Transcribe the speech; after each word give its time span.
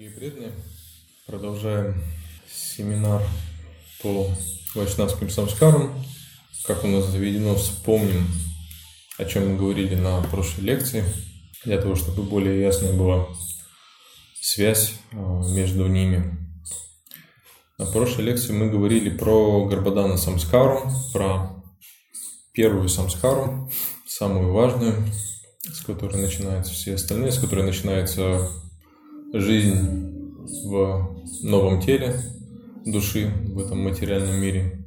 Дорогие 0.00 0.18
преданные, 0.18 0.52
продолжаем 1.26 2.02
семинар 2.50 3.20
по 4.02 4.30
вайшнавским 4.74 5.28
самскарам. 5.28 5.92
Как 6.64 6.84
у 6.84 6.86
нас 6.86 7.04
заведено, 7.04 7.54
вспомним, 7.54 8.26
о 9.18 9.26
чем 9.26 9.50
мы 9.50 9.58
говорили 9.58 9.96
на 9.96 10.22
прошлой 10.22 10.62
лекции, 10.62 11.04
для 11.66 11.78
того, 11.78 11.96
чтобы 11.96 12.22
более 12.22 12.62
ясная 12.62 12.94
была 12.94 13.28
связь 14.40 14.94
а, 15.12 15.42
между 15.52 15.86
ними. 15.86 16.34
На 17.76 17.84
прошлой 17.84 18.22
лекции 18.22 18.54
мы 18.54 18.70
говорили 18.70 19.10
про 19.10 19.66
Гарбадана 19.66 20.16
самскару, 20.16 20.90
про 21.12 21.62
первую 22.54 22.88
самскару, 22.88 23.70
самую 24.06 24.50
важную, 24.50 25.06
с 25.62 25.82
которой 25.82 26.22
начинаются 26.22 26.72
все 26.72 26.94
остальные, 26.94 27.32
с 27.32 27.38
которой 27.38 27.66
начинается 27.66 28.50
жизнь 29.32 29.76
в 30.64 31.16
новом 31.42 31.80
теле 31.80 32.20
души 32.84 33.32
в 33.52 33.58
этом 33.58 33.82
материальном 33.82 34.36
мире, 34.40 34.84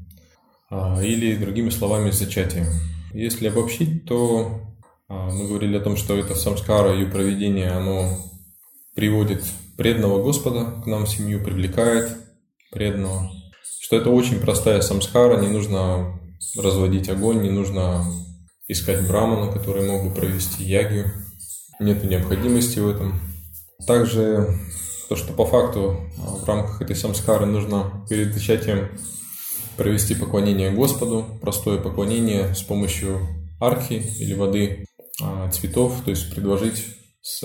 а, 0.70 1.02
или 1.02 1.36
другими 1.36 1.70
словами 1.70 2.12
зачатие. 2.12 2.66
Если 3.14 3.48
обобщить, 3.48 4.06
то 4.06 4.62
а, 5.08 5.30
мы 5.30 5.48
говорили 5.48 5.78
о 5.78 5.82
том, 5.82 5.96
что 5.96 6.18
это 6.18 6.36
самскара, 6.36 6.94
ее 6.94 7.08
проведение, 7.08 7.70
оно 7.72 8.18
приводит 8.96 9.44
преданного 9.78 10.22
Господа 10.22 10.82
к 10.84 10.88
нам 10.88 11.06
в 11.06 11.10
семью, 11.10 11.44
привлекает 11.44 12.18
преданного. 12.72 13.32
Что 13.82 13.98
это 13.98 14.10
очень 14.10 14.40
простая 14.40 14.82
самскара, 14.82 15.40
не 15.40 15.48
нужно 15.48 16.20
разводить 16.58 17.10
огонь, 17.10 17.42
не 17.42 17.50
нужно 17.50 18.06
искать 18.68 19.08
брамана, 19.08 19.52
который 19.52 19.88
мог 19.88 20.04
бы 20.04 20.14
провести 20.14 20.64
ягию. 20.64 21.12
Нет 21.80 22.04
необходимости 22.04 22.80
в 22.80 22.90
этом. 22.90 23.33
Также 23.86 24.58
то, 25.10 25.16
что 25.16 25.34
по 25.34 25.46
факту 25.46 26.02
а, 26.18 26.36
в 26.36 26.46
рамках 26.46 26.82
этой 26.82 26.96
самскары 26.96 27.46
нужно 27.46 28.06
перед 28.10 28.34
зачатием 28.34 28.90
провести 29.78 30.16
поклонение 30.16 30.72
Господу, 30.72 31.26
простое 31.42 31.80
поклонение 31.80 32.54
с 32.56 32.62
помощью 32.62 33.20
архи 33.60 34.04
или 34.20 34.34
воды 34.34 34.86
а, 35.22 35.50
цветов, 35.52 36.02
то 36.04 36.12
есть 36.12 36.34
предложить 36.34 36.86
с 37.22 37.44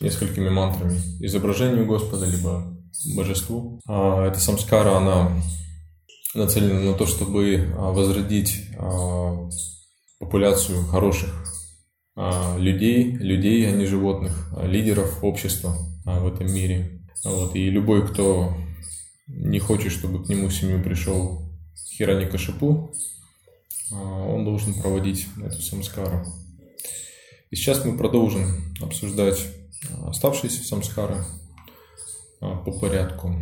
несколькими 0.00 0.48
мантрами 0.48 1.00
изображению 1.20 1.86
Господа, 1.86 2.26
либо 2.26 2.76
божеству. 3.16 3.80
А, 3.86 4.26
эта 4.26 4.40
самскара, 4.40 4.96
она 4.96 5.30
нацелена 6.34 6.80
на 6.80 6.94
то, 6.94 7.06
чтобы 7.06 7.72
возродить 7.76 8.68
популяцию 10.18 10.84
хороших 10.86 11.30
а, 11.30 11.45
людей, 12.16 13.12
людей, 13.12 13.68
а 13.68 13.72
не 13.72 13.84
животных, 13.84 14.50
а 14.56 14.66
лидеров 14.66 15.22
общества 15.22 15.76
а, 16.06 16.20
в 16.20 16.32
этом 16.32 16.52
мире. 16.52 17.02
Вот. 17.24 17.54
И 17.54 17.68
любой, 17.68 18.06
кто 18.08 18.56
не 19.26 19.58
хочет, 19.58 19.92
чтобы 19.92 20.24
к 20.24 20.28
нему 20.28 20.48
в 20.48 20.54
семью 20.54 20.82
пришел 20.82 21.42
Хирани 21.96 22.26
Кашипу, 22.26 22.94
он 23.90 24.44
должен 24.44 24.74
проводить 24.74 25.26
эту 25.42 25.60
самскару. 25.60 26.24
И 27.50 27.56
сейчас 27.56 27.84
мы 27.84 27.96
продолжим 27.96 28.74
обсуждать 28.80 29.38
оставшиеся 30.06 30.64
самскары 30.64 31.24
по 32.40 32.72
порядку, 32.72 33.34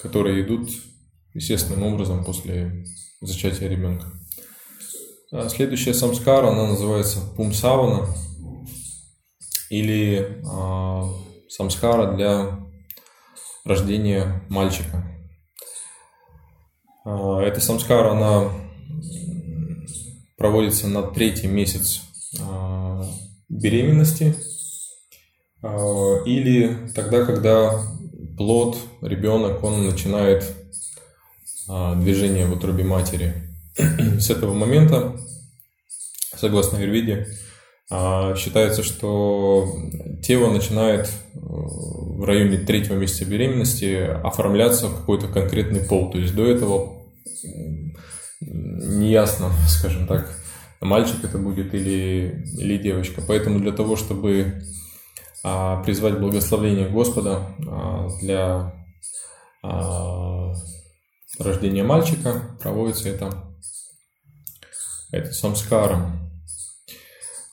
которые 0.00 0.44
идут 0.44 0.70
естественным 1.34 1.84
образом 1.84 2.24
после 2.24 2.84
зачатия 3.20 3.68
ребенка. 3.68 4.19
А, 5.32 5.48
следующая 5.48 5.94
самскара, 5.94 6.48
она 6.48 6.66
называется 6.66 7.20
пумсавана 7.36 8.08
или 9.68 10.42
а, 10.44 11.08
самскара 11.48 12.16
для 12.16 12.58
рождения 13.64 14.42
мальчика. 14.48 15.06
А, 17.04 17.40
эта 17.42 17.60
самскара, 17.60 18.10
она 18.10 18.50
проводится 20.36 20.88
на 20.88 21.02
третий 21.02 21.46
месяц 21.46 22.02
беременности 23.48 24.34
или 25.62 26.90
тогда, 26.94 27.26
когда 27.26 27.82
плод, 28.38 28.78
ребенок, 29.02 29.62
он 29.62 29.84
начинает 29.84 30.44
движение 31.68 32.46
в 32.46 32.52
утробе 32.52 32.84
матери. 32.84 33.34
С 34.18 34.30
этого 34.30 34.54
момента, 34.54 35.19
согласно 36.40 36.78
Юрвиде, 36.78 37.28
а, 37.90 38.34
считается, 38.34 38.82
что 38.82 39.68
тело 40.22 40.50
начинает 40.50 41.06
э, 41.06 41.38
в 41.40 42.24
районе 42.24 42.58
третьего 42.58 42.96
месяца 42.96 43.24
беременности 43.24 43.94
оформляться 44.24 44.88
в 44.88 44.96
какой-то 45.00 45.28
конкретный 45.28 45.80
пол. 45.80 46.10
То 46.10 46.18
есть 46.18 46.34
до 46.34 46.44
этого 46.46 47.02
неясно, 48.40 49.50
скажем 49.68 50.06
так, 50.06 50.34
мальчик 50.80 51.22
это 51.24 51.38
будет 51.38 51.74
или, 51.74 52.44
или 52.56 52.78
девочка. 52.78 53.22
Поэтому 53.26 53.58
для 53.58 53.72
того, 53.72 53.96
чтобы 53.96 54.62
а, 55.42 55.82
призвать 55.82 56.18
благословение 56.18 56.88
Господа 56.88 57.54
а, 57.68 58.08
для 58.20 58.74
рождения 61.38 61.82
мальчика, 61.82 62.56
проводится 62.62 63.08
это 63.10 63.50
это 65.12 65.32
самскара. 65.32 66.19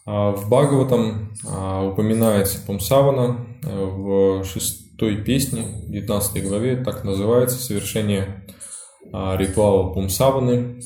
А 0.09 0.31
в 0.31 0.49
Бхагаватам 0.49 1.33
а, 1.45 1.83
упоминается 1.83 2.65
Пумсавана 2.65 3.45
э, 3.61 3.67
в 3.69 4.45
шестой 4.45 5.17
песне, 5.21 5.65
19 5.89 6.47
главе, 6.47 6.77
так 6.77 7.03
называется 7.03 7.57
совершение 7.57 8.45
а, 9.11 9.35
ритуала 9.35 9.93
Пумсаваны. 9.93 10.79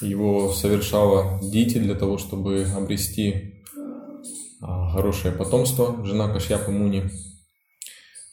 Его 0.00 0.52
совершала 0.52 1.38
Дити 1.40 1.78
для 1.78 1.94
того, 1.94 2.18
чтобы 2.18 2.66
обрести 2.76 3.62
хорошее 4.60 5.32
потомство, 5.32 6.04
жена 6.04 6.28
Кашьяпа 6.28 6.72
Муни. 6.72 7.04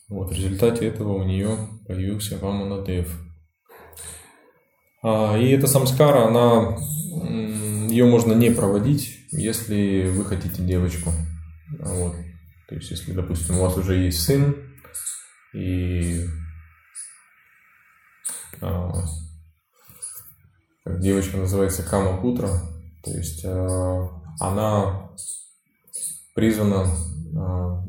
Вот, 0.10 0.32
в 0.32 0.34
результате 0.34 0.88
этого 0.88 1.14
у 1.14 1.24
нее 1.24 1.56
появился 1.88 2.40
Ваманадев. 2.40 3.16
И 5.04 5.52
эта 5.52 5.68
самскара, 5.68 6.26
она 6.28 6.78
ее 7.90 8.06
можно 8.06 8.34
не 8.34 8.52
проводить, 8.52 9.18
если 9.32 10.10
вы 10.10 10.26
хотите 10.26 10.64
девочку. 10.64 11.12
Вот. 11.80 12.16
То 12.68 12.76
есть, 12.76 12.92
если, 12.92 13.14
допустим, 13.14 13.58
у 13.58 13.62
вас 13.62 13.78
уже 13.78 13.96
есть 13.96 14.22
сын, 14.22 14.56
и 15.54 16.26
а, 18.62 18.92
девочка 20.86 21.38
называется 21.38 21.84
Кама 21.84 22.22
Путра, 22.22 22.50
то 23.04 23.12
есть 23.12 23.44
а, 23.46 24.10
она 24.40 25.10
призвана 26.36 26.86
а, 27.36 27.84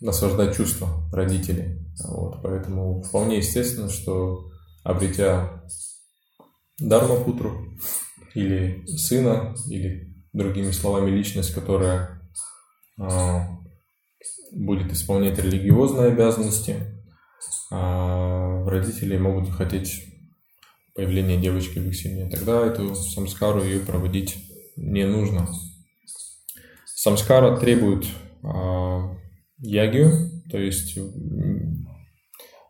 наслаждать 0.00 0.56
чувства 0.56 0.88
родителей. 1.12 1.86
Вот, 2.04 2.42
поэтому 2.42 3.02
вполне 3.02 3.38
естественно, 3.38 3.88
что 3.88 4.50
обретя 4.82 5.62
Дармапутру, 6.78 7.74
или 8.36 8.84
сына, 8.86 9.54
или 9.68 10.14
другими 10.34 10.70
словами 10.70 11.10
личность, 11.10 11.54
которая 11.54 12.20
а, 13.00 13.48
будет 14.52 14.92
исполнять 14.92 15.38
религиозные 15.38 16.08
обязанности, 16.08 16.76
а 17.70 18.64
родители 18.66 19.16
могут 19.16 19.48
хотеть 19.50 20.04
появления 20.94 21.38
девочки 21.38 21.78
в 21.78 21.88
их 21.88 21.96
семье. 21.96 22.28
Тогда 22.28 22.66
эту 22.66 22.94
самскару 22.94 23.64
ее 23.64 23.80
проводить 23.80 24.36
не 24.76 25.06
нужно. 25.06 25.48
Самскара 26.84 27.56
требует 27.56 28.06
а, 28.42 29.16
ягию, 29.58 30.42
то 30.50 30.58
есть 30.58 30.98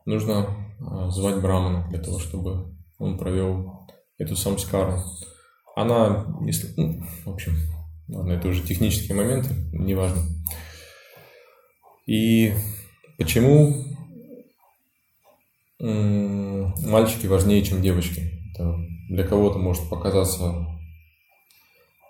нужно 0.05 0.47
а, 0.79 1.11
звать 1.11 1.43
брамана 1.43 1.89
для 1.89 1.99
того, 1.99 2.21
чтобы 2.21 2.77
он 2.99 3.19
провел 3.19 3.89
эту 4.17 4.37
самскару. 4.37 5.03
Она, 5.77 6.25
если, 6.41 6.69
ну, 6.79 7.03
в 7.27 7.31
общем, 7.31 7.53
ладно, 8.09 8.33
это 8.33 8.49
уже 8.49 8.63
технические 8.63 9.15
моменты, 9.15 9.55
неважно. 9.73 10.23
И 12.07 12.55
почему 13.19 13.85
мальчики 15.79 17.27
важнее, 17.27 17.63
чем 17.63 17.83
девочки? 17.83 18.23
Это 18.55 18.75
для 19.11 19.25
кого-то 19.25 19.59
может 19.59 19.87
показаться 19.91 20.67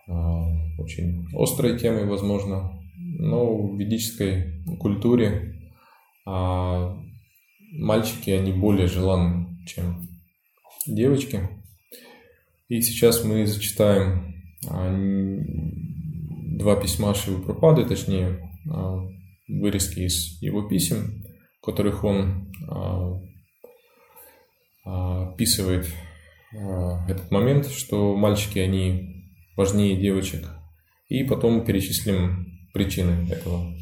а, 0.07 0.47
очень 0.79 1.27
острой 1.37 1.77
темой, 1.77 2.07
возможно, 2.07 2.81
но 2.97 3.67
в 3.67 3.77
ведической 3.77 4.65
культуре 4.79 5.61
а, 6.25 6.97
мальчики, 7.73 8.31
они 8.31 8.53
более 8.53 8.87
желанны, 8.87 9.59
чем 9.67 10.09
девочки. 10.87 11.49
И 12.69 12.81
сейчас 12.83 13.23
мы 13.23 13.47
зачитаем 13.47 14.35
а, 14.69 14.93
два 16.59 16.75
письма 16.77 17.15
Шивы 17.15 17.43
Пропады, 17.45 17.85
точнее, 17.85 18.51
а, 18.69 19.07
вырезки 19.47 20.01
из 20.01 20.43
его 20.43 20.63
писем. 20.63 21.23
которых 21.63 22.05
он 22.05 22.53
описывает 24.85 25.89
этот 26.53 27.33
момент, 27.33 27.67
что 27.67 28.15
мальчики, 28.15 28.61
они 28.61 29.33
важнее 29.57 30.01
девочек. 30.01 30.47
И 31.09 31.25
потом 31.25 31.65
перечислим 31.65 32.71
причины 32.73 33.29
этого. 33.29 33.75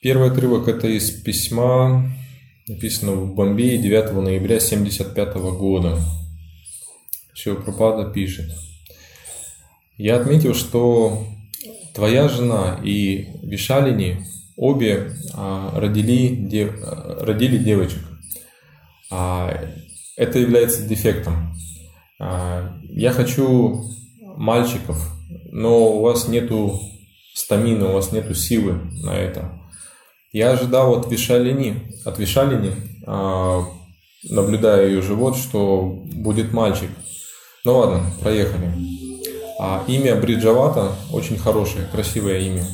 Первый 0.00 0.30
отрывок 0.30 0.68
это 0.68 0.88
из 0.88 1.10
письма, 1.10 2.10
написанного 2.70 3.24
в 3.24 3.34
Бомбее 3.34 3.78
9 3.78 4.12
ноября 4.12 4.56
1975 4.56 5.34
года. 5.58 5.98
Шивапрапада 7.34 8.10
пишет. 8.10 8.50
Я 9.96 10.16
отметил, 10.16 10.54
что 10.54 11.26
твоя 11.94 12.28
жена 12.28 12.80
и 12.82 13.26
Вишалини 13.42 14.24
обе 14.56 15.12
а, 15.34 15.78
родили, 15.78 16.72
родили 17.20 17.58
девочек. 17.58 18.02
А, 19.10 19.52
это 20.16 20.38
является 20.38 20.86
дефектом. 20.86 21.54
А, 22.20 22.78
я 22.88 23.10
хочу 23.10 23.84
мальчиков, 24.20 25.12
но 25.50 25.96
у 25.96 26.02
вас 26.02 26.28
нету 26.28 26.80
стамины, 27.34 27.86
у 27.86 27.92
вас 27.92 28.12
нету 28.12 28.34
силы 28.34 28.74
на 29.02 29.16
это. 29.16 29.59
Я 30.32 30.52
ожидал 30.52 30.94
от 30.94 31.10
Вишалини, 31.10 31.92
от 32.04 32.18
Вишалини, 32.18 32.74
наблюдая 34.28 34.86
ее 34.86 35.02
живот, 35.02 35.36
что 35.36 35.80
будет 36.04 36.52
мальчик. 36.52 36.90
Ну 37.64 37.78
ладно, 37.78 38.10
проехали. 38.20 38.72
А 39.58 39.84
имя 39.86 40.16
Бриджавата 40.16 40.92
очень 41.12 41.36
хорошее, 41.36 41.86
красивое 41.92 42.38
имя. 42.38 42.66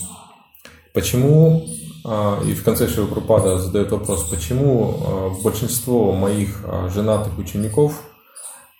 Почему, 0.94 1.66
а, 2.04 2.40
и 2.46 2.54
в 2.54 2.62
конце 2.62 2.88
Шивапрапада 2.88 3.58
задает 3.58 3.90
вопрос, 3.90 4.30
почему 4.30 4.94
а, 4.96 5.30
большинство 5.42 6.12
моих 6.12 6.62
а, 6.64 6.88
женатых 6.88 7.38
учеников, 7.38 8.02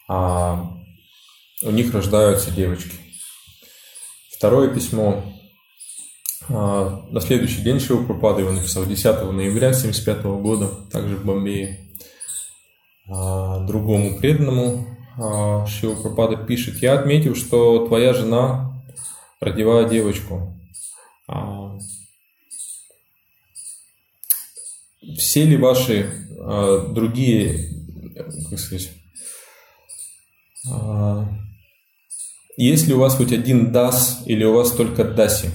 у 0.08 1.70
них 1.72 1.92
рождаются 1.92 2.52
девочки. 2.52 2.94
Второе 4.36 4.72
письмо. 4.72 5.24
На 6.48 7.20
следующий 7.20 7.62
день 7.62 7.80
Шивапрапада 7.80 8.40
его 8.40 8.52
написал 8.52 8.86
10 8.86 9.04
ноября 9.04 9.68
1975 9.68 10.24
года, 10.24 10.68
также 10.92 11.16
в 11.16 11.24
Бомбее, 11.24 11.90
другому 13.06 14.18
преданному 14.18 14.96
а, 15.18 15.66
Шива 15.66 15.94
Пропада 15.94 16.36
пишет, 16.36 16.82
я 16.82 16.98
отметил, 16.98 17.34
что 17.34 17.86
твоя 17.86 18.12
жена 18.12 18.82
родила 19.40 19.84
девочку. 19.84 20.54
А, 21.26 21.78
все 25.16 25.44
ли 25.44 25.56
ваши 25.56 26.10
а, 26.38 26.86
другие, 26.88 27.70
как 28.50 28.58
сказать, 28.58 28.90
есть 32.58 32.86
ли 32.88 32.94
у 32.94 32.98
вас 32.98 33.14
хоть 33.14 33.32
один 33.32 33.70
дас 33.70 34.22
или 34.26 34.44
у 34.44 34.52
вас 34.52 34.72
только 34.72 35.04
даси? 35.04 35.48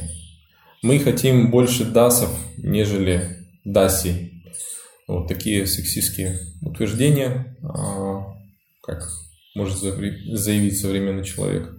Мы 0.81 0.97
хотим 0.97 1.51
больше 1.51 1.85
дасов, 1.85 2.31
нежели 2.57 3.45
даси. 3.63 4.43
Вот 5.07 5.27
такие 5.27 5.67
сексистские 5.67 6.39
утверждения, 6.63 7.55
как 8.81 9.07
может 9.53 9.77
заявить 9.77 10.79
современный 10.79 11.23
человек. 11.23 11.69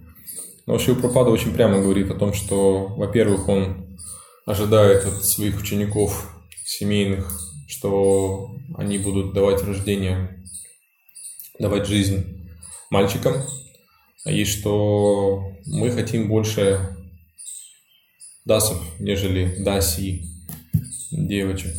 Но 0.67 0.79
Шивапрапада 0.79 1.31
очень 1.31 1.53
прямо 1.53 1.81
говорит 1.81 2.09
о 2.11 2.15
том, 2.15 2.33
что, 2.33 2.87
во-первых, 2.95 3.49
он 3.49 3.97
ожидает 4.45 5.05
от 5.05 5.25
своих 5.25 5.59
учеников 5.59 6.33
семейных, 6.63 7.37
что 7.67 8.55
они 8.77 8.99
будут 8.99 9.33
давать 9.33 9.61
рождение, 9.63 10.41
давать 11.59 11.87
жизнь 11.87 12.47
мальчикам, 12.89 13.33
и 14.25 14.45
что 14.45 15.43
мы 15.65 15.91
хотим 15.91 16.29
больше 16.29 16.92
дасов, 18.45 18.77
нежели 18.99 19.63
даси 19.63 20.23
девочек. 21.11 21.73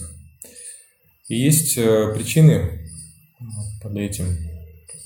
И 1.29 1.37
есть 1.37 1.77
э, 1.79 2.13
причины 2.15 2.87
под 3.83 3.97
этим. 3.97 4.27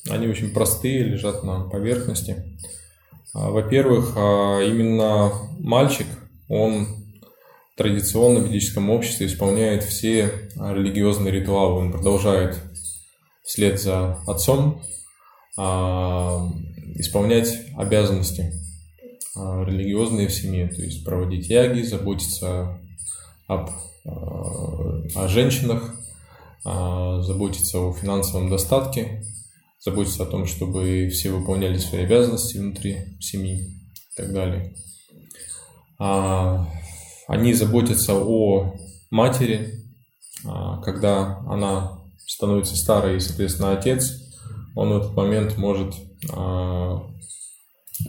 Они 0.09 0.27
очень 0.27 0.51
простые, 0.51 1.05
лежат 1.05 1.45
на 1.45 1.69
поверхности. 1.69 2.59
А, 3.35 3.51
во-первых, 3.51 4.15
а, 4.17 4.61
именно 4.63 5.33
мальчик, 5.59 6.07
он 6.49 6.87
традиционно 7.77 8.41
в 8.41 8.49
ведическом 8.49 8.91
обществе 8.91 9.27
исполняет 9.27 9.85
все 9.85 10.33
религиозные 10.57 11.33
ритуалы. 11.33 11.81
Он 11.81 11.93
продолжает 11.93 12.59
вслед 13.45 13.81
за 13.81 14.19
отцом 14.27 14.83
а, 15.57 16.49
исполнять 16.97 17.55
обязанности 17.77 18.53
религиозные 19.67 20.29
в 20.29 20.33
семье, 20.33 20.69
то 20.69 20.83
есть 20.83 21.05
проводить 21.05 21.49
яги, 21.49 21.83
заботиться 21.83 22.79
об, 23.47 23.71
о 24.05 25.29
женщинах, 25.29 25.95
заботиться 26.65 27.79
о 27.79 27.93
финансовом 27.93 28.51
достатке, 28.51 29.23
заботиться 29.81 30.25
о 30.25 30.27
том, 30.27 30.47
чтобы 30.47 31.09
все 31.09 31.31
выполняли 31.31 31.79
свои 31.79 32.03
обязанности 32.03 32.59
внутри 32.59 33.17
семьи 33.21 33.59
и 33.59 34.17
так 34.17 34.33
далее. 34.33 34.75
А, 35.99 36.69
они 37.27 37.55
заботятся 37.55 38.15
о 38.15 38.75
матери, 39.11 39.85
а, 40.45 40.81
когда 40.83 41.39
она 41.47 41.99
становится 42.27 42.77
старой, 42.77 43.17
и, 43.17 43.21
соответственно, 43.21 43.73
отец, 43.73 44.13
он 44.75 44.91
в 44.91 44.97
этот 44.99 45.15
момент 45.15 45.57
может 45.57 45.95
а, 46.33 47.03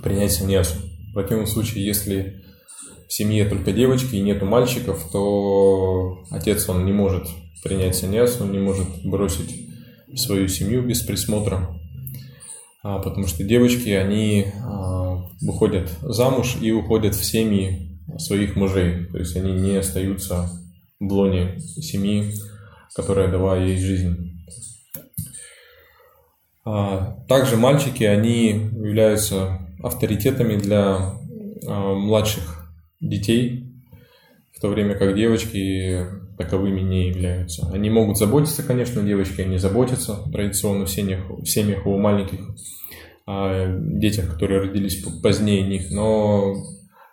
принять 0.03 0.33
саньясу. 0.33 0.88
Противном 1.19 1.47
случае, 1.47 1.85
если 1.85 2.45
в 3.09 3.13
семье 3.13 3.43
только 3.43 3.73
девочки 3.73 4.15
и 4.15 4.21
нету 4.21 4.45
мальчиков, 4.45 5.05
то 5.11 6.23
отец, 6.31 6.69
он 6.69 6.85
не 6.85 6.93
может 6.93 7.27
принять 7.61 7.97
саньясу, 7.97 8.45
он 8.45 8.53
не 8.53 8.59
может 8.59 8.87
бросить 9.03 9.67
свою 10.15 10.47
семью 10.47 10.81
без 10.81 11.01
присмотра, 11.01 11.77
а, 12.83 12.99
потому 12.99 13.27
что 13.27 13.43
девочки, 13.43 13.89
они 13.89 14.45
а, 14.63 15.25
выходят 15.41 15.89
замуж 16.01 16.55
и 16.61 16.71
уходят 16.71 17.15
в 17.15 17.25
семьи 17.25 17.99
своих 18.17 18.55
мужей, 18.55 19.07
то 19.07 19.17
есть 19.17 19.35
они 19.35 19.51
не 19.51 19.75
остаются 19.75 20.49
в 21.01 21.11
лоне 21.11 21.59
семьи, 21.59 22.31
которая 22.95 23.29
дала 23.29 23.57
ей 23.57 23.77
жизнь. 23.77 24.41
А, 26.63 27.17
также 27.27 27.57
мальчики, 27.57 28.05
они 28.05 28.51
являются 28.51 29.68
авторитетами 29.81 30.55
для 30.55 31.13
младших 31.65 32.71
детей, 33.01 33.65
в 34.55 34.61
то 34.61 34.69
время 34.69 34.95
как 34.95 35.15
девочки 35.15 36.05
таковыми 36.37 36.81
не 36.81 37.09
являются. 37.09 37.69
Они 37.71 37.89
могут 37.89 38.17
заботиться, 38.17 38.63
конечно, 38.63 39.01
девочки, 39.03 39.41
они 39.41 39.57
заботятся 39.57 40.23
традиционно 40.31 40.85
в 40.85 40.89
семьях, 40.89 41.29
в 41.29 41.45
семьях 41.45 41.85
у 41.85 41.97
маленьких 41.97 42.39
о 43.25 43.77
детях, 43.77 44.33
которые 44.33 44.61
родились 44.61 45.03
позднее 45.21 45.61
них, 45.61 45.91
но 45.91 46.55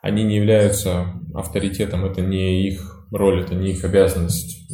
они 0.00 0.22
не 0.22 0.36
являются 0.36 1.20
авторитетом, 1.34 2.04
это 2.04 2.22
не 2.22 2.68
их 2.68 3.06
роль, 3.10 3.42
это 3.42 3.54
не 3.54 3.72
их 3.72 3.84
обязанность. 3.84 4.66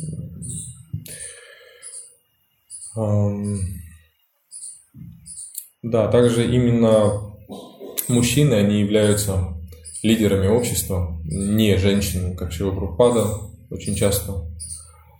Да, 5.82 6.08
также 6.08 6.46
именно 6.46 7.31
мужчины, 8.08 8.54
они 8.54 8.80
являются 8.80 9.54
лидерами 10.02 10.48
общества, 10.48 11.20
не 11.24 11.76
женщины, 11.78 12.34
как 12.34 12.52
Шива 12.52 12.72
Прабхупада 12.72 13.38
очень 13.70 13.94
часто 13.94 14.46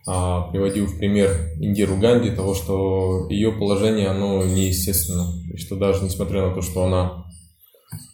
а, 0.07 0.51
приводил 0.51 0.87
в 0.87 0.99
пример 0.99 1.53
Индиру 1.61 1.97
Ганди, 1.97 2.31
того, 2.31 2.55
что 2.55 3.29
ее 3.31 3.53
положение, 3.53 4.09
оно 4.09 4.45
неестественно. 4.45 5.33
И 5.53 5.57
что 5.57 5.77
даже 5.77 6.05
несмотря 6.05 6.49
на 6.49 6.55
то, 6.55 6.61
что 6.61 6.85
она 6.85 7.25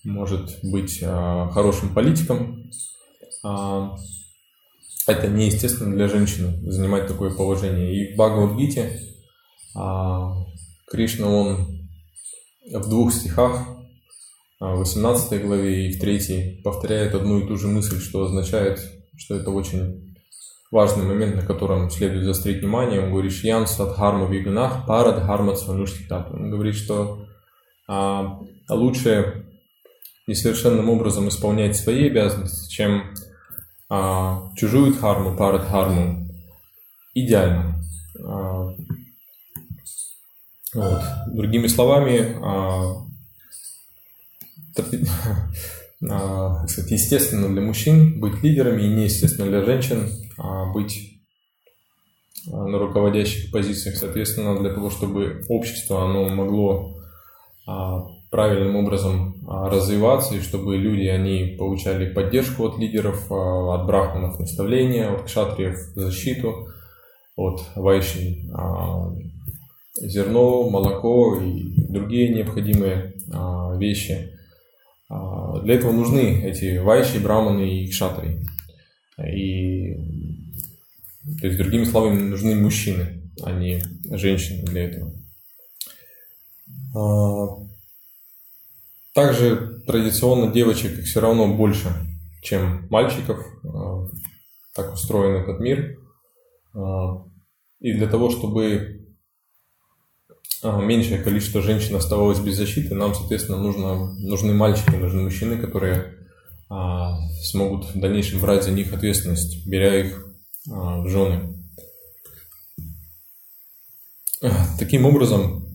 может 0.05 0.59
быть 0.63 1.01
а, 1.03 1.49
хорошим 1.49 1.95
политиком, 1.95 2.71
а, 3.43 3.97
это 5.07 5.29
неестественно 5.29 5.95
для 5.95 6.09
женщины 6.09 6.71
занимать 6.71 7.07
такое 7.07 7.31
положение. 7.31 7.95
И 7.95 8.13
в 8.13 8.17
Бхагавадгите 8.17 9.01
а, 9.75 10.45
Кришна, 10.87 11.29
он 11.29 11.89
в 12.71 12.89
двух 12.89 13.15
стихах, 13.15 13.78
в 14.61 14.79
18 14.79 15.43
главе 15.45 15.87
и 15.87 15.93
в 15.93 16.01
3 16.01 16.63
повторяет 16.65 17.15
одну 17.15 17.41
и 17.41 17.47
ту 17.47 17.57
же 17.57 17.69
мысль, 17.69 18.01
что 18.01 18.25
означает, 18.25 18.81
что 19.17 19.37
это 19.37 19.51
очень 19.51 20.17
важный 20.71 21.05
момент, 21.05 21.37
на 21.37 21.43
котором 21.43 21.91
следует 21.91 22.25
заострить 22.25 22.61
внимание. 22.61 23.01
Он 23.01 23.11
говорит, 23.11 23.33
Шьян 23.33 23.67
Садхарма 23.67 24.29
Виганах 24.29 24.87
Парад 24.87 25.23
Харма 25.25 25.55
Цвануштитат. 25.55 26.31
Он 26.33 26.51
говорит, 26.51 26.75
что 26.75 27.25
а, 27.87 28.41
лучше 28.69 29.47
несовершенным 30.27 30.91
образом 30.91 31.29
исполнять 31.29 31.77
свои 31.77 32.09
обязанности, 32.09 32.71
чем 32.71 33.15
а, 33.89 34.51
чужую 34.57 34.93
дхарму, 34.93 35.37
парадхарму 35.37 36.29
идеально. 37.15 37.81
А, 38.23 38.75
вот. 40.75 41.03
Другими 41.29 41.67
словами, 41.67 42.37
а, 42.43 43.08
а, 46.11 46.67
сказать, 46.67 46.91
естественно 46.91 47.49
для 47.49 47.63
мужчин 47.63 48.21
быть 48.21 48.43
лидерами 48.43 48.83
и 48.83 48.89
неестественно 48.89 49.49
для 49.49 49.65
женщин 49.65 50.09
а, 50.39 50.73
быть 50.73 51.21
а, 52.51 52.67
на 52.67 52.79
руководящих 52.79 53.51
позициях. 53.51 53.97
Соответственно, 53.97 54.59
для 54.59 54.73
того, 54.73 54.91
чтобы 54.91 55.45
общество 55.49 56.05
оно 56.05 56.29
могло 56.29 56.95
правильным 58.31 58.77
образом 58.77 59.47
развиваться, 59.47 60.35
и 60.35 60.41
чтобы 60.41 60.79
люди, 60.79 61.07
они 61.07 61.55
получали 61.59 62.11
поддержку 62.11 62.65
от 62.65 62.79
лидеров, 62.79 63.31
от 63.31 63.87
брахманов 63.87 64.39
наставления, 64.41 65.13
от 65.13 65.25
кшатриев 65.25 65.77
защиту, 65.95 66.69
от 67.37 67.61
вайши 67.77 68.49
зерно, 70.01 70.71
молоко 70.71 71.37
и 71.43 71.75
другие 71.91 72.31
необходимые 72.31 73.13
вещи– 73.79 74.33
для 75.09 75.75
этого 75.75 75.93
нужны 75.93 76.43
эти 76.45 76.79
вайши, 76.79 77.19
браманы 77.19 77.83
и 77.83 77.89
кшатри. 77.89 78.41
И, 79.19 79.95
то 81.41 81.47
есть, 81.47 81.59
другими 81.59 81.85
словами, 81.85 82.21
нужны 82.21 82.55
мужчины, 82.55 83.31
а 83.43 83.53
не 83.53 83.83
женщины 84.11 84.65
для 84.65 84.85
этого. 84.85 85.13
А, 86.95 87.67
также 89.15 89.81
традиционно 89.87 90.53
девочек 90.53 91.03
все 91.05 91.21
равно 91.21 91.55
больше, 91.55 91.89
чем 92.43 92.87
мальчиков. 92.91 93.45
А, 93.65 94.09
так 94.75 94.93
устроен 94.93 95.43
этот 95.43 95.59
мир. 95.59 95.99
И 97.81 97.93
для 97.95 98.07
того, 98.07 98.31
чтобы 98.31 98.98
меньшее 100.63 101.19
количество 101.19 101.63
женщин 101.63 101.97
оставалось 101.97 102.41
без 102.41 102.57
защиты, 102.57 102.95
нам, 102.95 103.15
соответственно, 103.15 103.59
нужно, 103.59 104.15
нужны 104.15 104.53
мальчики, 104.53 104.91
нужны 104.91 105.23
мужчины, 105.23 105.59
которые 105.59 106.15
а, 106.69 107.17
смогут 107.43 107.95
в 107.95 108.01
дальнейшем 108.01 108.41
брать 108.41 108.65
за 108.65 108.73
них 108.73 108.93
ответственность, 108.93 109.67
беря 109.67 110.01
их 110.01 110.27
а, 110.71 111.01
в 111.03 111.09
жены. 111.09 111.55
Таким 114.79 115.07
образом, 115.07 115.67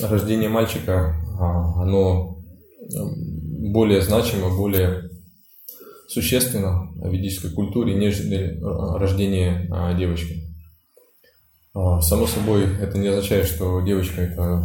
рождение 0.00 0.48
мальчика, 0.48 1.14
а, 1.38 1.82
оно 1.82 2.38
более 3.70 4.02
значимо, 4.02 4.56
более 4.56 5.10
существенно 6.08 6.90
в 6.94 7.12
ведической 7.12 7.50
культуре, 7.50 7.94
нежели 7.94 8.58
рождение 8.62 9.68
а, 9.70 9.94
девочки. 9.94 10.47
А, 11.80 12.00
само 12.00 12.26
собой, 12.26 12.64
это 12.80 12.98
не 12.98 13.06
означает, 13.06 13.46
что 13.46 13.80
девочка– 13.82 14.20
это 14.22 14.64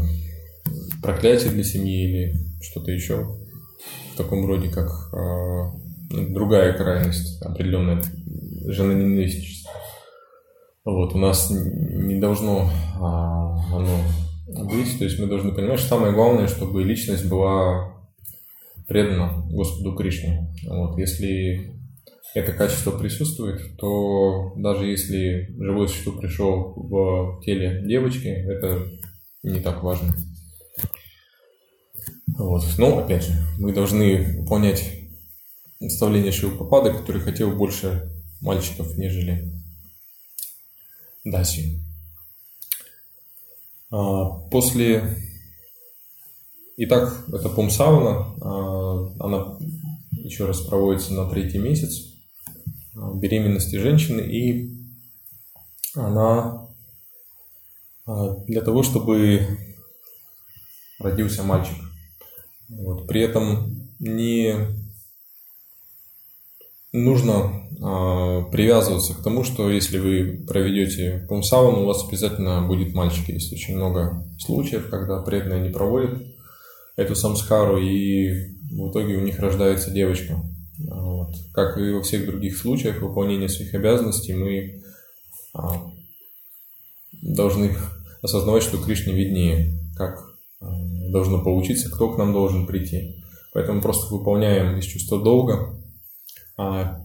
проклятие 1.03 1.51
для 1.51 1.63
семьи 1.63 2.10
или 2.10 2.36
что-то 2.60 2.89
еще 2.89 3.38
в 4.13 4.17
таком 4.17 4.48
роде, 4.48 4.70
как 4.70 4.89
э, 5.13 6.24
другая 6.29 6.74
крайность, 6.74 7.39
определенная 7.43 8.01
женоненавистничество. 8.65 9.72
Вот, 10.86 11.13
у 11.13 11.20
нас 11.20 11.51
не 11.51 12.20
должно 12.20 12.72
а, 13.00 13.60
оно 13.72 14.00
быть, 14.65 14.98
то 14.98 15.03
есть 15.03 15.20
мы 15.20 15.27
должны 15.27 15.51
понимать, 15.51 15.79
что 15.79 15.89
самое 15.89 16.13
главное, 16.13 16.48
чтобы 16.48 16.84
личность 16.84 17.29
была 17.29 17.93
предана 18.88 19.46
Господу 19.51 19.96
Кришне. 19.96 20.51
Вот, 20.67 20.98
если 20.98 21.74
это 22.33 22.51
качество 22.51 22.91
присутствует, 22.91 23.77
то 23.77 24.53
даже 24.55 24.87
если 24.87 25.53
живое 25.57 25.87
существо 25.87 26.13
пришел 26.13 26.73
в 26.75 27.41
теле 27.43 27.83
девочки, 27.85 28.27
это 28.27 28.87
не 29.43 29.59
так 29.59 29.83
важно. 29.83 30.15
Вот. 32.37 32.63
Но, 32.77 32.99
опять 32.99 33.25
же, 33.25 33.33
мы 33.59 33.73
должны 33.73 34.39
выполнять 34.39 34.83
наставление 35.79 36.31
Шивапапады, 36.31 36.91
который 36.91 37.21
хотел 37.21 37.51
больше 37.51 38.09
мальчиков, 38.41 38.97
нежели 38.97 39.53
Даси. 41.23 41.79
А, 43.91 44.39
после... 44.49 45.17
Итак, 46.77 47.25
это 47.31 47.49
Пумсауна, 47.49 48.35
а, 48.41 49.13
она 49.19 49.57
еще 50.11 50.45
раз 50.45 50.61
проводится 50.61 51.13
на 51.13 51.29
третий 51.29 51.59
месяц. 51.59 52.12
А, 52.95 53.13
беременности 53.13 53.77
женщины, 53.77 54.21
и 54.21 54.69
она 55.95 56.67
а, 58.05 58.35
для 58.45 58.62
того, 58.62 58.83
чтобы 58.83 59.47
родился 61.00 61.43
мальчик. 61.43 61.77
Вот. 62.69 63.07
При 63.07 63.21
этом 63.21 63.88
не 64.00 64.55
нужно 66.91 67.67
а, 67.81 68.43
привязываться 68.43 69.15
к 69.15 69.23
тому, 69.23 69.43
что 69.43 69.69
если 69.69 69.97
вы 69.97 70.45
проведете 70.47 71.25
пумсауну, 71.27 71.83
у 71.83 71.85
вас 71.85 72.07
обязательно 72.07 72.62
будет 72.67 72.93
мальчик. 72.93 73.27
Есть 73.29 73.51
очень 73.51 73.75
много 73.75 74.23
случаев, 74.39 74.89
когда 74.89 75.21
преданные 75.21 75.62
не 75.62 75.69
проводят 75.69 76.21
эту 76.95 77.15
самскару, 77.15 77.77
и 77.79 78.53
в 78.71 78.91
итоге 78.91 79.17
у 79.17 79.21
них 79.21 79.39
рождается 79.39 79.89
девочка. 79.89 80.39
Вот. 80.87 81.35
Как 81.53 81.77
и 81.77 81.91
во 81.91 82.01
всех 82.01 82.25
других 82.25 82.57
случаях 82.57 83.01
выполнения 83.01 83.49
своих 83.49 83.73
обязанностей, 83.73 84.33
мы 84.33 84.83
а, 85.53 85.91
должны 87.21 87.75
осознавать, 88.21 88.63
что 88.63 88.81
Кришне 88.81 89.13
виднее, 89.13 89.79
как 89.95 90.19
а, 90.59 90.67
должно 91.09 91.41
получиться, 91.41 91.89
кто 91.89 92.11
к 92.11 92.17
нам 92.17 92.33
должен 92.33 92.65
прийти. 92.65 93.23
Поэтому 93.53 93.81
просто 93.81 94.13
выполняем 94.13 94.77
из 94.77 94.85
чувства 94.85 95.21
долга, 95.21 95.79
а, 96.57 97.01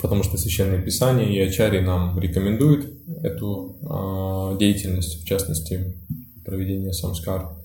потому 0.00 0.22
что 0.22 0.36
Священное 0.36 0.82
Писание 0.82 1.34
и 1.34 1.48
Ачари 1.48 1.80
нам 1.80 2.18
рекомендуют 2.18 2.86
эту 3.22 4.56
деятельность, 4.60 5.22
в 5.22 5.26
частности, 5.26 5.98
проведение 6.44 6.92
самскар. 6.92 7.56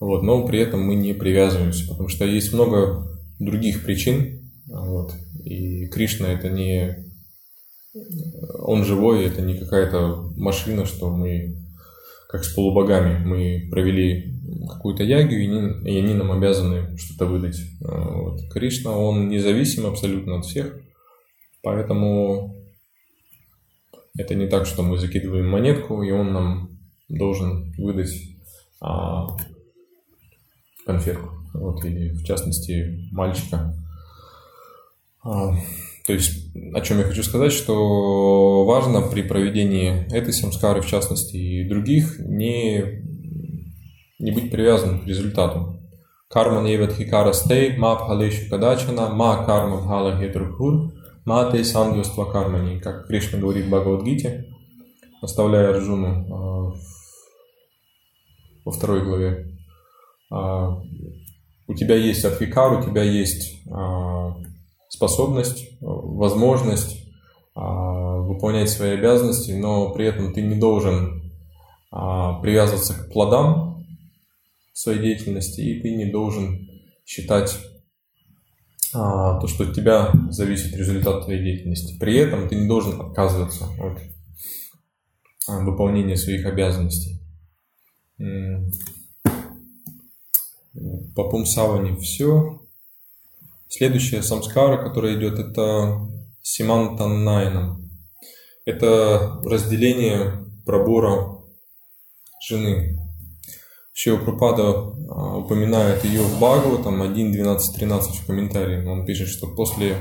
Вот, 0.00 0.22
но 0.22 0.46
при 0.46 0.60
этом 0.60 0.82
мы 0.82 0.94
не 0.94 1.14
привязываемся, 1.14 1.88
потому 1.88 2.08
что 2.08 2.24
есть 2.24 2.52
много 2.52 3.15
других 3.38 3.84
причин. 3.84 4.50
Вот. 4.66 5.14
И 5.44 5.86
Кришна 5.86 6.32
это 6.32 6.50
не... 6.50 7.04
Он 8.58 8.84
живой, 8.84 9.24
это 9.24 9.40
не 9.40 9.58
какая-то 9.58 10.32
машина, 10.36 10.84
что 10.84 11.10
мы 11.10 11.56
как 12.28 12.44
с 12.44 12.52
полубогами. 12.52 13.24
Мы 13.24 13.68
провели 13.70 14.34
какую-то 14.68 15.02
ягию, 15.02 15.42
и 15.42 15.46
они, 15.46 15.90
и 15.90 15.98
они 15.98 16.14
нам 16.14 16.32
обязаны 16.32 16.96
что-то 16.98 17.26
выдать. 17.26 17.58
Вот. 17.80 18.40
Кришна, 18.52 18.96
он 18.96 19.28
независим 19.28 19.86
абсолютно 19.86 20.38
от 20.38 20.44
всех, 20.44 20.78
поэтому 21.62 22.54
это 24.18 24.34
не 24.34 24.46
так, 24.46 24.66
что 24.66 24.82
мы 24.82 24.98
закидываем 24.98 25.48
монетку, 25.48 26.02
и 26.02 26.10
он 26.10 26.32
нам 26.32 26.78
должен 27.08 27.72
выдать 27.78 28.12
а, 28.80 29.36
конфетку 30.84 31.35
вот, 31.58 31.84
или 31.84 32.10
в 32.10 32.24
частности 32.24 33.08
мальчика. 33.12 33.74
А, 35.24 35.54
то 36.06 36.12
есть, 36.12 36.54
о 36.72 36.80
чем 36.80 36.98
я 36.98 37.04
хочу 37.04 37.22
сказать, 37.22 37.52
что 37.52 38.64
важно 38.64 39.02
при 39.02 39.22
проведении 39.22 40.06
этой 40.14 40.32
самскары, 40.32 40.80
в 40.80 40.86
частности, 40.86 41.36
и 41.36 41.68
других, 41.68 42.20
не, 42.20 43.02
не 44.18 44.30
быть 44.30 44.50
привязанным 44.50 45.00
к 45.00 45.06
результату. 45.06 45.80
Карма 46.28 46.62
невет 46.62 46.92
хикара 46.92 47.32
стей, 47.32 47.76
ма 47.76 47.96
пхалешу 47.96 48.48
кадачана, 48.48 49.08
ма 49.08 49.44
карма 49.44 49.78
бхала 49.78 50.18
хетрухур, 50.18 50.92
ма 51.24 51.50
те 51.50 51.64
сангюства 51.64 52.24
кармани, 52.24 52.78
как 52.80 53.06
Кришна 53.08 53.38
говорит 53.38 53.66
в 53.66 53.70
Бхагавадгите, 53.70 54.46
оставляя 55.22 55.70
Арджуну 55.70 56.26
а, 56.30 56.74
во 58.64 58.72
второй 58.72 59.04
главе. 59.04 59.52
А, 61.66 61.72
у 61.72 61.74
тебя 61.74 61.96
есть 61.96 62.24
адвикар, 62.24 62.78
у 62.78 62.82
тебя 62.82 63.02
есть 63.02 63.62
а, 63.70 64.34
способность, 64.88 65.78
возможность 65.80 67.04
а, 67.54 68.18
выполнять 68.18 68.70
свои 68.70 68.90
обязанности, 68.92 69.52
но 69.52 69.92
при 69.92 70.06
этом 70.06 70.32
ты 70.32 70.42
не 70.42 70.56
должен 70.56 71.32
а, 71.90 72.40
привязываться 72.40 72.94
к 72.94 73.12
плодам 73.12 73.84
своей 74.72 75.00
деятельности, 75.00 75.60
и 75.60 75.80
ты 75.80 75.94
не 75.94 76.10
должен 76.10 76.68
считать 77.04 77.56
то, 78.92 79.46
что 79.46 79.64
от 79.64 79.74
тебя 79.74 80.10
зависит 80.30 80.74
результат 80.74 81.24
твоей 81.24 81.42
деятельности. 81.42 81.98
При 81.98 82.16
этом 82.16 82.48
ты 82.48 82.54
не 82.54 82.66
должен 82.66 82.98
отказываться 82.98 83.66
от 83.78 84.00
выполнения 85.66 86.16
своих 86.16 86.46
обязанностей. 86.46 87.20
По 91.14 91.28
Пумсаване 91.28 91.96
все. 91.96 92.60
Следующая 93.68 94.22
самскара, 94.22 94.82
которая 94.82 95.18
идет, 95.18 95.38
это 95.38 96.00
Симантанайна. 96.42 97.80
Это 98.64 99.40
разделение 99.44 100.44
пробора 100.64 101.40
жены. 102.48 102.98
Шива 103.92 104.18
Пропада 104.18 104.62
а, 105.08 105.38
упоминает 105.38 106.04
ее 106.04 106.20
в 106.20 106.36
Бхагаву, 106.36 106.82
там 106.82 107.00
1, 107.00 107.32
12, 107.32 107.76
13 107.76 108.16
в 108.16 108.26
комментарии. 108.26 108.86
Он 108.86 109.06
пишет, 109.06 109.28
что 109.28 109.48
после 109.48 109.96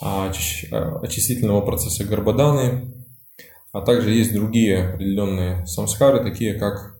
а, 0.00 0.30
очистительного 0.30 1.62
процесса 1.62 2.04
Гарбаданы, 2.04 2.94
а 3.72 3.80
также 3.80 4.12
есть 4.12 4.32
другие 4.32 4.90
определенные 4.90 5.66
самскары, 5.66 6.22
такие 6.22 6.54
как 6.54 6.96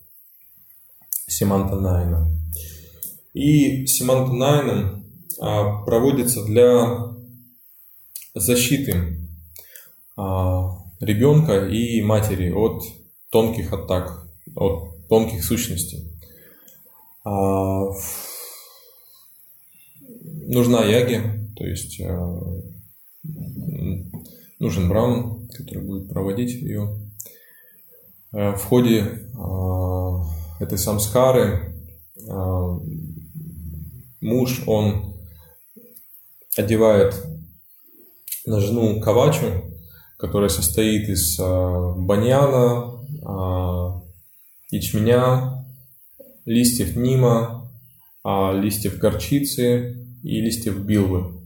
Симантанайна. 1.29 2.42
И 3.33 3.87
Симантанайна 3.87 5.03
а, 5.41 5.83
проводится 5.85 6.45
для 6.45 7.15
защиты 8.35 9.19
а, 10.17 10.71
ребенка 11.01 11.67
и 11.67 12.03
матери 12.03 12.51
от 12.51 12.83
тонких 13.31 13.73
атак, 13.73 14.29
от 14.55 15.09
тонких 15.09 15.43
сущностей. 15.43 16.13
А, 17.25 17.87
нужна 20.47 20.85
яги, 20.85 21.23
то 21.57 21.65
есть 21.65 22.01
нужен 24.59 24.89
браун, 24.89 25.49
который 25.49 25.83
будет 25.83 26.09
проводить 26.09 26.53
ее. 26.63 26.99
В 28.33 28.59
ходе 28.59 29.29
этой 30.61 30.79
самскары 30.79 31.75
муж, 34.23 34.63
он 34.67 35.17
одевает 36.57 37.15
на 38.47 38.61
жену 38.61 39.01
кавачу, 39.01 39.73
которая 40.19 40.49
состоит 40.49 41.09
из 41.09 41.39
а, 41.41 41.95
баньяна, 41.97 43.05
а, 43.25 44.03
ячменя, 44.71 45.67
листьев 46.45 46.97
нима, 46.97 47.71
а, 48.23 48.53
листьев 48.53 48.99
горчицы 48.99 50.07
и 50.23 50.41
листьев 50.41 50.79
билвы. 50.79 51.41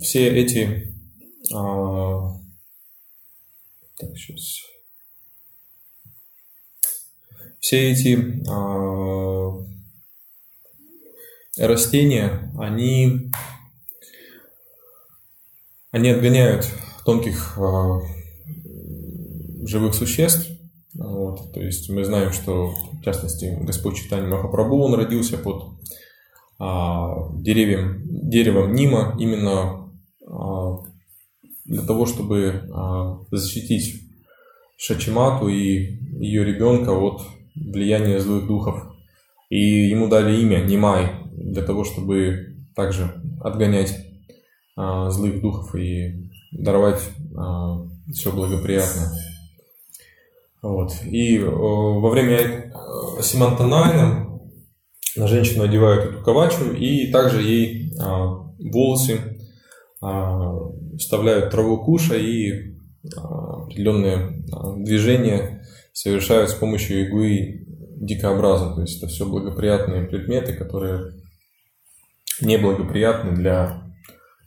Все 0.00 0.28
эти 0.28 0.94
так, 3.96 4.16
сейчас. 4.16 4.60
Все 7.60 7.90
эти 7.90 8.14
растения, 11.58 12.52
они, 12.58 13.30
они 15.90 16.10
отгоняют 16.10 16.68
тонких 17.04 17.58
э, 17.58 18.00
живых 19.66 19.94
существ. 19.94 20.50
Вот, 20.94 21.52
то 21.52 21.60
есть 21.60 21.90
мы 21.90 22.04
знаем, 22.04 22.32
что 22.32 22.68
в 22.68 23.02
частности 23.02 23.56
Господь 23.60 23.96
Читани 23.96 24.28
Махапрабху, 24.28 24.80
он 24.80 24.94
родился 24.94 25.36
под 25.36 25.74
а, 26.58 27.32
деревьям, 27.34 28.00
деревом 28.04 28.74
Нима 28.74 29.16
именно 29.18 29.92
а, 30.24 30.78
для 31.64 31.82
того, 31.82 32.06
чтобы 32.06 32.70
а, 32.72 33.18
защитить 33.32 34.02
Шачимату 34.76 35.48
и 35.48 35.98
ее 36.20 36.44
ребенка 36.44 36.90
от 36.90 37.22
влияния 37.56 38.20
злых 38.20 38.46
духов. 38.46 38.84
И 39.50 39.88
ему 39.88 40.08
дали 40.08 40.40
имя 40.40 40.58
Нимай, 40.64 41.10
для 41.54 41.62
того, 41.62 41.84
чтобы 41.84 42.56
также 42.74 43.22
отгонять 43.40 43.96
а, 44.76 45.08
злых 45.10 45.40
духов 45.40 45.74
и 45.74 46.30
даровать 46.52 47.00
а, 47.36 47.86
все 48.12 48.32
благоприятное. 48.32 49.10
Вот. 50.62 50.92
И 51.04 51.38
а, 51.38 51.48
во 51.48 52.10
время 52.10 52.36
э, 52.38 53.22
Симантанайна 53.22 54.40
на 55.16 55.28
женщину 55.28 55.64
одевают 55.64 56.04
эту 56.04 56.24
ковачу 56.24 56.72
и 56.72 57.10
также 57.12 57.42
ей 57.42 57.92
а, 58.00 58.44
волосы 58.58 59.38
а, 60.02 60.54
вставляют 60.98 61.50
траву 61.50 61.84
куша 61.84 62.16
и 62.16 62.74
а, 63.16 63.62
определенные 63.62 64.44
а, 64.52 64.74
движения 64.74 65.64
совершают 65.92 66.50
с 66.50 66.54
помощью 66.54 67.06
иглы 67.06 67.66
дикообраза. 67.96 68.74
То 68.74 68.80
есть 68.80 68.98
это 68.98 69.06
все 69.06 69.24
благоприятные 69.24 70.02
предметы, 70.02 70.52
которые 70.52 71.23
неблагоприятны 72.40 73.34
для 73.34 73.92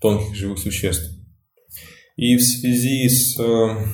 тонких 0.02 0.36
живых 0.36 0.60
существ. 0.60 1.12
И 2.16 2.36
в 2.36 2.42
связи 2.42 3.08
с 3.08 3.40
э, 3.40 3.86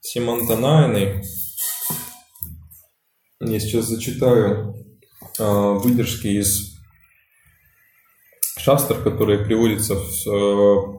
Симантанайной 0.00 1.22
я 3.40 3.60
сейчас 3.60 3.86
зачитаю 3.86 4.74
э, 5.38 5.44
выдержки 5.44 6.28
из 6.28 6.78
шастр, 8.56 9.02
которые 9.02 9.44
приводятся 9.44 9.94
в 9.96 10.28
э, 10.28 10.98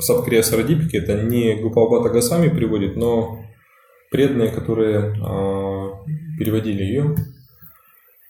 Сабкрия 0.00 0.42
Сарадипике. 0.42 0.98
Это 0.98 1.22
не 1.22 1.54
Гупалбата 1.54 2.08
Гасами 2.08 2.48
приводит, 2.48 2.96
но 2.96 3.44
преданные, 4.10 4.50
которые 4.50 4.98
э, 4.98 6.38
переводили 6.38 6.82
ее. 6.82 7.14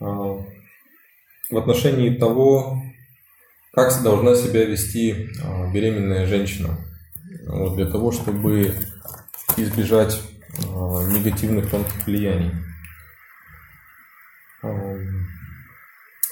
Э, 0.00 0.59
в 1.50 1.56
отношении 1.56 2.16
того, 2.16 2.82
как 3.72 4.02
должна 4.02 4.34
себя 4.34 4.64
вести 4.64 5.30
а, 5.42 5.70
беременная 5.72 6.26
женщина. 6.26 6.78
Вот, 7.46 7.76
для 7.76 7.86
того, 7.86 8.12
чтобы 8.12 8.74
избежать 9.56 10.20
а, 10.68 11.04
негативных 11.08 11.70
тонких 11.70 12.06
влияний. 12.06 12.52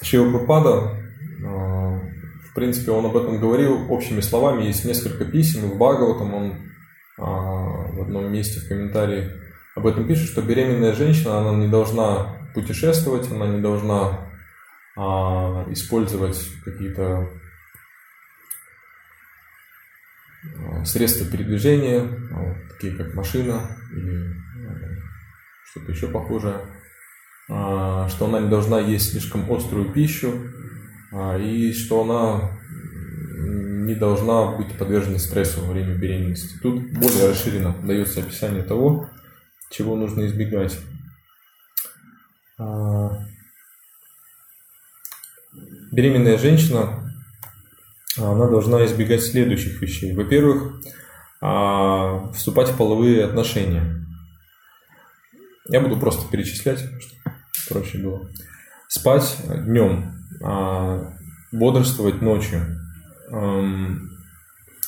Шива 0.01 0.45
а, 0.49 1.99
в 2.49 2.53
принципе, 2.55 2.91
он 2.91 3.05
об 3.05 3.17
этом 3.17 3.39
говорил 3.39 3.91
общими 3.91 4.21
словами. 4.21 4.65
Есть 4.65 4.85
несколько 4.85 5.25
писем, 5.25 5.69
в 5.69 5.77
Бхагаватам 5.77 6.33
он 6.33 6.53
в 7.17 8.01
одном 8.01 8.31
месте 8.31 8.61
в 8.61 8.69
комментарии 8.69 9.29
об 9.75 9.87
этом 9.87 10.07
пишет, 10.07 10.29
что 10.29 10.41
беременная 10.41 10.93
женщина, 10.93 11.39
она 11.39 11.57
не 11.57 11.67
должна 11.67 12.49
путешествовать, 12.53 13.29
она 13.31 13.47
не 13.47 13.61
должна 13.61 14.28
использовать 15.71 16.37
какие-то 16.63 17.29
а, 20.57 20.85
средства 20.85 21.25
передвижения, 21.25 22.01
вот, 22.01 22.57
такие 22.73 22.95
как 22.95 23.13
машина 23.13 23.77
или 23.91 24.35
что-то 25.71 25.91
еще 25.91 26.07
похожее, 26.07 26.61
а, 27.49 28.09
что 28.09 28.25
она 28.25 28.39
не 28.39 28.49
должна 28.49 28.79
есть 28.79 29.11
слишком 29.11 29.49
острую 29.51 29.91
пищу 29.91 30.33
и 31.39 31.73
что 31.73 32.03
она 32.03 32.59
не 33.87 33.95
должна 33.95 34.57
быть 34.57 34.77
подвержена 34.77 35.17
стрессу 35.17 35.61
во 35.61 35.71
время 35.71 35.95
беременности. 35.95 36.59
Тут 36.61 36.91
более 36.91 37.29
расширенно 37.29 37.73
дается 37.83 38.19
описание 38.19 38.61
того, 38.61 39.09
чего 39.71 39.95
нужно 39.95 40.27
избегать 40.27 40.77
беременная 45.99 46.37
женщина, 46.37 47.13
она 48.17 48.47
должна 48.47 48.85
избегать 48.85 49.21
следующих 49.21 49.81
вещей. 49.81 50.15
Во-первых, 50.15 50.81
а, 51.41 52.31
вступать 52.31 52.69
в 52.69 52.77
половые 52.77 53.25
отношения. 53.25 54.05
Я 55.67 55.81
буду 55.81 55.99
просто 55.99 56.31
перечислять, 56.31 56.79
чтобы 56.79 57.81
проще 57.81 57.97
было. 57.97 58.29
Спать 58.87 59.41
днем, 59.65 60.15
а, 60.41 61.13
бодрствовать 61.51 62.21
ночью, 62.21 62.61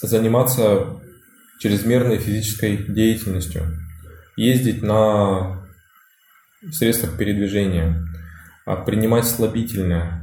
заниматься 0.02 1.02
чрезмерной 1.60 2.20
физической 2.20 2.78
деятельностью, 2.78 3.64
ездить 4.38 4.82
на 4.82 5.68
средствах 6.72 7.18
передвижения, 7.18 8.02
а, 8.66 8.78
принимать 8.78 9.26
слабительное, 9.26 10.21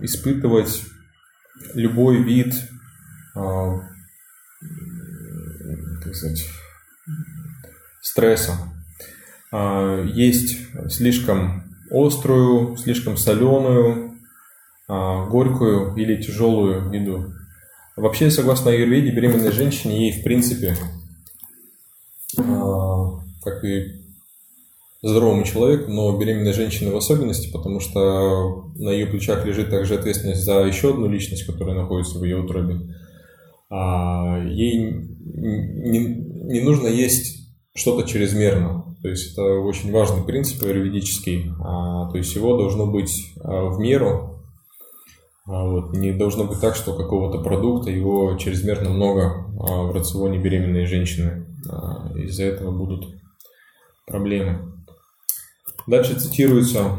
испытывать 0.00 0.82
любой 1.74 2.22
вид 2.22 2.54
а, 3.34 3.80
так 6.02 6.14
сказать, 6.14 6.44
стресса. 8.00 8.58
А, 9.52 10.04
есть 10.04 10.58
слишком 10.90 11.64
острую, 11.90 12.76
слишком 12.76 13.16
соленую, 13.16 14.18
горькую 14.86 15.94
или 15.96 16.20
тяжелую 16.20 16.90
еду. 16.92 17.34
Вообще, 17.96 18.30
согласно 18.30 18.70
аюрведе, 18.70 19.10
беременной 19.10 19.52
женщине 19.52 20.08
ей, 20.08 20.20
в 20.20 20.24
принципе, 20.24 20.76
как 22.36 23.64
и 23.64 23.97
здоровому 25.02 25.44
человеку, 25.44 25.90
но 25.90 26.16
беременной 26.18 26.52
женщине 26.52 26.90
в 26.90 26.96
особенности, 26.96 27.52
потому 27.52 27.80
что 27.80 28.72
на 28.76 28.90
ее 28.90 29.06
плечах 29.06 29.44
лежит 29.44 29.70
также 29.70 29.94
ответственность 29.94 30.44
за 30.44 30.60
еще 30.60 30.90
одну 30.90 31.08
личность, 31.08 31.46
которая 31.46 31.76
находится 31.76 32.18
в 32.18 32.24
ее 32.24 32.38
утробе. 32.38 32.80
А 33.70 34.42
ей 34.44 34.78
не, 34.78 35.98
не 35.98 36.60
нужно 36.60 36.88
есть 36.88 37.48
что-то 37.74 38.08
чрезмерно. 38.08 38.96
То 39.02 39.08
есть 39.08 39.32
это 39.32 39.42
очень 39.42 39.92
важный 39.92 40.24
принцип 40.24 40.62
юридический. 40.62 41.52
А, 41.60 42.10
то 42.10 42.18
есть 42.18 42.34
его 42.34 42.56
должно 42.56 42.86
быть 42.86 43.12
а, 43.40 43.66
в 43.66 43.78
меру. 43.78 44.42
А, 45.46 45.64
вот, 45.64 45.96
не 45.96 46.12
должно 46.12 46.44
быть 46.44 46.60
так, 46.60 46.74
что 46.74 46.96
какого-то 46.96 47.38
продукта 47.38 47.90
его 47.90 48.36
чрезмерно 48.36 48.90
много 48.90 49.46
а, 49.60 49.82
в 49.84 49.92
рационе 49.94 50.38
беременной 50.38 50.86
женщины. 50.86 51.46
А, 51.70 52.12
из-за 52.16 52.44
этого 52.44 52.76
будут 52.76 53.06
проблемы. 54.06 54.77
Дальше 55.88 56.20
цитируется 56.20 56.96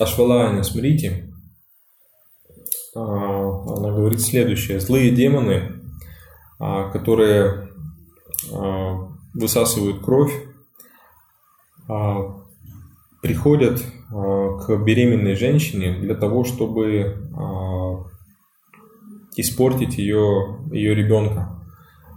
Ашвалайна 0.00 0.64
Смрити. 0.64 1.32
А, 2.96 3.00
она 3.00 3.92
говорит 3.92 4.20
следующее. 4.20 4.80
Злые 4.80 5.12
демоны, 5.12 5.80
а, 6.58 6.90
которые 6.90 7.68
а, 8.52 9.12
высасывают 9.32 10.04
кровь, 10.04 10.32
приходят 13.22 13.80
к 14.10 14.76
беременной 14.84 15.36
женщине 15.36 16.00
для 16.00 16.16
того, 16.16 16.42
чтобы 16.42 17.30
испортить 19.36 19.96
ее, 19.98 20.58
ее 20.72 20.96
ребенка. 20.96 21.62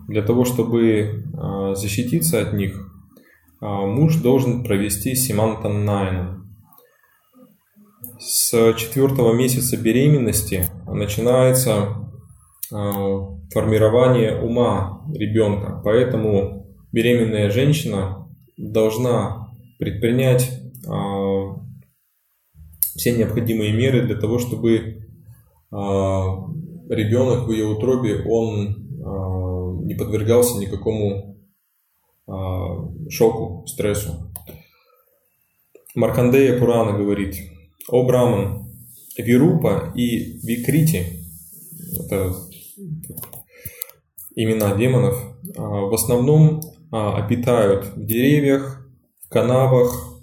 Для 0.07 0.23
того, 0.23 0.43
чтобы 0.43 1.23
защититься 1.75 2.41
от 2.41 2.53
них, 2.53 2.88
муж 3.61 4.17
должен 4.17 4.63
провести 4.63 5.15
Симантан 5.15 5.85
Найна. 5.85 6.45
С 8.19 8.73
четвертого 8.75 9.33
месяца 9.33 9.77
беременности 9.77 10.65
начинается 10.87 11.95
а, 12.71 13.37
формирование 13.53 14.41
ума 14.41 15.05
ребенка, 15.13 15.81
поэтому 15.83 16.67
беременная 16.91 17.49
женщина 17.49 18.27
должна 18.57 19.49
предпринять 19.77 20.51
а, 20.87 21.55
все 22.95 23.15
необходимые 23.17 23.73
меры 23.73 24.05
для 24.05 24.15
того, 24.15 24.39
чтобы 24.39 25.05
ребенок 25.71 27.47
в 27.47 27.51
ее 27.51 27.65
утробе 27.65 28.23
он 28.27 29.85
не 29.85 29.93
подвергался 29.93 30.57
никакому 30.57 31.38
шоку, 33.09 33.65
стрессу. 33.65 34.31
Маркандея 35.95 36.59
Пурана 36.59 36.97
говорит, 36.97 37.35
«О 37.87 38.05
Браман, 38.05 38.69
Вирупа 39.17 39.91
и 39.95 40.39
Викрити, 40.45 41.05
это 41.99 42.33
имена 44.35 44.75
демонов, 44.75 45.21
а, 45.57 45.61
в 45.61 45.93
основном 45.93 46.61
а, 46.91 47.17
обитают 47.17 47.85
в 47.95 48.05
деревьях, 48.05 48.87
в 49.25 49.29
канавах, 49.29 50.19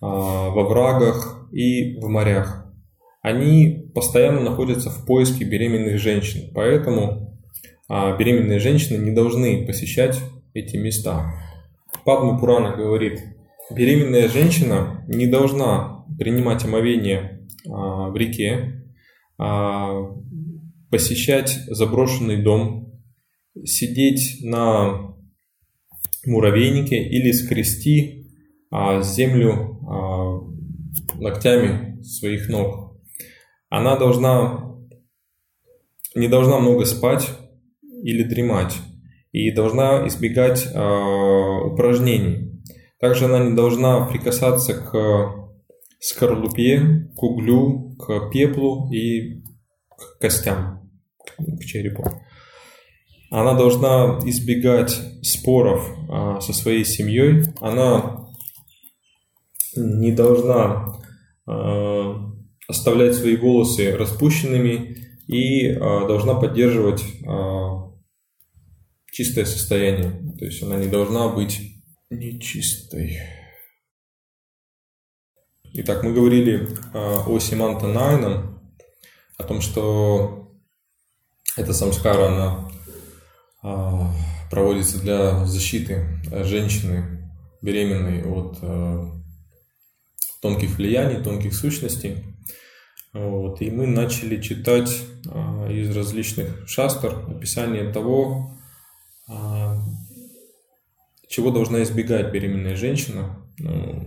а, 0.00 0.50
во 0.50 0.64
врагах 0.64 1.48
и 1.52 1.98
в 1.98 2.08
морях. 2.08 2.66
Они 3.22 3.90
постоянно 3.94 4.40
находятся 4.40 4.88
в 4.88 5.04
поиске 5.04 5.44
беременных 5.44 5.98
женщин, 5.98 6.50
поэтому 6.54 7.38
беременные 7.90 8.60
женщины 8.60 8.96
не 9.04 9.10
должны 9.10 9.66
посещать 9.66 10.18
эти 10.54 10.76
места. 10.76 11.32
Падма 12.04 12.38
Пурана 12.38 12.76
говорит, 12.76 13.20
беременная 13.70 14.28
женщина 14.28 15.04
не 15.08 15.26
должна 15.26 16.04
принимать 16.18 16.64
омовение 16.64 17.46
а, 17.68 18.08
в 18.10 18.16
реке, 18.16 18.84
а, 19.38 20.12
посещать 20.90 21.50
заброшенный 21.68 22.42
дом, 22.42 23.00
сидеть 23.64 24.38
на 24.42 25.14
муравейнике 26.26 27.02
или 27.02 27.32
скрести 27.32 28.28
а, 28.70 29.02
землю 29.02 29.76
ногтями 31.18 32.00
своих 32.02 32.48
ног. 32.48 32.96
Она 33.68 33.96
должна 33.96 34.76
не 36.14 36.28
должна 36.28 36.58
много 36.58 36.84
спать 36.86 37.28
или 37.82 38.22
дремать 38.22 38.76
и 39.32 39.50
должна 39.52 40.06
избегать 40.08 40.66
э, 40.66 40.78
упражнений. 41.66 42.62
Также 42.98 43.26
она 43.26 43.38
не 43.38 43.54
должна 43.54 44.06
прикасаться 44.06 44.74
к 44.74 45.40
скорлупе, 46.00 47.08
к 47.16 47.22
углю, 47.22 47.96
к 47.98 48.30
пеплу 48.30 48.90
и 48.92 49.42
к 49.96 50.18
костям, 50.20 50.90
к 51.38 51.64
черепу. 51.64 52.04
Она 53.30 53.54
должна 53.54 54.18
избегать 54.24 55.00
споров 55.22 55.88
э, 55.88 56.40
со 56.40 56.52
своей 56.52 56.84
семьей. 56.84 57.44
Она 57.60 58.26
не 59.76 60.10
должна 60.10 60.94
э, 61.46 62.14
оставлять 62.68 63.14
свои 63.14 63.36
волосы 63.36 63.96
распущенными 63.96 64.96
и 65.28 65.68
э, 65.68 65.78
должна 65.78 66.34
поддерживать 66.34 67.02
э, 67.02 67.26
чистое 69.12 69.44
состояние. 69.44 70.34
То 70.38 70.44
есть 70.44 70.62
она 70.62 70.76
не 70.76 70.88
должна 70.88 71.28
быть 71.28 71.60
нечистой. 72.10 73.18
Итак, 75.72 76.02
мы 76.02 76.12
говорили 76.12 76.68
а, 76.92 77.24
о 77.28 77.38
Симанта 77.38 77.86
Найнам, 77.86 78.60
о 79.38 79.44
том, 79.44 79.60
что 79.60 80.52
эта 81.56 81.72
самскара, 81.72 82.26
она 82.26 82.70
а, 83.62 84.12
проводится 84.50 85.00
для 85.00 85.44
защиты 85.46 86.20
женщины 86.44 87.30
беременной 87.62 88.24
от 88.24 88.58
а, 88.62 89.12
тонких 90.42 90.76
влияний, 90.76 91.22
тонких 91.22 91.54
сущностей. 91.54 92.24
Вот. 93.12 93.60
И 93.60 93.70
мы 93.70 93.86
начали 93.86 94.40
читать 94.40 94.90
из 95.68 95.96
различных 95.96 96.68
шастр 96.68 97.26
описание 97.28 97.92
того, 97.92 98.59
чего 101.30 101.52
должна 101.52 101.84
избегать 101.84 102.32
беременная 102.32 102.74
женщина 102.74 103.36
ну, 103.58 104.04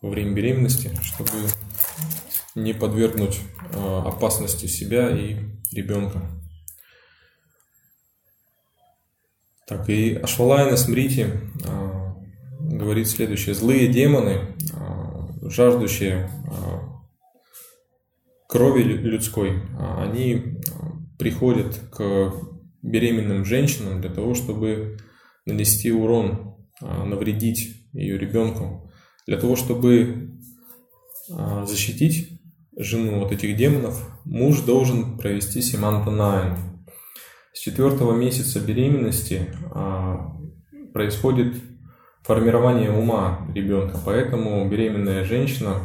во 0.00 0.08
время 0.10 0.32
беременности, 0.32 0.96
чтобы 1.02 1.30
не 2.54 2.72
подвергнуть 2.72 3.40
а, 3.74 4.04
опасности 4.06 4.66
себя 4.66 5.10
и 5.10 5.38
ребенка. 5.72 6.20
Так, 9.66 9.88
и 9.88 10.14
Ашвалайна 10.14 10.76
Смрити 10.76 11.26
а, 11.64 12.14
говорит 12.60 13.08
следующее. 13.08 13.56
Злые 13.56 13.88
демоны, 13.88 14.56
жаждущие 15.42 16.30
крови 18.48 18.82
людской, 18.82 19.62
они 19.98 20.60
приходят 21.18 21.76
к 21.90 22.51
беременным 22.82 23.44
женщинам 23.44 24.00
для 24.00 24.10
того, 24.10 24.34
чтобы 24.34 24.98
нанести 25.46 25.90
урон, 25.92 26.56
а, 26.80 27.04
навредить 27.04 27.86
ее 27.92 28.18
ребенку, 28.18 28.92
для 29.26 29.38
того, 29.38 29.56
чтобы 29.56 30.38
а, 31.30 31.64
защитить 31.64 32.40
жену 32.76 33.24
от 33.24 33.32
этих 33.32 33.56
демонов, 33.56 34.08
муж 34.24 34.60
должен 34.60 35.16
провести 35.16 35.62
симантанайн. 35.62 36.56
С 37.52 37.60
четвертого 37.60 38.16
месяца 38.16 38.60
беременности 38.60 39.54
а, 39.70 40.36
происходит 40.92 41.54
формирование 42.22 42.90
ума 42.90 43.46
ребенка, 43.54 43.98
поэтому 44.04 44.68
беременная 44.68 45.24
женщина 45.24 45.80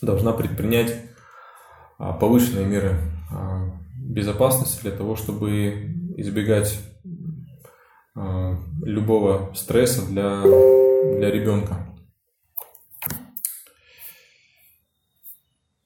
должна 0.00 0.32
предпринять 0.32 0.94
повышенные 1.98 2.64
меры 2.64 2.98
безопасности 4.08 4.82
для 4.82 4.92
того, 4.92 5.16
чтобы 5.16 5.94
избегать 6.16 6.78
э, 8.16 8.56
любого 8.82 9.52
стресса 9.54 10.06
для, 10.06 10.42
для 10.42 11.30
ребенка. 11.30 11.94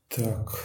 Так. 0.09 0.59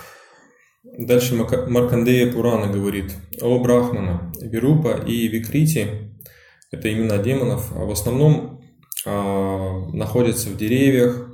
Дальше 0.83 1.35
Маркандея 1.35 2.31
Пурана 2.31 2.71
говорит 2.71 3.13
о 3.41 3.59
Брахмана. 3.59 4.31
Вирупа 4.41 4.97
и 5.05 5.27
Викрити– 5.27 6.11
это 6.71 6.91
имена 6.91 7.17
демонов, 7.17 7.71
а 7.75 7.85
в 7.85 7.91
основном 7.91 8.61
а, 9.05 9.87
находятся 9.93 10.49
в 10.49 10.57
деревьях, 10.57 11.29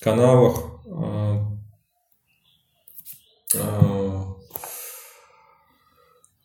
канавах, 0.00 0.82
а, 0.86 1.27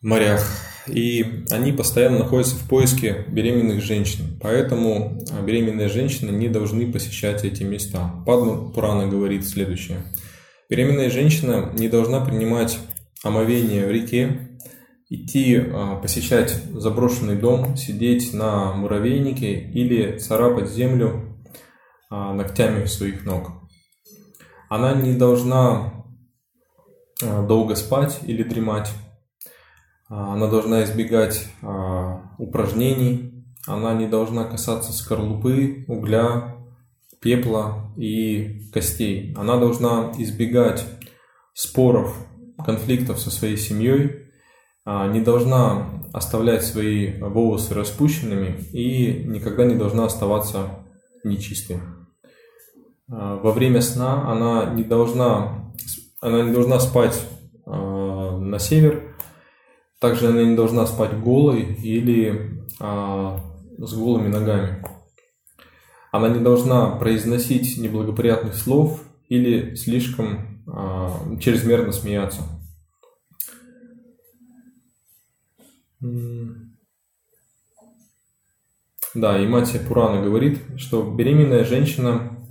морях. 0.03 0.45
и 0.85 1.45
они 1.49 1.71
постоянно 1.71 2.19
находятся 2.19 2.55
в 2.55 2.67
поиске 2.67 3.25
беременных 3.29 3.81
женщин. 3.81 4.37
Поэтому 4.41 5.17
а, 5.31 5.41
беременные 5.41 5.87
женщины 5.87 6.29
не 6.29 6.49
должны 6.49 6.91
посещать 6.91 7.45
эти 7.45 7.63
места. 7.63 8.11
Падма 8.25 8.69
Пурана 8.69 9.07
говорит 9.07 9.47
следующее. 9.47 9.99
Беременная 10.69 11.09
женщина 11.09 11.71
не 11.73 11.87
должна 11.87 12.19
принимать 12.19 12.79
омовение 13.23 13.87
в 13.87 13.91
реке, 13.91 14.49
идти 15.09 15.55
а, 15.57 15.95
посещать 16.01 16.51
заброшенный 16.73 17.37
дом, 17.37 17.77
сидеть 17.77 18.33
на 18.33 18.73
муравейнике 18.73 19.53
или 19.53 20.17
царапать 20.17 20.69
землю 20.69 21.39
а, 22.09 22.33
ногтями 22.33 22.85
своих 22.87 23.23
ног. 23.23 23.51
Она 24.69 24.93
не 24.93 25.13
должна 25.13 25.93
долго 27.21 27.75
спать 27.75 28.19
или 28.25 28.43
дремать 28.43 28.89
она 30.09 30.47
должна 30.47 30.83
избегать 30.83 31.47
а, 31.61 32.35
упражнений, 32.37 33.45
она 33.65 33.93
не 33.93 34.07
должна 34.07 34.43
касаться 34.43 34.91
скорлупы, 34.91 35.85
угля, 35.87 36.57
пепла 37.21 37.93
и 37.95 38.69
костей. 38.73 39.33
Она 39.37 39.57
должна 39.57 40.11
избегать 40.17 40.85
споров, 41.53 42.15
конфликтов 42.63 43.19
со 43.19 43.31
своей 43.31 43.57
семьей, 43.57 44.27
а, 44.85 45.07
не 45.07 45.21
должна 45.21 46.03
оставлять 46.11 46.63
свои 46.63 47.19
волосы 47.19 47.73
распущенными 47.73 48.59
и 48.71 49.23
никогда 49.25 49.65
не 49.65 49.75
должна 49.75 50.05
оставаться 50.05 50.85
нечистой. 51.23 51.79
Во 53.07 53.51
время 53.51 53.81
сна 53.81 54.29
она 54.31 54.73
не 54.73 54.83
должна, 54.83 55.71
она 56.21 56.41
не 56.41 56.51
должна 56.51 56.79
спать 56.79 57.19
на 57.65 58.59
север, 58.59 59.12
также 60.03 60.27
она 60.27 60.43
не 60.43 60.53
должна 60.53 60.85
спать 60.85 61.17
голой 61.17 61.75
или 61.75 62.61
а, 62.77 63.39
с 63.77 63.93
голыми 63.93 64.27
ногами. 64.27 64.83
Она 66.11 66.27
не 66.27 66.41
должна 66.41 66.97
произносить 66.97 67.77
неблагоприятных 67.77 68.53
слов 68.53 69.01
или 69.29 69.75
слишком 69.75 70.61
а, 70.67 71.09
чрезмерно 71.39 71.93
смеяться. 71.93 72.41
Да, 79.15 79.41
и 79.41 79.47
Матья 79.47 79.79
Пурана 79.79 80.21
говорит, 80.21 80.59
что 80.75 81.09
беременная 81.09 81.63
женщина 81.63 82.45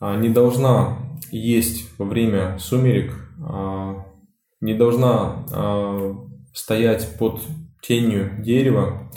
а, 0.00 0.16
не 0.16 0.30
должна 0.30 0.98
есть 1.30 1.96
во 1.96 2.06
время 2.06 2.58
сумерек, 2.58 3.14
а, 3.40 4.04
не 4.60 4.74
должна 4.74 6.25
стоять 6.56 7.18
под 7.18 7.42
тенью 7.82 8.42
дерева, 8.42 9.10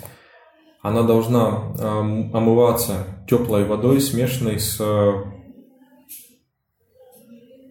она 0.82 1.04
должна 1.04 1.74
омываться 2.34 3.06
теплой 3.30 3.64
водой, 3.64 4.02
смешанной 4.02 4.60
с 4.60 4.78
э, 4.80 5.12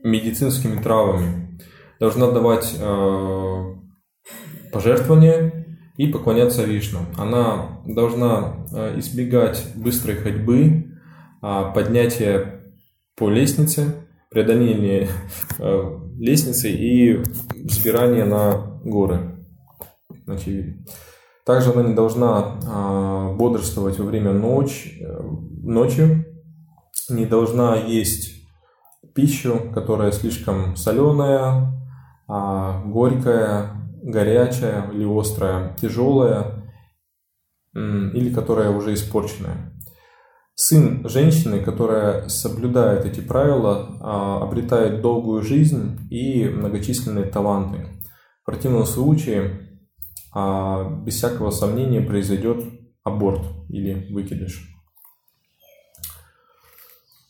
медицинскими 0.02 0.80
травами. 0.80 1.60
Должна 2.00 2.30
давать 2.30 2.76
э, 2.78 3.74
пожертвования 4.72 5.78
и 5.96 6.06
поклоняться 6.06 6.64
Вишну. 6.64 7.00
Она 7.18 7.82
должна 7.84 8.66
э, 8.72 8.98
избегать 8.98 9.66
быстрой 9.74 10.16
ходьбы, 10.16 10.98
а, 11.40 11.70
поднятия 11.70 12.72
по 13.16 13.28
лестнице, 13.28 14.06
преодоления 14.30 15.08
лестницы 16.18 16.70
и 16.70 17.16
взбирания 17.54 18.24
на 18.24 18.80
горы 18.82 19.37
очевидно. 20.34 20.84
Также 21.44 21.72
она 21.72 21.82
не 21.82 21.94
должна 21.94 22.58
а, 22.66 23.32
бодрствовать 23.34 23.98
во 23.98 24.04
время 24.04 24.32
ночь, 24.32 24.98
э, 25.00 25.20
ночи, 25.62 26.26
не 27.08 27.24
должна 27.24 27.76
есть 27.76 28.34
пищу, 29.14 29.70
которая 29.72 30.12
слишком 30.12 30.76
соленая, 30.76 31.72
а, 32.28 32.82
горькая, 32.84 33.70
горячая 34.02 34.90
или 34.90 35.04
острая, 35.04 35.74
тяжелая 35.80 36.64
или 37.74 38.32
которая 38.34 38.70
уже 38.70 38.94
испорченная. 38.94 39.72
Сын 40.60 41.08
женщины, 41.08 41.60
которая 41.60 42.28
соблюдает 42.28 43.04
эти 43.04 43.20
правила, 43.20 43.96
а, 44.00 44.42
обретает 44.42 45.02
долгую 45.02 45.42
жизнь 45.42 46.00
и 46.10 46.48
многочисленные 46.48 47.26
таланты. 47.26 47.86
В 48.42 48.46
противном 48.46 48.84
случае 48.84 49.67
без 51.04 51.14
всякого 51.14 51.50
сомнения 51.50 52.00
произойдет 52.00 52.64
аборт 53.02 53.42
или 53.68 54.12
выкидыш. 54.12 54.74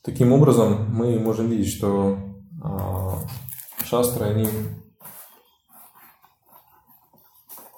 Таким 0.04 0.32
образом, 0.32 0.86
мы 0.90 1.18
можем 1.18 1.48
видеть, 1.48 1.72
что 1.74 2.18
а, 2.62 3.18
шастры, 3.84 4.26
они 4.26 4.48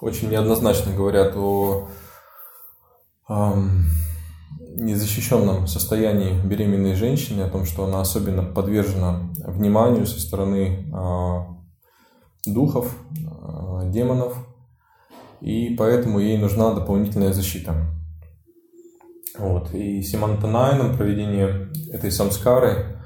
очень 0.01 0.31
неоднозначно 0.31 0.95
говорят 0.95 1.37
о 1.37 1.89
незащищенном 4.77 5.67
состоянии 5.67 6.41
беременной 6.47 6.95
женщины, 6.95 7.43
о 7.43 7.51
том, 7.51 7.65
что 7.65 7.85
она 7.85 8.01
особенно 8.01 8.43
подвержена 8.43 9.31
вниманию 9.47 10.07
со 10.07 10.21
стороны 10.21 10.91
а, 10.93 11.47
духов, 12.47 12.97
а, 13.27 13.85
демонов, 13.85 14.35
и 15.41 15.75
поэтому 15.77 16.19
ей 16.19 16.39
нужна 16.39 16.75
дополнительная 16.75 17.33
защита. 17.33 17.75
Вот. 19.39 19.75
И 19.75 20.03
Симантанайном 20.03 20.97
проведение 20.97 21.71
этой 21.93 22.11
самскары 22.11 22.99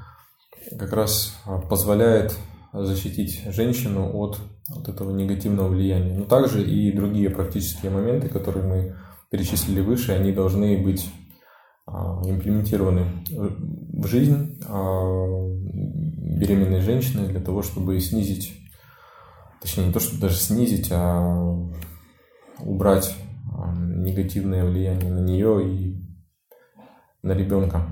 как 0.77 0.91
раз 0.93 1.37
а, 1.45 1.59
позволяет 1.59 2.37
защитить 2.73 3.41
женщину 3.47 4.11
от, 4.13 4.39
от 4.69 4.89
этого 4.89 5.11
негативного 5.11 5.69
влияния. 5.69 6.17
Но 6.17 6.25
также 6.25 6.63
и 6.63 6.91
другие 6.91 7.29
практические 7.29 7.91
моменты, 7.91 8.27
которые 8.27 8.65
мы 8.65 8.95
перечислили 9.29 9.81
выше, 9.81 10.11
они 10.11 10.31
должны 10.31 10.77
быть 10.83 11.09
а, 11.85 12.21
имплементированы 12.25 13.05
в 13.31 14.07
жизнь 14.07 14.59
а, 14.67 15.45
беременной 16.35 16.81
женщины 16.81 17.27
для 17.27 17.39
того, 17.39 17.61
чтобы 17.61 17.99
снизить, 17.99 18.53
точнее 19.61 19.87
не 19.87 19.93
то, 19.93 19.99
чтобы 19.99 20.19
даже 20.19 20.35
снизить, 20.35 20.89
а 20.91 21.55
убрать 22.75 23.15
негативное 24.05 24.65
влияние 24.65 25.11
на 25.11 25.19
нее 25.19 25.67
и 25.67 26.05
на 27.23 27.31
ребенка. 27.31 27.87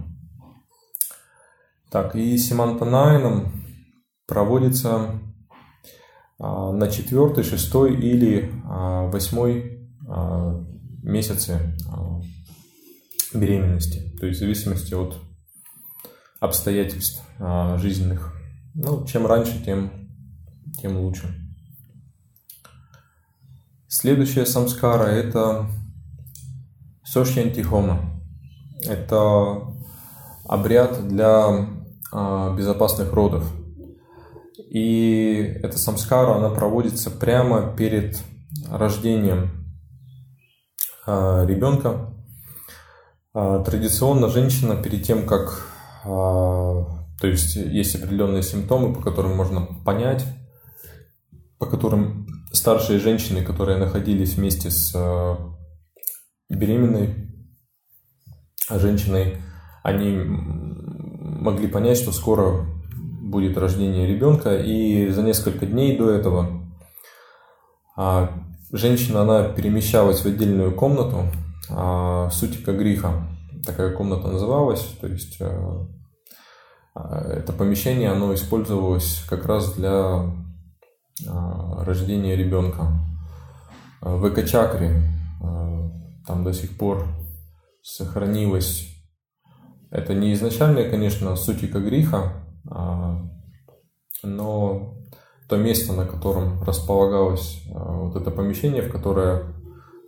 Так, 1.90 2.16
и 2.16 2.38
Симантанайном 2.38 3.52
проводится 4.28 5.20
а, 6.40 6.72
на 6.72 6.90
четвертый, 6.90 7.44
шестой 7.44 7.96
или 7.96 8.52
а, 8.66 9.08
восьмой 9.10 9.90
а, 10.08 10.64
месяце 11.02 11.60
беременности, 13.34 14.16
то 14.20 14.28
есть 14.28 14.40
в 14.40 14.44
зависимости 14.44 14.94
от 14.94 15.18
обстоятельств 16.40 17.24
жизненных. 17.78 18.36
Ну, 18.76 19.06
чем 19.08 19.26
раньше, 19.26 19.64
тем, 19.64 19.92
тем 20.80 20.98
лучше. 20.98 21.43
Следующая 24.04 24.46
самскара– 24.46 25.04
это 25.06 25.66
Сошьянтихома. 27.06 28.22
Это 28.86 29.62
обряд 30.44 31.08
для 31.08 31.70
а, 32.12 32.54
безопасных 32.54 33.14
родов. 33.14 33.50
И 34.58 35.58
эта 35.64 35.78
самскара, 35.78 36.36
она 36.36 36.50
проводится 36.50 37.12
прямо 37.12 37.74
перед 37.78 38.22
рождением 38.70 39.74
а, 41.06 41.46
ребенка. 41.46 42.14
А, 43.34 43.64
традиционно 43.64 44.28
женщина 44.28 44.76
перед 44.76 45.04
тем, 45.04 45.26
как... 45.26 45.66
То 46.04 47.00
есть 47.22 47.56
есть 47.56 47.96
определенные 47.96 48.44
симптомы, 48.44 48.94
по 48.94 49.02
которым 49.02 49.38
можно 49.38 49.66
понять, 49.86 50.26
по 51.58 51.66
которым 51.66 52.23
старшие 52.54 53.00
женщины, 53.00 53.44
которые 53.44 53.78
находились 53.78 54.36
вместе 54.36 54.70
с 54.70 54.94
э, 54.96 55.36
беременной 56.50 57.30
женщиной, 58.70 59.38
они 59.84 60.18
могли 60.18 61.68
понять, 61.68 61.98
что 61.98 62.12
скоро 62.14 62.66
будет 63.22 63.58
рождение 63.58 64.08
ребенка, 64.08 64.56
и 64.56 65.10
за 65.10 65.24
несколько 65.24 65.66
дней 65.66 65.98
до 65.98 66.12
этого 66.12 66.64
а, 67.98 68.32
женщина, 68.72 69.24
она 69.24 69.50
перемещалась 69.50 70.22
в 70.22 70.26
отдельную 70.26 70.74
комнату, 70.74 71.26
а, 71.70 72.30
Сутика 72.30 72.72
Гриха, 72.72 73.28
такая 73.66 73.92
комната 73.94 74.28
называлась, 74.28 74.84
то 75.02 75.08
есть 75.08 75.38
э, 75.40 75.86
а, 76.96 77.20
это 77.34 77.52
помещение, 77.52 78.12
оно 78.12 78.34
использовалось 78.34 79.24
как 79.28 79.46
раз 79.46 79.74
для 79.74 80.32
а, 81.28 81.84
рождения 81.84 82.36
ребенка. 82.36 82.88
в 84.02 84.28
Эко-чакре 84.28 85.02
там 86.26 86.44
до 86.44 86.54
сих 86.54 86.78
пор 86.78 87.06
сохранилось. 87.82 88.90
Это 89.92 90.14
не 90.14 90.34
изначальная, 90.34 90.90
конечно, 90.90 91.36
суть 91.36 91.64
гриха, 91.64 92.46
но 94.24 94.98
то 95.50 95.58
место, 95.58 95.94
на 95.94 96.06
котором 96.06 96.64
располагалось 96.64 97.64
вот 97.70 98.16
это 98.16 98.32
помещение, 98.32 98.82
в 98.82 98.92
которое 98.92 99.54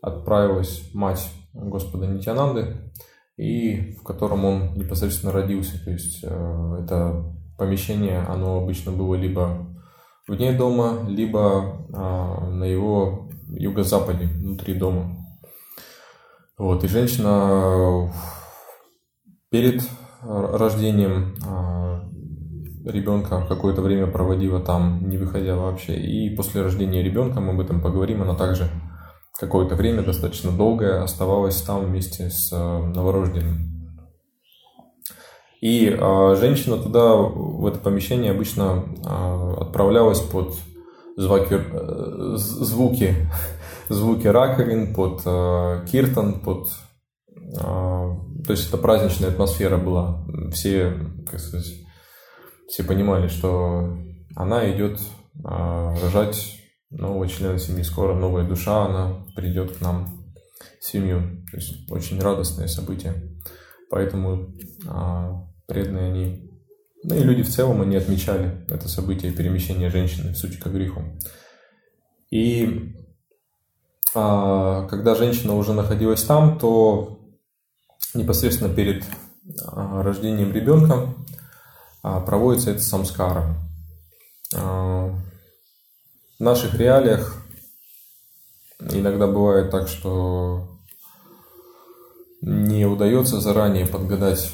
отправилась 0.01 0.89
мать 0.93 1.29
Господа 1.53 2.07
Нитянанды, 2.07 2.91
и 3.37 3.91
в 3.99 4.03
котором 4.03 4.45
он 4.45 4.75
непосредственно 4.75 5.33
родился. 5.33 5.83
То 5.83 5.91
есть 5.91 6.23
это 6.23 7.25
помещение, 7.57 8.19
оно 8.19 8.57
обычно 8.57 8.91
было 8.93 9.15
либо 9.15 9.67
вне 10.27 10.53
дома, 10.53 11.05
либо 11.07 11.87
а, 11.93 12.47
на 12.49 12.63
его 12.63 13.29
юго-западе, 13.47 14.25
внутри 14.25 14.73
дома. 14.73 15.17
Вот, 16.57 16.83
и 16.83 16.87
женщина 16.87 18.11
перед 19.49 19.81
рождением 20.21 21.35
а, 21.45 22.09
ребенка 22.85 23.45
какое-то 23.47 23.81
время 23.81 24.07
проводила 24.07 24.59
там, 24.59 25.09
не 25.09 25.17
выходя 25.17 25.55
вообще. 25.55 25.95
И 25.95 26.35
после 26.35 26.61
рождения 26.61 27.03
ребенка, 27.03 27.39
мы 27.39 27.53
об 27.53 27.59
этом 27.59 27.81
поговорим, 27.81 28.21
она 28.21 28.35
также 28.35 28.69
какое-то 29.39 29.75
время, 29.75 30.01
достаточно 30.01 30.51
долгое, 30.51 31.03
оставалась 31.03 31.61
там 31.61 31.85
вместе 31.85 32.29
с 32.29 32.51
э, 32.53 32.55
новорожденным. 32.55 33.74
И 35.65 35.89
э, 35.89 36.35
женщина 36.39 36.77
туда, 36.77 37.15
в 37.15 37.65
это 37.65 37.79
помещение, 37.79 38.29
обычно 38.29 38.85
э, 39.03 39.61
отправлялась 39.61 40.19
под 40.19 40.53
звуки, 41.17 41.59
э, 41.59 42.33
звуки, 42.35 43.15
звуки 43.89 44.27
раковин, 44.27 44.93
под 44.93 45.23
э, 45.25 45.85
киртан, 45.91 46.41
под... 46.41 46.67
То 47.57 48.49
есть 48.49 48.67
это 48.67 48.77
праздничная 48.77 49.29
атмосфера 49.29 49.77
была. 49.77 50.27
Все, 50.51 50.93
как 51.27 51.39
сказать, 51.39 51.71
все 52.67 52.83
понимали, 52.83 53.27
что 53.27 53.97
она 54.35 54.71
идет 54.71 54.99
рожать 55.43 56.59
нового 56.91 57.27
члена 57.27 57.57
семьи. 57.57 57.81
Скоро 57.81 58.13
новая 58.13 58.47
душа, 58.47 58.85
она 58.85 59.25
придет 59.35 59.77
к 59.77 59.81
нам 59.81 60.25
в 60.79 60.85
семью. 60.85 61.43
То 61.49 61.57
есть 61.57 61.89
очень 61.89 62.19
радостное 62.19 62.67
событие. 62.67 63.13
Поэтому 63.89 64.53
а, 64.87 65.44
преданные 65.67 66.11
они, 66.11 66.51
ну 67.03 67.15
и 67.15 67.23
люди 67.23 67.43
в 67.43 67.49
целом, 67.49 67.81
они 67.81 67.95
отмечали 67.95 68.65
это 68.69 68.87
событие 68.87 69.31
перемещения 69.31 69.89
женщины 69.89 70.33
в 70.33 70.37
сути 70.37 70.57
к 70.57 70.67
греху. 70.67 71.01
И 72.31 72.95
а, 74.13 74.87
когда 74.87 75.15
женщина 75.15 75.55
уже 75.55 75.73
находилась 75.73 76.23
там, 76.23 76.57
то 76.57 77.19
непосредственно 78.13 78.73
перед 78.73 79.03
а, 79.65 80.01
рождением 80.01 80.53
ребенка 80.53 81.13
а, 82.01 82.21
проводится 82.21 82.71
это 82.71 82.81
самскара. 82.81 83.55
А, 84.55 85.13
в 86.39 86.43
наших 86.43 86.75
реалиях 86.75 87.45
иногда 88.79 89.27
бывает 89.27 89.71
так, 89.71 89.87
что 89.87 90.79
не 92.41 92.85
удается 92.85 93.39
заранее 93.39 93.85
подгадать 93.87 94.51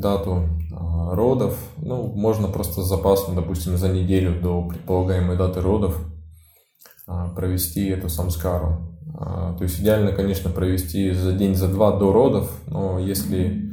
дату 0.00 0.48
а, 0.72 1.14
родов. 1.14 1.58
Ну, 1.78 2.06
можно 2.06 2.48
просто 2.48 2.82
с 2.82 2.88
запасом, 2.88 3.34
допустим, 3.34 3.76
за 3.76 3.88
неделю 3.88 4.40
до 4.40 4.62
предполагаемой 4.68 5.36
даты 5.36 5.60
родов 5.60 5.98
а, 7.06 7.28
провести 7.28 7.88
эту 7.88 8.08
самскару. 8.08 8.96
А, 9.18 9.54
то 9.56 9.64
есть 9.64 9.80
идеально, 9.80 10.12
конечно, 10.12 10.50
провести 10.50 11.12
за 11.12 11.32
день, 11.32 11.54
за 11.54 11.68
два 11.68 11.98
до 11.98 12.12
родов, 12.12 12.50
но 12.66 12.98
если 12.98 13.70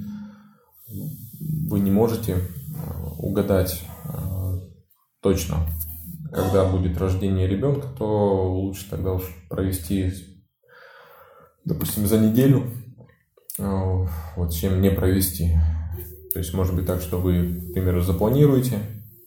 вы 1.69 1.79
не 1.79 1.91
можете 1.91 2.37
угадать 3.19 3.81
точно 5.21 5.57
когда 6.33 6.65
будет 6.65 6.97
рождение 6.97 7.47
ребенка, 7.47 7.87
то 7.97 8.51
лучше 8.51 8.89
тогда 8.89 9.13
уж 9.13 9.23
провести, 9.49 10.11
допустим, 11.63 12.07
за 12.07 12.17
неделю, 12.17 12.71
вот 13.57 14.51
чем 14.51 14.81
не 14.81 14.89
провести. 14.89 15.55
То 16.33 16.39
есть 16.39 16.53
может 16.53 16.75
быть 16.75 16.87
так, 16.87 17.01
что 17.01 17.19
вы, 17.19 17.53
к 17.53 17.73
примеру, 17.73 18.01
запланируете 18.01 18.79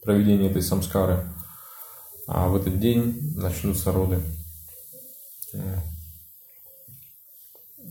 проведение 0.03 0.51
этой 0.51 0.61
самскары, 0.61 1.31
а 2.27 2.49
в 2.49 2.55
этот 2.57 2.79
день 2.79 3.33
начнутся 3.35 3.91
роды. 3.93 4.19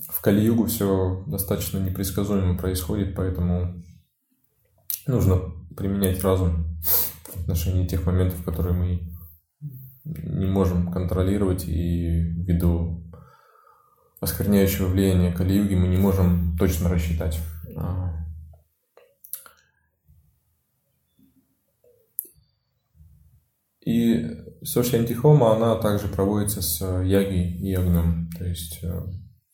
В 0.09 0.21
Кали-югу 0.21 0.67
все 0.67 1.25
достаточно 1.27 1.79
непредсказуемо 1.79 2.59
происходит, 2.59 3.15
поэтому 3.17 3.83
нужно 5.07 5.41
применять 5.77 6.23
разум 6.23 6.79
в 6.83 7.41
отношении 7.41 7.87
тех 7.87 8.05
моментов, 8.05 8.45
которые 8.45 8.75
мы 8.75 9.17
не 10.05 10.47
можем 10.47 10.93
контролировать, 10.93 11.65
и 11.67 12.21
ввиду 12.21 13.03
оскверняющего 14.21 14.89
влияния 14.89 15.33
Кали-юги 15.33 15.75
мы 15.75 15.89
не 15.89 15.97
можем 15.97 16.57
точно 16.59 16.89
рассчитать. 16.89 17.39
А. 17.77 18.07
И 23.87 24.27
Соши 24.65 24.97
Антихома, 24.97 25.55
она 25.55 25.77
также 25.77 26.09
проводится 26.09 26.61
с 26.61 26.85
яги 27.05 27.57
и 27.59 27.73
огнем, 27.73 28.29
то 28.37 28.45
есть 28.45 28.81
э, 28.83 29.01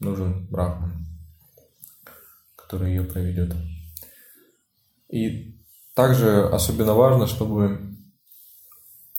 нужен 0.01 0.47
брахман, 0.49 1.07
который 2.57 2.93
ее 2.93 3.03
проведет. 3.03 3.55
И 5.11 5.61
также 5.95 6.49
особенно 6.49 6.95
важно, 6.95 7.27
чтобы 7.27 7.95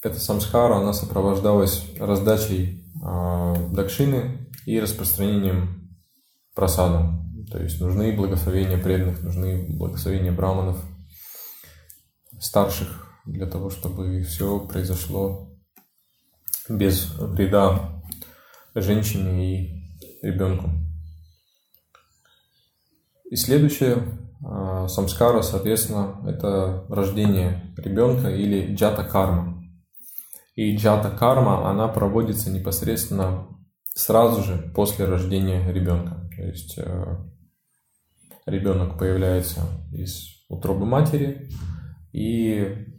эта 0.02 0.20
самсхара, 0.20 0.78
она 0.78 0.94
сопровождалась 0.94 1.86
раздачей 2.00 2.92
э, 2.96 3.70
дакшины 3.72 4.50
и 4.66 4.80
распространением 4.80 5.96
просада. 6.56 7.20
То 7.52 7.62
есть 7.62 7.80
нужны 7.80 8.16
благословения 8.16 8.82
преданных, 8.82 9.22
нужны 9.22 9.68
благословения 9.78 10.32
браманов, 10.32 10.84
старших, 12.40 13.03
для 13.26 13.46
того, 13.46 13.70
чтобы 13.70 14.22
все 14.24 14.60
произошло 14.60 15.50
без 16.70 17.14
вреда 17.18 18.02
женщине 18.76 19.54
и 19.54 19.84
ребенку. 20.22 20.70
И 23.30 23.36
следующее 23.36 24.04
а, 24.46 24.88
самскара, 24.88 25.42
соответственно, 25.42 26.22
это 26.28 26.86
рождение 26.90 27.74
ребенка 27.78 28.30
или 28.30 28.76
джата 28.76 29.04
карма. 29.04 29.64
И 30.56 30.76
джата 30.76 31.10
карма, 31.10 31.70
она 31.70 31.88
проводится 31.88 32.52
непосредственно 32.52 33.48
сразу 33.96 34.44
же 34.44 34.72
после 34.76 35.06
рождения 35.06 35.72
ребенка. 35.72 36.30
То 36.36 36.44
есть 36.44 36.76
э, 36.78 37.18
ребенок 38.46 38.98
появляется 38.98 39.62
из 39.92 40.46
утробы 40.50 40.86
матери, 40.86 41.50
и 42.12 42.93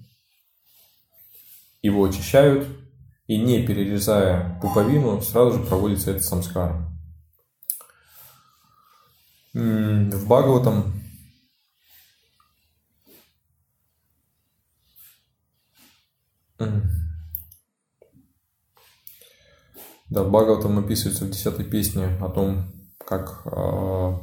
его 1.84 2.04
очищают, 2.04 2.66
и 3.26 3.38
не 3.38 3.64
перерезая 3.64 4.58
пуповину, 4.60 5.20
сразу 5.20 5.58
же 5.58 5.64
проводится 5.66 6.10
этот 6.10 6.24
самскар. 6.24 6.88
В 9.52 10.24
Бхагаватам 10.24 10.92
Да, 20.10 20.22
в 20.22 20.30
Бхагаватам 20.30 20.78
описывается 20.78 21.24
в 21.24 21.30
десятой 21.30 21.64
песне 21.64 22.06
о 22.20 22.28
том, 22.28 22.72
как 23.04 23.42
э, 23.46 24.18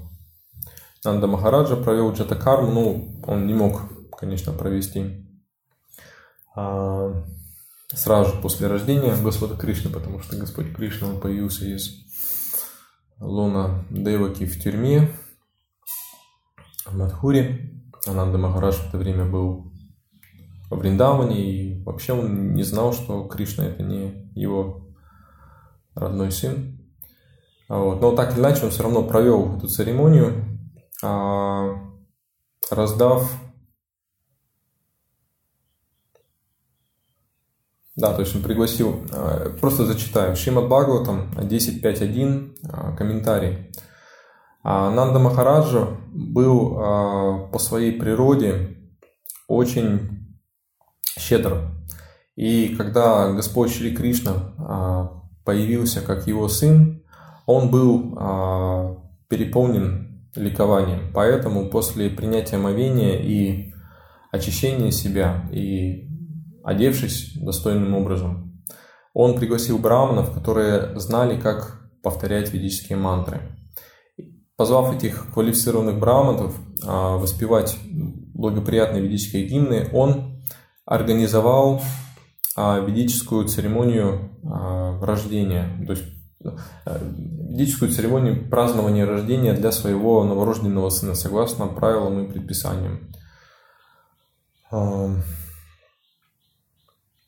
Нанда 1.04 1.28
Махараджа 1.28 1.76
провел 1.76 2.14
джатакарму. 2.14 2.72
Ну, 2.72 3.22
он 3.28 3.45
не 3.45 3.53
мог, 3.53 3.82
конечно, 4.18 4.53
провести 4.53 5.28
э, 6.55 7.24
сразу 7.96 8.36
же 8.36 8.42
после 8.42 8.68
рождения 8.68 9.16
Господа 9.16 9.56
Кришны, 9.56 9.89
потому 9.89 10.20
что 10.20 10.38
Господь 10.38 10.74
Кришна 10.74 11.10
он 11.10 11.20
появился 11.20 11.66
из 11.66 12.06
луна 13.20 13.86
Деваки 13.89 14.46
в 14.46 14.62
тюрьме 14.62 15.16
в 16.86 16.98
Мадхуре. 16.98 17.72
Ананда 18.08 18.38
Махарадж 18.38 18.76
в 18.76 18.89
это 18.89 18.98
время 18.98 19.26
был 19.26 19.72
во 20.70 20.78
Вриндаване, 20.78 21.52
и 21.52 21.84
вообще 21.84 22.14
он 22.14 22.54
не 22.54 22.64
знал, 22.64 22.94
что 22.94 23.26
Кришна 23.26 23.66
это 23.66 23.84
не 23.84 24.32
его 24.34 24.88
родной 25.94 26.32
сын. 26.32 26.80
Вот. 27.70 28.02
Но 28.02 28.16
так 28.16 28.34
или 28.34 28.39
иначе 28.39 28.66
он 28.66 28.72
все 28.72 28.84
равно 28.84 29.04
провел 29.04 29.58
эту 29.58 29.68
церемонию, 29.68 30.60
а, 31.04 31.76
раздав 32.70 33.32
Да, 37.96 38.14
то 38.14 38.22
есть 38.22 38.36
он 38.36 38.42
пригласил, 38.42 39.06
э, 39.12 39.50
просто 39.60 39.86
зачитаю, 39.86 40.36
Шимат 40.36 40.66
Бхагаватам 40.66 41.32
10.5.1, 41.36 42.96
комментарий. 42.96 43.72
А, 44.64 44.92
Нанда 44.92 45.20
Махараджа 45.20 45.88
был 46.14 46.78
а, 46.78 47.48
по 47.48 47.60
своей 47.60 48.00
природе 48.00 48.78
очень 49.48 50.38
щедр. 51.20 51.72
И 52.36 52.76
когда 52.76 53.32
Господь 53.34 53.74
Шри 53.74 53.94
Кришна 53.94 55.22
появился 55.44 56.02
как 56.02 56.28
его 56.28 56.48
сын, 56.48 57.04
он 57.46 57.70
был 57.70 58.16
переполнен 59.28 60.32
ликованием. 60.36 61.12
Поэтому 61.14 61.70
после 61.70 62.10
принятия 62.10 62.56
омовения 62.56 63.18
и 63.20 63.74
очищения 64.32 64.92
себя, 64.92 65.50
и 65.52 66.11
одевшись 66.64 67.34
достойным 67.36 67.95
образом, 67.95 68.64
он 69.14 69.38
пригласил 69.38 69.78
браманов, 69.78 70.34
которые 70.34 70.99
знали, 70.99 71.39
как 71.39 71.89
повторять 72.01 72.53
ведические 72.53 72.97
мантры– 72.97 73.41
Позвав 74.62 74.95
этих 74.95 75.34
квалифицированных 75.34 75.97
брамантов 75.97 76.55
а, 76.86 77.18
воспевать 77.18 77.80
благоприятные 77.91 79.01
ведические 79.01 79.47
гимны, 79.47 79.89
он 79.91 80.39
организовал 80.86 81.82
а, 82.55 82.80
ведическую 82.80 83.47
церемонию 83.47 84.38
а, 84.43 85.03
рождения, 85.03 85.68
то 85.84 85.93
есть 85.93 86.03
ведическую 87.49 87.89
церемонию 87.89 88.51
празднования 88.51 89.07
рождения 89.07 89.53
для 89.53 89.72
своего 89.72 90.24
новорожденного 90.26 90.91
сына, 90.91 91.16
согласно 91.16 91.66
правилам 91.66 92.24
и 92.24 92.32
предписаниям. 92.32 93.09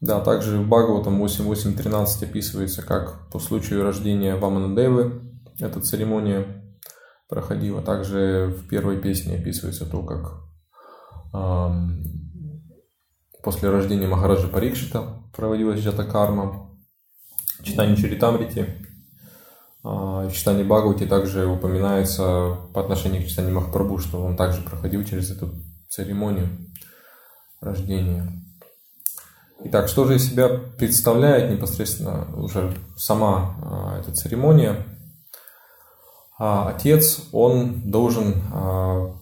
Да, 0.04 0.20
также 0.20 0.60
в 0.60 0.68
Бхагаватам 0.68 1.24
8.8.13 1.24 2.26
описывается, 2.26 2.82
как 2.82 3.30
по 3.30 3.40
случаю 3.40 3.84
рождения 3.84 4.36
Ваманадевы 4.36 5.22
эта 5.60 5.80
церемония 5.80 6.62
проходила. 7.30 7.82
Также 7.82 8.48
в 8.48 8.68
первой 8.68 9.00
песне 9.00 9.38
описывается 9.38 9.86
то, 9.86 10.04
как 10.04 10.42
э, 11.34 11.70
после 13.44 13.70
рождения 13.70 14.06
Махараджа 14.06 14.50
Парикшита 14.50 15.24
проводилась 15.34 15.80
джата 15.80 16.04
карма. 16.04 16.70
В 17.62 17.64
читании 17.64 17.96
Чаритамрити, 17.96 18.60
э, 19.86 19.88
в 19.88 20.32
читании 20.34 20.64
Бхагавати 20.66 21.06
также 21.06 21.46
упоминается 21.48 22.58
по 22.74 22.82
отношению 22.82 23.24
к 23.24 23.28
читанию 23.28 23.56
Махапрабху, 23.56 24.00
что 24.00 24.22
он 24.22 24.36
также 24.36 24.62
проходил 24.64 25.06
через 25.06 25.32
эту 25.32 25.54
церемонию 25.88 26.50
рождения. 27.62 28.44
Итак, 29.66 29.88
что 29.88 30.06
же 30.06 30.16
из 30.16 30.30
себя 30.30 30.50
представляет 30.50 31.52
непосредственно 31.52 32.28
уже 32.36 32.76
сама 32.98 33.56
э, 33.96 34.02
эта 34.02 34.14
церемония? 34.14 34.86
А 36.38 36.70
отец, 36.70 37.30
он 37.32 37.90
должен 37.90 38.42
а, 38.52 39.16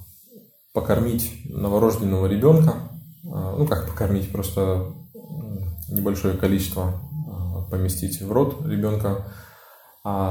покормить 0.73 1.41
новорожденного 1.45 2.25
ребенка, 2.25 2.75
а, 3.31 3.55
ну 3.57 3.67
как 3.67 3.87
покормить, 3.87 4.31
просто 4.31 4.93
небольшое 5.89 6.37
количество 6.37 7.01
поместить 7.69 8.21
в 8.21 8.31
рот 8.31 8.65
ребенка 8.65 9.27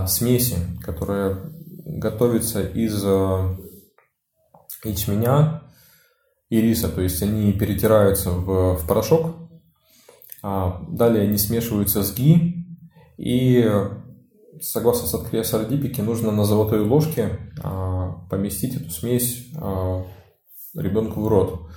смеси, 0.09 0.57
которая 0.83 1.39
готовится 1.85 2.63
из 2.63 3.05
ячменя 4.85 5.63
и 6.49 6.61
риса, 6.61 6.89
то 6.89 7.01
есть 7.01 7.23
они 7.23 7.53
перетираются 7.53 8.31
в, 8.31 8.77
в 8.77 8.87
порошок, 8.87 9.50
далее 10.43 11.24
они 11.24 11.38
смешиваются 11.38 12.03
с 12.03 12.14
ги 12.14 12.66
и 13.18 13.70
согласно 14.62 15.07
Садхрия 15.07 15.43
Сардипики, 15.43 16.01
нужно 16.01 16.32
на 16.32 16.45
золотой 16.45 16.80
ложке 16.80 17.38
а, 17.62 18.26
поместить 18.30 18.76
эту 18.76 18.91
смесь 18.91 19.49
а, 19.57 20.05
ребенку 20.74 21.20
в 21.20 21.28
рот. 21.28 21.68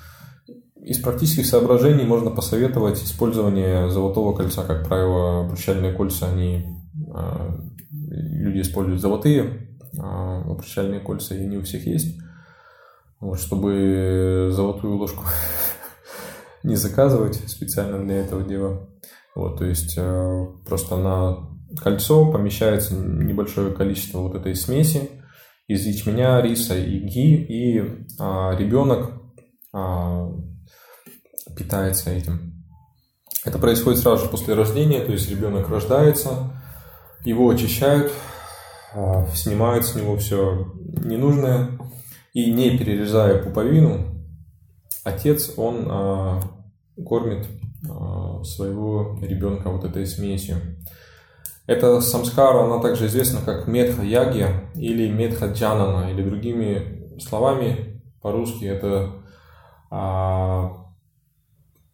Из 0.76 1.00
практических 1.02 1.46
соображений 1.46 2.04
можно 2.04 2.30
посоветовать 2.30 3.02
использование 3.02 3.90
золотого 3.90 4.36
кольца. 4.36 4.64
Как 4.64 4.88
правило, 4.88 5.46
обручальные 5.46 5.94
кольца, 5.94 6.28
они 6.28 6.66
а, 7.14 7.58
люди 7.92 8.62
используют 8.62 9.02
золотые 9.02 9.70
обручальные 9.96 11.02
кольца, 11.02 11.36
и 11.36 11.44
они 11.44 11.58
у 11.58 11.62
всех 11.62 11.86
есть. 11.86 12.18
Вот, 13.20 13.40
чтобы 13.40 14.50
золотую 14.52 14.98
ложку 14.98 15.24
не 16.64 16.76
заказывать 16.76 17.36
специально 17.48 18.04
для 18.04 18.18
этого 18.18 18.44
дела. 18.44 18.90
Вот, 19.36 19.58
то 19.58 19.66
есть 19.66 19.98
просто 20.66 20.96
на 20.96 21.54
кольцо 21.82 22.32
помещается 22.32 22.96
небольшое 22.96 23.74
количество 23.74 24.20
вот 24.20 24.36
этой 24.36 24.56
смеси 24.56 25.10
из 25.68 25.86
ячменя, 25.86 26.42
риса 26.42 26.78
и 26.78 27.00
ги, 27.00 27.36
и 27.36 28.06
а, 28.20 28.56
ребенок 28.56 29.14
а, 29.72 30.30
питается 31.56 32.12
этим. 32.12 32.54
Это 33.46 33.60
происходит 33.60 34.00
сразу 34.00 34.26
же 34.26 34.30
после 34.30 34.54
рождения, 34.54 35.02
то 35.02 35.12
есть 35.12 35.30
ребенок 35.30 35.70
рождается, 35.70 36.54
его 37.24 37.50
очищают, 37.50 38.12
а, 38.94 39.26
снимают 39.34 39.86
с 39.86 39.96
него 39.96 40.18
все 40.18 40.74
ненужное, 41.04 41.80
и 42.34 42.52
не 42.52 42.78
перерезая 42.78 43.42
пуповину, 43.42 44.13
отец, 45.04 45.54
он 45.58 45.88
а, 45.90 46.40
кормит 47.06 47.48
а, 47.90 48.44
своего 48.44 49.18
ребенка 49.22 49.70
вот 49.70 49.84
этой 49.84 50.06
смесью. 50.06 50.58
Эта 51.66 52.02
самскара, 52.02 52.66
она 52.66 52.82
также 52.82 53.08
известна 53.08 53.40
как 53.44 53.68
медха 53.68 54.04
ягья 54.04 54.70
или 54.76 55.10
медха 55.10 55.48
джанана, 55.48 56.12
или 56.12 56.22
другими 56.22 57.20
словами 57.20 58.02
по-русски 58.22 58.66
это 58.66 59.14
а, 59.90 60.88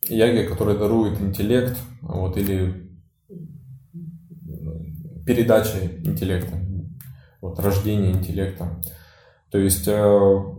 ягья, 0.08 0.48
которая 0.48 0.78
дарует 0.78 1.20
интеллект, 1.22 1.78
вот, 2.02 2.38
или 2.38 2.90
передача 5.26 5.78
интеллекта, 6.04 6.58
вот, 7.42 7.60
рождение 7.60 8.12
интеллекта. 8.12 8.82
То 9.52 9.58
есть 9.58 9.88
э, 9.88 10.59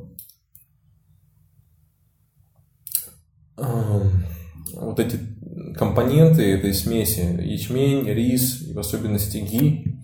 вот 4.74 4.98
эти 4.98 5.18
компоненты 5.76 6.54
этой 6.54 6.74
смеси, 6.74 7.20
ячмень, 7.40 8.08
рис 8.08 8.62
и 8.62 8.72
в 8.72 8.78
особенности 8.78 9.38
ги, 9.38 10.00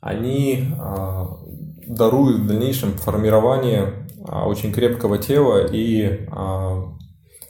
они 0.00 0.64
а, 0.78 1.38
даруют 1.86 2.42
в 2.42 2.46
дальнейшем 2.46 2.92
формирование 2.92 4.08
а, 4.26 4.46
очень 4.46 4.72
крепкого 4.72 5.18
тела 5.18 5.66
и 5.70 6.26
а, 6.30 6.94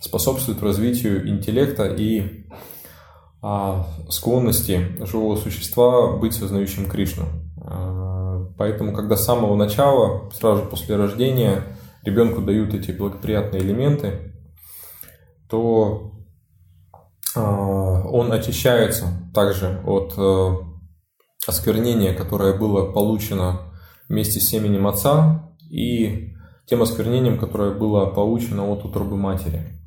способствуют 0.01 0.63
развитию 0.63 1.29
интеллекта 1.29 1.87
и 1.87 2.47
склонности 4.11 4.87
живого 5.07 5.37
существа 5.37 6.19
быть 6.19 6.35
сознающим 6.35 6.91
Кришну. 6.91 7.25
Поэтому, 8.59 8.93
когда 8.93 9.17
с 9.17 9.25
самого 9.25 9.57
начала, 9.57 10.31
сразу 10.35 10.65
после 10.65 10.97
рождения, 10.97 11.63
ребенку 12.03 12.43
дают 12.43 12.75
эти 12.75 12.91
благоприятные 12.91 13.63
элементы, 13.63 14.30
то 15.51 16.13
а, 17.35 18.03
он 18.09 18.33
очищается 18.33 19.07
также 19.35 19.81
от 19.85 20.15
э, 20.17 20.51
осквернения, 21.47 22.15
которое 22.15 22.55
было 22.55 22.91
получено 22.91 23.73
вместе 24.09 24.41
с 24.41 24.49
семенем 24.49 24.87
отца 24.87 25.53
и 25.69 26.35
тем 26.67 26.83
осквернением, 26.83 27.39
которое 27.39 27.73
было 27.73 28.07
получено 28.07 28.71
от 28.71 28.85
утробы 28.85 29.17
матери. 29.17 29.81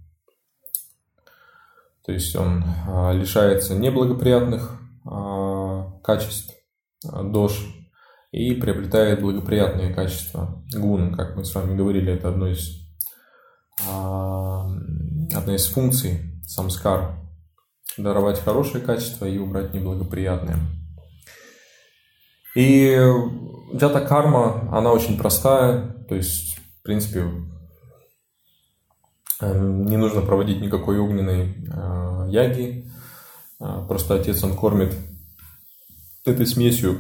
То 2.06 2.12
есть 2.12 2.36
он 2.36 2.64
а, 2.88 3.12
лишается 3.12 3.76
неблагоприятных 3.76 4.80
а, 5.06 5.92
качеств 6.04 6.54
дож 7.04 7.66
и 8.32 8.54
приобретает 8.56 9.22
благоприятные 9.22 9.94
качества 9.94 10.64
гун, 10.74 11.14
как 11.14 11.36
мы 11.36 11.46
с 11.46 11.54
вами 11.54 11.76
говорили, 11.76 12.14
это 12.14 12.30
одно 12.30 12.48
из, 12.48 12.82
одна 15.34 15.56
из 15.56 15.66
функций 15.66 16.20
самскар 16.48 17.16
даровать 17.98 18.40
хорошие 18.40 18.84
качества 18.84 19.26
и 19.26 19.38
убрать 19.38 19.74
неблагоприятные. 19.74 20.58
И 22.56 23.00
джата 23.74 24.02
карма, 24.02 24.70
она 24.72 24.92
очень 24.92 25.18
простая, 25.18 26.06
то 26.08 26.16
есть, 26.16 26.58
в 26.80 26.84
принципе, 26.84 27.26
эм, 29.42 29.86
не 29.86 29.98
нужно 29.98 30.22
проводить 30.22 30.62
никакой 30.62 31.00
огненной 31.00 31.56
э, 31.56 32.28
яги, 32.30 32.92
э, 33.60 33.86
просто 33.88 34.16
отец 34.16 34.44
он 34.44 34.56
кормит 34.56 34.96
этой 36.26 36.46
смесью 36.46 37.00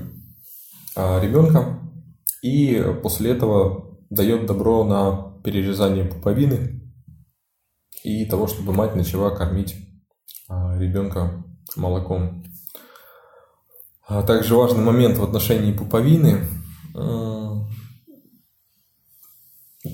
э, 0.95 1.21
ребенка 1.21 1.79
и 2.41 2.83
после 3.03 3.31
этого 3.31 3.97
дает 4.09 4.45
добро 4.45 4.83
на 4.83 5.39
перерезание 5.43 6.05
пуповины 6.05 6.82
и 8.03 8.25
того, 8.25 8.47
чтобы 8.47 8.73
мать 8.73 8.95
начала 8.95 9.29
кормить 9.29 9.75
а, 10.49 10.77
ребенка 10.77 11.43
молоком. 11.75 12.43
А 14.05 14.23
также 14.23 14.55
важный 14.55 14.83
момент 14.83 15.17
в 15.17 15.23
отношении 15.23 15.71
пуповины. 15.71 16.45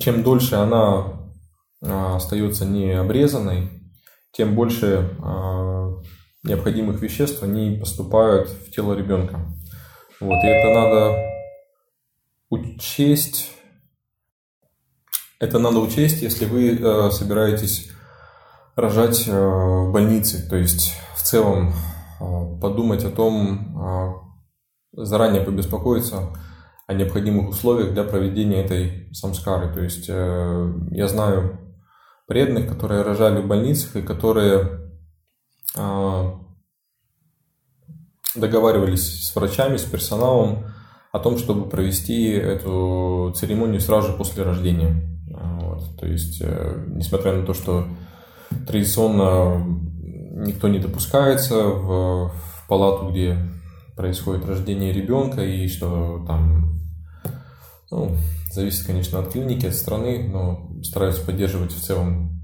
Чем 0.00 0.22
дольше 0.22 0.56
она 0.56 1.30
остается 1.80 2.66
не 2.66 2.90
обрезанной, 2.92 3.70
тем 4.32 4.54
больше 4.54 5.16
необходимых 6.42 7.00
веществ 7.00 7.42
они 7.42 7.78
поступают 7.78 8.48
в 8.48 8.70
тело 8.70 8.94
ребенка. 8.94 9.40
Вот, 10.20 10.42
и 10.44 10.46
это 10.46 10.74
надо 10.74 11.30
учесть. 12.50 13.52
Это 15.38 15.58
надо 15.58 15.78
учесть, 15.78 16.20
если 16.20 16.44
вы 16.44 16.76
э, 16.76 17.10
собираетесь 17.10 17.90
рожать 18.80 19.28
э, 19.28 19.32
в 19.32 19.92
больнице. 19.92 20.48
То 20.48 20.56
есть 20.56 20.94
в 21.14 21.22
целом 21.22 21.72
э, 22.20 22.60
подумать 22.60 23.04
о 23.04 23.10
том, 23.10 23.76
э, 23.78 24.12
заранее 24.92 25.42
побеспокоиться 25.42 26.30
о 26.86 26.94
необходимых 26.94 27.50
условиях 27.50 27.92
для 27.92 28.04
проведения 28.04 28.64
этой 28.64 29.12
самскары. 29.14 29.72
То 29.72 29.80
есть 29.80 30.08
я 30.08 31.06
знаю 31.06 31.60
преданных, 32.26 32.68
которые 32.68 33.02
рожали 33.02 33.40
в 33.40 33.46
больницах 33.46 33.94
и 33.94 34.02
которые 34.02 34.90
договаривались 38.34 39.24
с 39.24 39.36
врачами, 39.36 39.76
с 39.76 39.84
персоналом 39.84 40.64
о 41.12 41.20
том, 41.20 41.38
чтобы 41.38 41.68
провести 41.68 42.30
эту 42.30 43.32
церемонию 43.36 43.80
сразу 43.80 44.10
же 44.10 44.16
после 44.16 44.42
рождения. 44.42 45.16
Вот. 45.30 45.96
То 45.96 46.08
есть, 46.08 46.42
несмотря 46.88 47.34
на 47.34 47.46
то, 47.46 47.54
что 47.54 47.86
традиционно 48.66 49.66
никто 50.46 50.68
не 50.68 50.78
допускается 50.78 51.56
в, 51.56 52.28
в 52.28 52.64
палату, 52.68 53.10
где 53.10 53.38
происходит 53.96 54.46
рождение 54.46 54.92
ребенка, 54.92 55.44
и 55.44 55.68
что 55.68 56.24
там, 56.26 56.80
ну, 57.90 58.16
зависит, 58.52 58.86
конечно, 58.86 59.18
от 59.18 59.32
клиники, 59.32 59.66
от 59.66 59.74
страны, 59.74 60.28
но 60.28 60.70
стараются 60.82 61.24
поддерживать 61.24 61.72
в 61.72 61.80
целом 61.80 62.40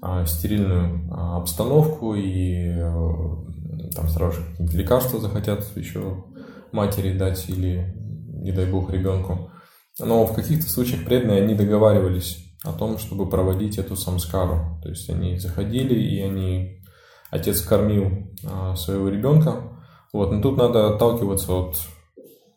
а, 0.00 0.24
стерильную 0.26 1.08
а, 1.12 1.38
обстановку 1.38 2.14
и 2.14 2.68
э, 2.68 3.94
там 3.94 4.08
сразу 4.08 4.40
же 4.40 4.46
какие-то 4.50 4.76
лекарства 4.76 5.20
захотят 5.20 5.64
еще 5.76 6.24
матери 6.72 7.16
дать 7.16 7.48
или, 7.48 7.94
не 8.42 8.52
дай 8.52 8.66
бог, 8.66 8.90
ребенку. 8.90 9.50
Но 9.98 10.26
в 10.26 10.34
каких-то 10.34 10.68
случаях 10.68 11.04
преданные 11.04 11.42
они 11.42 11.54
договаривались 11.54 12.43
о 12.64 12.72
том, 12.72 12.98
чтобы 12.98 13.28
проводить 13.28 13.78
эту 13.78 13.94
самскару. 13.94 14.80
То 14.82 14.88
есть 14.88 15.08
они 15.10 15.38
заходили 15.38 15.94
и 15.94 16.20
они 16.20 16.82
отец 17.30 17.60
кормил 17.60 18.32
а, 18.44 18.74
своего 18.74 19.08
ребенка. 19.08 19.70
Вот, 20.12 20.32
но 20.32 20.40
тут 20.40 20.56
надо 20.56 20.88
отталкиваться 20.94 21.52
от 21.52 21.76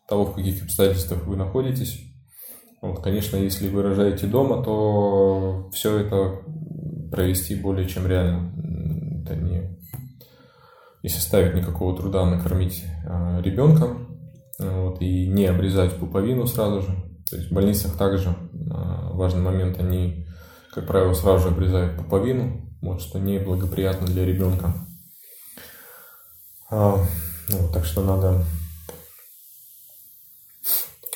того, 0.08 0.24
в 0.24 0.34
каких 0.34 0.62
обстоятельствах 0.62 1.26
вы 1.26 1.36
находитесь. 1.36 2.00
Вот, 2.80 3.02
конечно, 3.02 3.36
если 3.36 3.68
вы 3.68 3.82
рожаете 3.82 4.26
дома, 4.26 4.62
то 4.62 5.68
все 5.72 5.98
это 5.98 6.40
провести 7.10 7.56
более 7.56 7.88
чем 7.88 8.06
реально. 8.06 8.52
Это 9.24 9.36
не, 9.36 9.76
не 11.02 11.08
составит 11.08 11.54
никакого 11.54 11.96
труда 11.96 12.24
накормить 12.24 12.84
э, 13.04 13.42
ребенка 13.42 13.96
вот, 14.58 15.02
и 15.02 15.26
не 15.26 15.46
обрезать 15.46 15.96
пуповину 15.96 16.46
сразу 16.46 16.82
же. 16.82 17.07
То 17.30 17.36
есть 17.36 17.50
в 17.50 17.54
больницах 17.54 17.96
также 17.96 18.30
э, 18.30 18.34
важный 19.12 19.42
момент, 19.42 19.78
они, 19.78 20.26
как 20.72 20.86
правило, 20.86 21.12
сразу 21.14 21.44
же 21.44 21.48
обрезают 21.48 21.96
пуповину, 21.96 22.68
вот, 22.80 23.02
что 23.02 23.18
неблагоприятно 23.18 24.06
для 24.06 24.24
ребенка. 24.24 24.74
А, 26.70 27.04
ну, 27.48 27.68
так 27.72 27.84
что 27.84 28.02
надо 28.02 28.44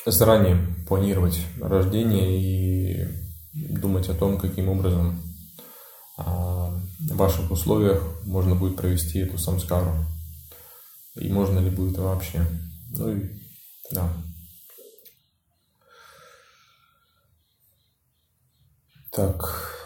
заранее 0.06 0.58
планировать 0.88 1.40
рождение 1.60 2.40
и 2.40 3.08
думать 3.52 4.08
о 4.08 4.14
том, 4.14 4.38
каким 4.38 4.68
образом 4.68 5.22
а, 6.18 6.68
в 6.98 7.16
ваших 7.16 7.50
условиях 7.50 8.02
можно 8.24 8.54
будет 8.54 8.76
провести 8.76 9.20
эту 9.20 9.38
самскару. 9.38 9.92
И 11.16 11.30
можно 11.30 11.58
ли 11.58 11.70
будет 11.70 11.98
вообще. 11.98 12.46
Ну 12.90 13.16
и 13.16 13.30
да. 13.92 14.10
Так. 19.14 19.76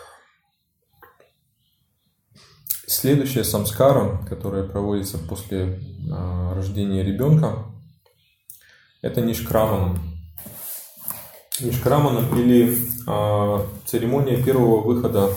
Следующая 2.86 3.42
самскара, 3.42 4.24
которая 4.28 4.62
проводится 4.62 5.18
после 5.18 5.80
а, 6.12 6.54
рождения 6.54 7.02
ребенка, 7.02 7.64
это 9.02 9.22
нишкраманам. 9.22 9.98
Нишкраманам 11.58 12.38
или 12.38 12.78
а, 13.08 13.66
церемония 13.84 14.40
первого 14.40 14.82
выхода 14.82 15.30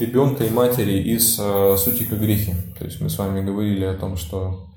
ребенка 0.00 0.42
и 0.42 0.50
матери 0.50 0.98
из 0.98 1.38
э, 1.40 1.76
сутика 1.76 2.14
грехи. 2.14 2.54
То 2.78 2.84
есть 2.84 3.00
мы 3.00 3.10
с 3.10 3.18
вами 3.18 3.44
говорили 3.44 3.84
о 3.84 3.96
том, 3.96 4.16
что 4.16 4.68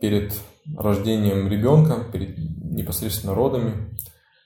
перед 0.00 0.32
рождением 0.76 1.48
ребенка, 1.48 2.04
перед 2.12 2.38
непосредственно 2.38 3.34
родами, 3.34 3.90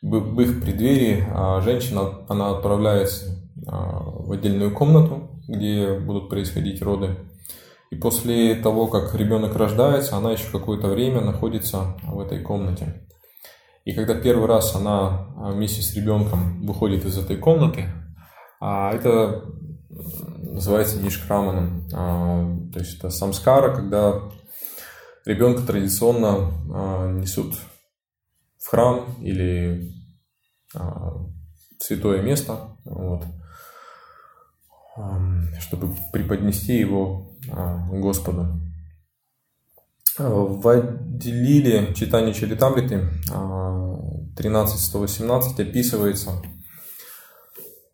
в, 0.05 0.41
их 0.41 0.61
преддверии 0.61 1.25
э, 1.27 1.63
женщина 1.63 2.25
она 2.29 2.51
отправляется 2.51 3.27
э, 3.27 3.71
в 3.71 4.33
отдельную 4.33 4.73
комнату, 4.73 5.31
где 5.49 5.99
будут 5.99 6.29
происходить 6.29 6.83
роды. 6.83 7.17
И 7.91 7.97
после 7.97 8.55
того, 8.57 8.87
как 8.89 9.15
ребенок 9.15 9.57
рождается, 9.57 10.17
она 10.17 10.33
еще 10.33 10.51
какое-то 10.51 10.89
время 10.89 11.21
находится 11.21 11.97
в 12.03 12.21
этой 12.21 12.41
комнате. 12.41 13.07
И 13.85 13.93
когда 13.93 14.15
первый 14.15 14.47
раз 14.47 14.75
она 14.75 15.27
вместе 15.37 15.83
с 15.83 15.95
ребенком 15.95 16.67
выходит 16.67 17.05
из 17.05 17.17
этой 17.17 17.37
комнаты, 17.37 17.85
а 18.61 18.93
это 18.93 19.45
называется 20.55 21.01
нишкраманом. 21.01 21.89
А, 21.93 22.45
то 22.73 22.79
есть 22.79 22.99
это 22.99 23.11
самскара, 23.11 23.75
когда 23.75 24.23
ребенка 25.25 25.63
традиционно 25.63 26.51
а, 26.73 27.13
несут 27.13 27.55
в 28.65 28.71
храм 28.71 29.15
или 29.21 29.93
а, 30.75 31.11
в 31.79 31.79
святое 31.79 32.23
место, 32.23 32.77
вот, 32.85 33.23
чтобы 35.61 35.95
преподнести 36.13 36.79
его 36.79 37.37
Господу. 37.91 38.59
В 40.17 40.69
отделили 40.69 41.93
читание 41.93 42.33
Чаритамриты 42.33 43.11
13.118 43.29 45.61
описывается 45.61 46.41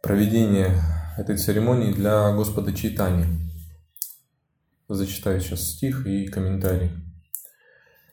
проведение 0.02 0.80
этой 1.16 1.36
церемонии 1.36 1.92
для 1.92 2.32
Господа 2.32 2.72
Чайтани. 2.72 3.26
Зачитаю 4.88 5.40
сейчас 5.40 5.62
стих 5.62 6.06
и 6.06 6.26
комментарий. 6.26 6.90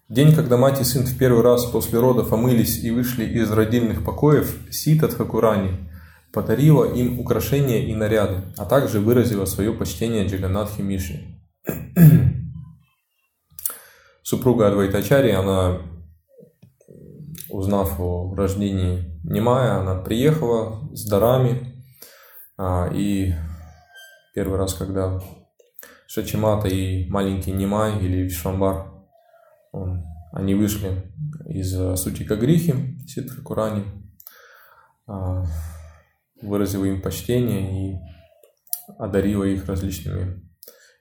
День, 0.09 0.33
когда 0.33 0.55
мать 0.55 0.79
и 0.79 0.85
сын 0.85 1.05
в 1.05 1.17
первый 1.17 1.43
раз 1.43 1.65
после 1.65 1.99
родов 1.99 2.31
омылись 2.31 2.81
и 2.81 2.91
вышли 2.91 3.25
из 3.25 3.51
родильных 3.51 4.05
покоев, 4.05 4.57
Сита 4.71 5.09
Тхакурани 5.09 5.89
подарила 6.31 6.85
им 6.85 7.19
украшения 7.19 7.85
и 7.85 7.93
наряды, 7.93 8.41
а 8.55 8.63
также 8.63 9.01
выразила 9.01 9.43
свое 9.43 9.73
почтение 9.73 10.25
Джаганатхи 10.25 10.79
Миши. 10.79 11.41
Супруга 14.23 14.69
Адвайтачари, 14.69 15.31
она, 15.31 15.81
узнав 17.49 17.99
о 17.99 18.33
рождении 18.33 19.19
Немая, 19.25 19.73
она 19.73 19.95
приехала 19.95 20.89
с 20.95 21.05
дарами, 21.05 21.83
а, 22.57 22.89
и 22.93 23.33
первый 24.33 24.57
раз, 24.57 24.73
когда 24.73 25.19
Шачимата 26.07 26.69
и 26.69 27.09
маленький 27.09 27.51
Нимай 27.51 27.99
или 27.99 28.21
Вишвамбар, 28.21 28.96
они 30.31 30.55
вышли 30.55 31.11
из 31.45 31.71
Сутика 31.99 32.35
Грихи, 32.35 32.97
Ситха 33.07 33.41
Курани, 33.41 33.83
а, 35.07 35.45
выразила 36.41 36.85
им 36.85 37.01
почтение 37.01 37.91
и 37.91 37.97
одарила 38.97 39.43
их 39.43 39.65
различными 39.65 40.41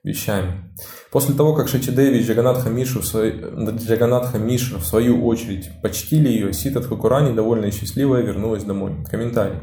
вещами. 0.07 0.73
После 1.11 1.35
того, 1.35 1.55
как 1.55 1.69
Шачидеви 1.69 2.21
и 2.21 2.23
Джаганатха 2.23 2.71
Мишу, 2.71 3.01
в 3.01 4.87
свою 4.87 5.27
очередь 5.27 5.71
почтили 5.83 6.29
ее, 6.29 6.53
Сита 6.53 6.81
Тхакурани, 6.81 7.35
довольно 7.35 7.71
счастливая, 7.73 8.23
вернулась 8.23 8.63
домой. 8.63 9.05
Комментарий. 9.11 9.59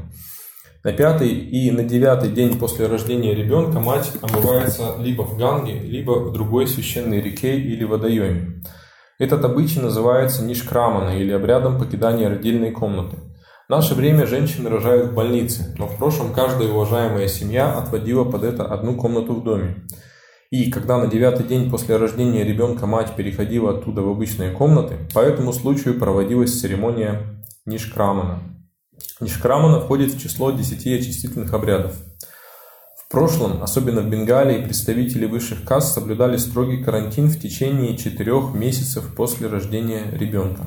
На 0.83 0.91
пятый 0.91 1.29
и 1.29 1.71
на 1.71 1.85
девятый 1.85 2.29
день 2.29 2.59
после 2.59 2.87
рождения 2.87 3.33
ребенка 3.33 3.79
мать 3.79 4.11
омывается 4.21 4.97
либо 4.99 5.21
в 5.21 5.37
Ганге, 5.37 5.79
либо 5.79 6.11
в 6.19 6.33
другой 6.33 6.67
священной 6.67 7.21
реке 7.21 7.57
или 7.57 7.85
водоеме. 7.85 8.61
Этот 9.24 9.45
обычай 9.45 9.80
называется 9.80 10.43
нишкрамана 10.43 11.17
или 11.17 11.32
обрядом 11.32 11.80
покидания 11.80 12.28
родильной 12.28 12.71
комнаты. 12.71 13.15
В 13.67 13.69
наше 13.69 13.93
время 13.93 14.28
женщины 14.28 14.69
рожают 14.69 15.11
в 15.11 15.13
больнице, 15.13 15.74
но 15.78 15.88
в 15.88 15.97
прошлом 15.97 16.34
каждая 16.34 16.67
уважаемая 16.67 17.30
семья 17.30 17.71
отводила 17.71 18.26
под 18.26 18.43
это 18.43 18.65
одну 18.65 18.97
комнату 18.97 19.34
в 19.36 19.41
доме. 19.45 19.88
И 20.51 20.69
когда 20.69 20.97
на 20.97 21.07
девятый 21.07 21.45
день 21.45 21.71
после 21.71 21.95
рождения 21.95 22.43
ребенка 22.43 22.86
мать 22.86 23.15
переходила 23.15 23.71
оттуда 23.71 24.01
в 24.01 24.09
обычные 24.09 24.51
комнаты, 24.51 24.97
по 25.13 25.19
этому 25.19 25.53
случаю 25.53 25.97
проводилась 25.97 26.59
церемония 26.59 27.41
Нишкрамана. 27.65 28.43
Нишкрамана 29.21 29.80
входит 29.80 30.11
в 30.11 30.19
число 30.19 30.51
десяти 30.51 30.93
очистительных 30.95 31.53
обрядов. 31.53 31.95
Прошлом, 33.14 33.61
особенно 33.61 34.01
в 34.01 34.09
Бенгалии, 34.09 34.64
представители 34.64 35.28
высших 35.28 35.66
каст 35.66 35.93
соблюдали 35.93 36.38
строгий 36.38 36.84
карантин 36.84 37.28
в 37.28 37.39
течение 37.39 37.95
четырех 37.95 38.55
месяцев 38.55 39.14
после 39.16 39.45
рождения 39.45 40.09
ребенка. 40.14 40.64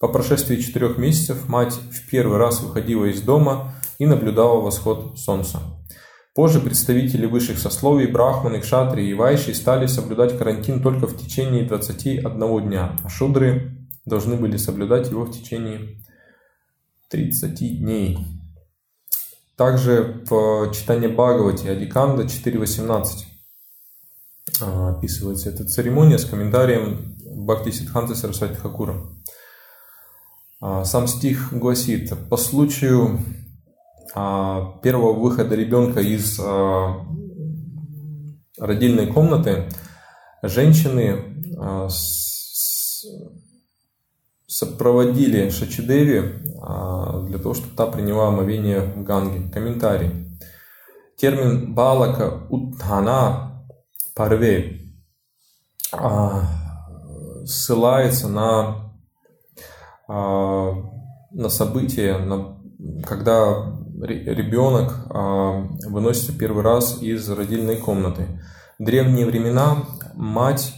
По 0.00 0.08
прошествии 0.08 0.56
четырех 0.56 0.98
месяцев 0.98 1.48
мать 1.48 1.74
в 1.74 2.10
первый 2.10 2.38
раз 2.38 2.60
выходила 2.60 3.04
из 3.04 3.22
дома 3.22 3.72
и 4.00 4.06
наблюдала 4.06 4.60
восход 4.60 5.16
солнца. 5.16 5.60
Позже 6.34 6.58
представители 6.58 7.26
высших 7.26 7.56
сословий, 7.56 8.08
брахманы, 8.08 8.60
кшатри 8.60 9.08
и 9.08 9.14
вайши 9.14 9.54
стали 9.54 9.86
соблюдать 9.86 10.36
карантин 10.36 10.82
только 10.82 11.06
в 11.06 11.16
течение 11.16 11.62
21 11.62 12.66
дня, 12.66 12.96
а 13.04 13.08
шудры 13.08 13.76
должны 14.04 14.34
были 14.34 14.56
соблюдать 14.56 15.08
его 15.08 15.24
в 15.24 15.30
течение 15.30 16.02
30 17.10 17.78
дней. 17.78 18.39
Также 19.60 20.24
в 20.30 20.72
читании 20.72 21.08
Бхагавати 21.08 21.68
Адиканда 21.68 22.22
4.18 22.22 23.04
а, 24.62 24.88
описывается 24.96 25.50
эта 25.50 25.66
церемония 25.66 26.16
с 26.16 26.24
комментарием 26.24 27.18
Бхакти 27.26 27.70
Сидханты 27.70 28.14
Сарасвати 28.14 28.54
Хакура. 28.54 29.02
А, 30.62 30.86
сам 30.86 31.06
стих 31.06 31.52
гласит, 31.52 32.10
по 32.30 32.38
случаю 32.38 33.18
а, 34.14 34.78
первого 34.82 35.12
выхода 35.12 35.54
ребенка 35.56 36.00
из 36.00 36.40
родильной 38.58 39.08
комнаты 39.08 39.68
женщины 40.42 41.36
сопроводили 44.50 45.48
Шачидеви 45.48 46.34
а, 46.60 47.22
для 47.22 47.38
того, 47.38 47.54
чтобы 47.54 47.76
та 47.76 47.86
приняла 47.86 48.28
омовение 48.28 48.80
в 48.80 49.04
Ганге. 49.04 49.48
Комментарий. 49.52 50.26
Термин 51.16 51.72
Балака 51.72 52.48
Уттана 52.50 53.64
Парве 54.16 54.80
а, 55.92 56.48
ссылается 57.44 58.26
на, 58.28 58.92
а, 60.08 60.72
на 61.30 61.48
событие, 61.48 62.18
на, 62.18 62.60
когда 63.06 63.76
ребенок 64.02 65.06
выносится 65.86 66.36
первый 66.36 66.64
раз 66.64 67.02
из 67.02 67.28
родильной 67.28 67.76
комнаты. 67.76 68.26
В 68.78 68.84
древние 68.84 69.26
времена 69.26 69.84
мать 70.14 70.74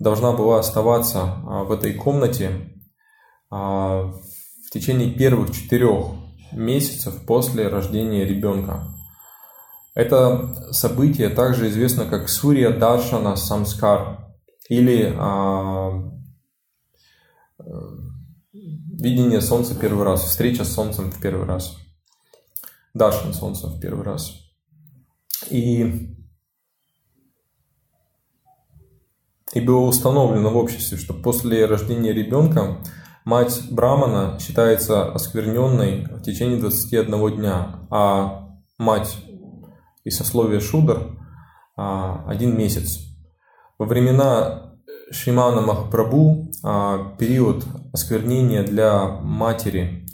должна 0.00 0.32
была 0.32 0.58
оставаться 0.58 1.36
в 1.44 1.70
этой 1.70 1.94
комнате 1.94 2.77
в 3.50 4.70
течение 4.70 5.10
первых 5.10 5.52
четырех 5.52 6.06
месяцев 6.52 7.24
после 7.26 7.68
рождения 7.68 8.24
ребенка. 8.24 8.94
Это 9.94 10.72
событие 10.72 11.28
также 11.28 11.68
известно 11.68 12.06
как 12.06 12.28
Сурья 12.28 12.70
Даршана 12.70 13.36
Самскар 13.36 14.28
или 14.68 15.12
а, 15.16 16.08
э, 17.58 17.64
видение 18.52 19.40
Солнца 19.40 19.74
первый 19.74 20.04
раз, 20.04 20.22
встреча 20.22 20.64
с 20.64 20.72
Солнцем 20.72 21.10
в 21.10 21.20
первый 21.20 21.46
раз, 21.46 21.76
Даршан 22.94 23.32
Солнца 23.32 23.68
в 23.68 23.80
первый 23.80 24.04
раз. 24.04 24.34
И, 25.50 26.14
и 29.52 29.60
было 29.60 29.80
установлено 29.80 30.50
в 30.50 30.56
обществе, 30.56 30.98
что 30.98 31.14
после 31.14 31.64
рождения 31.64 32.12
ребенка 32.12 32.82
Мать 33.24 33.62
Брамана 33.70 34.38
считается 34.40 35.12
оскверненной 35.12 36.06
в 36.06 36.22
течение 36.22 36.58
21 36.58 37.36
дня, 37.36 37.80
а 37.90 38.48
мать 38.78 39.16
из 40.04 40.16
сословия 40.16 40.60
Шудр 40.60 41.18
а, 41.76 42.24
один 42.26 42.56
месяц. 42.56 43.00
Во 43.78 43.86
времена 43.86 44.72
Шимана 45.10 45.60
Махапрабху 45.60 46.50
а, 46.62 47.16
период 47.18 47.64
осквернения 47.92 48.62
для 48.62 49.06
матери 49.06 50.06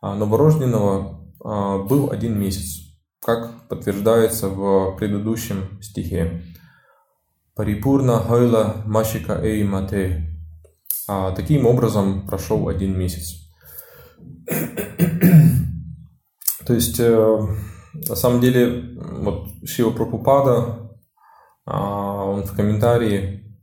а, 0.00 0.14
новорожденного 0.14 1.18
был 1.42 2.10
один 2.10 2.38
месяц, 2.38 2.94
как 3.24 3.66
подтверждается 3.68 4.48
в 4.50 4.94
предыдущем 4.96 5.80
стихе. 5.80 6.42
Парипурна 7.56 8.18
хайла 8.18 8.82
машика 8.84 9.40
эй 9.42 9.64
мате 9.64 10.29
а 11.12 11.32
таким 11.32 11.66
образом 11.66 12.24
прошел 12.24 12.68
один 12.68 12.96
месяц. 12.96 13.50
То 16.66 16.74
есть, 16.74 17.00
э, 17.00 17.38
на 17.94 18.14
самом 18.14 18.40
деле, 18.40 18.96
вот 18.96 19.48
Шива 19.64 19.90
Прабхупада, 19.90 20.92
а, 21.66 22.26
он 22.26 22.44
в 22.44 22.54
комментарии 22.54 23.58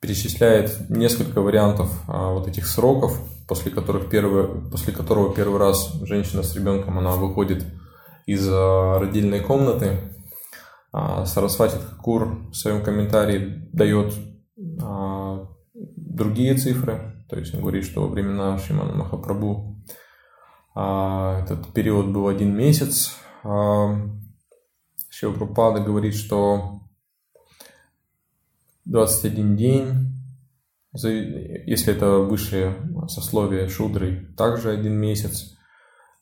перечисляет 0.00 0.90
несколько 0.90 1.40
вариантов 1.40 1.90
а, 2.08 2.34
вот 2.34 2.46
этих 2.46 2.66
сроков, 2.66 3.18
после 3.48 3.72
которых 3.72 4.10
первый, 4.10 4.70
после 4.70 4.92
которого 4.92 5.34
первый 5.34 5.58
раз 5.58 5.94
женщина 6.02 6.42
с 6.42 6.54
ребенком 6.54 6.98
она 6.98 7.12
выходит 7.12 7.64
из 8.26 8.46
а, 8.50 8.98
родильной 8.98 9.40
комнаты. 9.40 10.12
Сарасвати 10.92 11.76
Хакур 11.76 12.48
в 12.50 12.54
своем 12.54 12.82
комментарии 12.82 13.68
дает 13.72 14.14
другие 16.16 16.54
цифры. 16.54 17.24
То 17.28 17.38
есть 17.38 17.54
он 17.54 17.60
говорит, 17.60 17.84
что 17.84 18.02
во 18.02 18.08
времена 18.08 18.58
Шимана 18.58 18.94
Махапрабху 18.94 19.76
а, 20.74 21.42
этот 21.42 21.72
период 21.72 22.08
был 22.08 22.28
один 22.28 22.56
месяц. 22.56 23.16
А, 23.44 23.94
Шивапрапада 25.10 25.80
говорит, 25.80 26.14
что 26.14 26.80
21 28.86 29.56
день, 29.56 30.12
если 30.92 31.94
это 31.94 32.18
высшее 32.18 32.76
сословие 33.08 33.68
шудры, 33.68 34.34
также 34.36 34.70
один 34.70 34.94
месяц. 34.94 35.56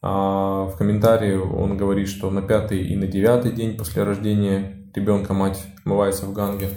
А 0.02 0.66
в 0.66 0.76
комментарии 0.76 1.34
он 1.34 1.76
говорит, 1.76 2.08
что 2.08 2.30
на 2.30 2.42
пятый 2.42 2.86
и 2.86 2.96
на 2.96 3.06
девятый 3.06 3.52
день 3.52 3.76
после 3.76 4.02
рождения 4.02 4.90
ребенка 4.94 5.34
мать 5.34 5.64
омывается 5.84 6.26
в 6.26 6.32
Ганге. 6.32 6.68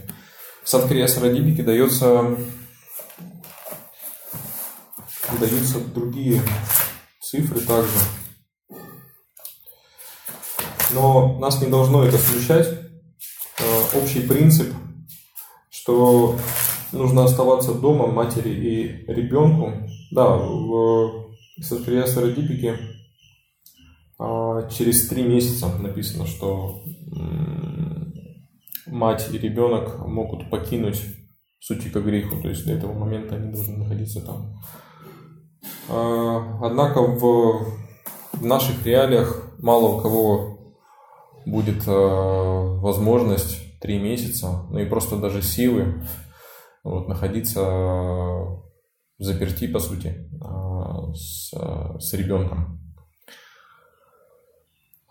В 0.63 0.70
Садхария 0.70 1.07
Сарадипике 1.07 1.63
дается 1.63 2.38
даются 5.39 5.80
другие 5.80 6.41
цифры 7.21 7.59
также. 7.61 7.97
Но 10.93 11.38
нас 11.39 11.61
не 11.61 11.67
должно 11.67 12.03
это 12.03 12.17
смущать. 12.17 12.67
Э, 13.59 13.97
общий 14.01 14.21
принцип, 14.21 14.73
что 15.69 16.38
нужно 16.91 17.25
оставаться 17.25 17.73
дома 17.73 18.07
матери 18.07 18.49
и 18.49 19.11
ребенку. 19.11 19.73
Да, 20.11 20.38
в 20.38 21.34
Сатриасарадипике 21.59 22.80
а, 24.19 24.69
через 24.69 25.07
три 25.09 25.23
месяца 25.23 25.67
написано, 25.80 26.25
что 26.25 26.84
мать 28.86 29.28
и 29.32 29.38
ребенок 29.38 29.99
могут 30.07 30.49
покинуть 30.49 31.01
сутика 31.59 31.99
греху, 31.99 32.41
то 32.41 32.49
есть 32.49 32.65
до 32.65 32.73
этого 32.73 32.93
момента 32.93 33.36
они 33.36 33.51
должны 33.51 33.78
находиться 33.78 34.21
там. 34.21 34.55
А, 35.89 36.59
однако 36.61 37.01
в, 37.01 37.77
наших 38.41 38.85
реалиях 38.85 39.43
мало 39.59 39.88
у 39.88 40.01
кого 40.01 40.75
будет 41.45 41.83
а, 41.88 42.79
возможность 42.79 43.79
три 43.79 43.99
месяца, 43.99 44.65
ну 44.69 44.79
и 44.79 44.85
просто 44.85 45.17
даже 45.17 45.41
силы 45.41 46.03
вот, 46.83 47.07
находиться 47.07 47.61
в 47.63 48.63
заперти, 49.19 49.67
по 49.67 49.79
сути, 49.79 50.29
а, 50.41 51.13
с, 51.13 51.51
с 51.99 52.13
ребенком. 52.13 52.81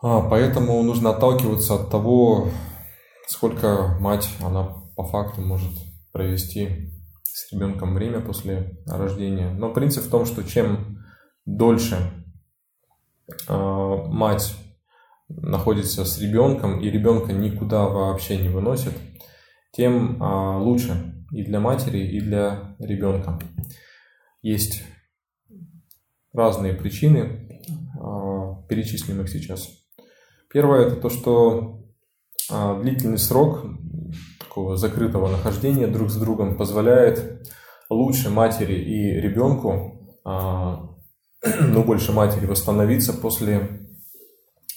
Поэтому 0.01 0.83
нужно 0.83 1.11
отталкиваться 1.11 1.75
от 1.77 1.91
того, 1.91 2.49
сколько 3.27 3.97
мать, 3.99 4.29
она 4.41 4.75
по 4.95 5.05
факту 5.05 5.41
может 5.41 5.73
провести 6.13 6.96
с 7.37 7.53
ребенком 7.53 7.95
время 7.95 8.23
после 8.23 8.79
рождения. 8.87 9.51
Но 9.51 9.71
принцип 9.71 10.05
в 10.05 10.11
том, 10.11 10.25
что 10.25 10.43
чем 10.43 11.05
дольше 11.45 11.97
э, 13.47 13.55
мать 13.55 14.57
находится 15.29 16.07
с 16.07 16.19
ребенком 16.19 16.81
и 16.81 16.91
ребенка 16.91 17.35
никуда 17.35 17.87
вообще 17.89 18.39
не 18.39 18.49
выносит, 18.49 18.95
тем 19.71 20.23
э, 20.23 20.57
лучше 20.57 21.27
и 21.31 21.45
для 21.45 21.61
матери, 21.61 21.99
и 21.99 22.21
для 22.21 22.75
ребенка. 22.79 23.39
Есть 24.41 24.83
разные 26.33 26.73
причины, 26.73 27.21
э, 27.21 28.67
перечислим 28.67 29.21
их 29.21 29.29
сейчас. 29.29 29.69
Первое 30.51 30.87
это 30.87 30.97
то, 30.97 31.11
что 31.11 31.85
а, 32.51 32.81
длительный 32.81 33.19
срок 33.19 33.67
такого 34.57 34.79
закрытого 34.79 35.29
нахождения 35.29 35.87
друг 35.87 36.09
с 36.09 36.17
другом 36.17 36.57
позволяет 36.57 37.47
лучше 37.91 38.31
матери 38.31 38.75
и 38.75 39.21
ребенку, 39.21 40.17
а, 40.25 40.95
ну, 41.61 41.85
больше 41.85 42.13
матери 42.13 42.47
восстановиться 42.47 43.13
после 43.13 43.91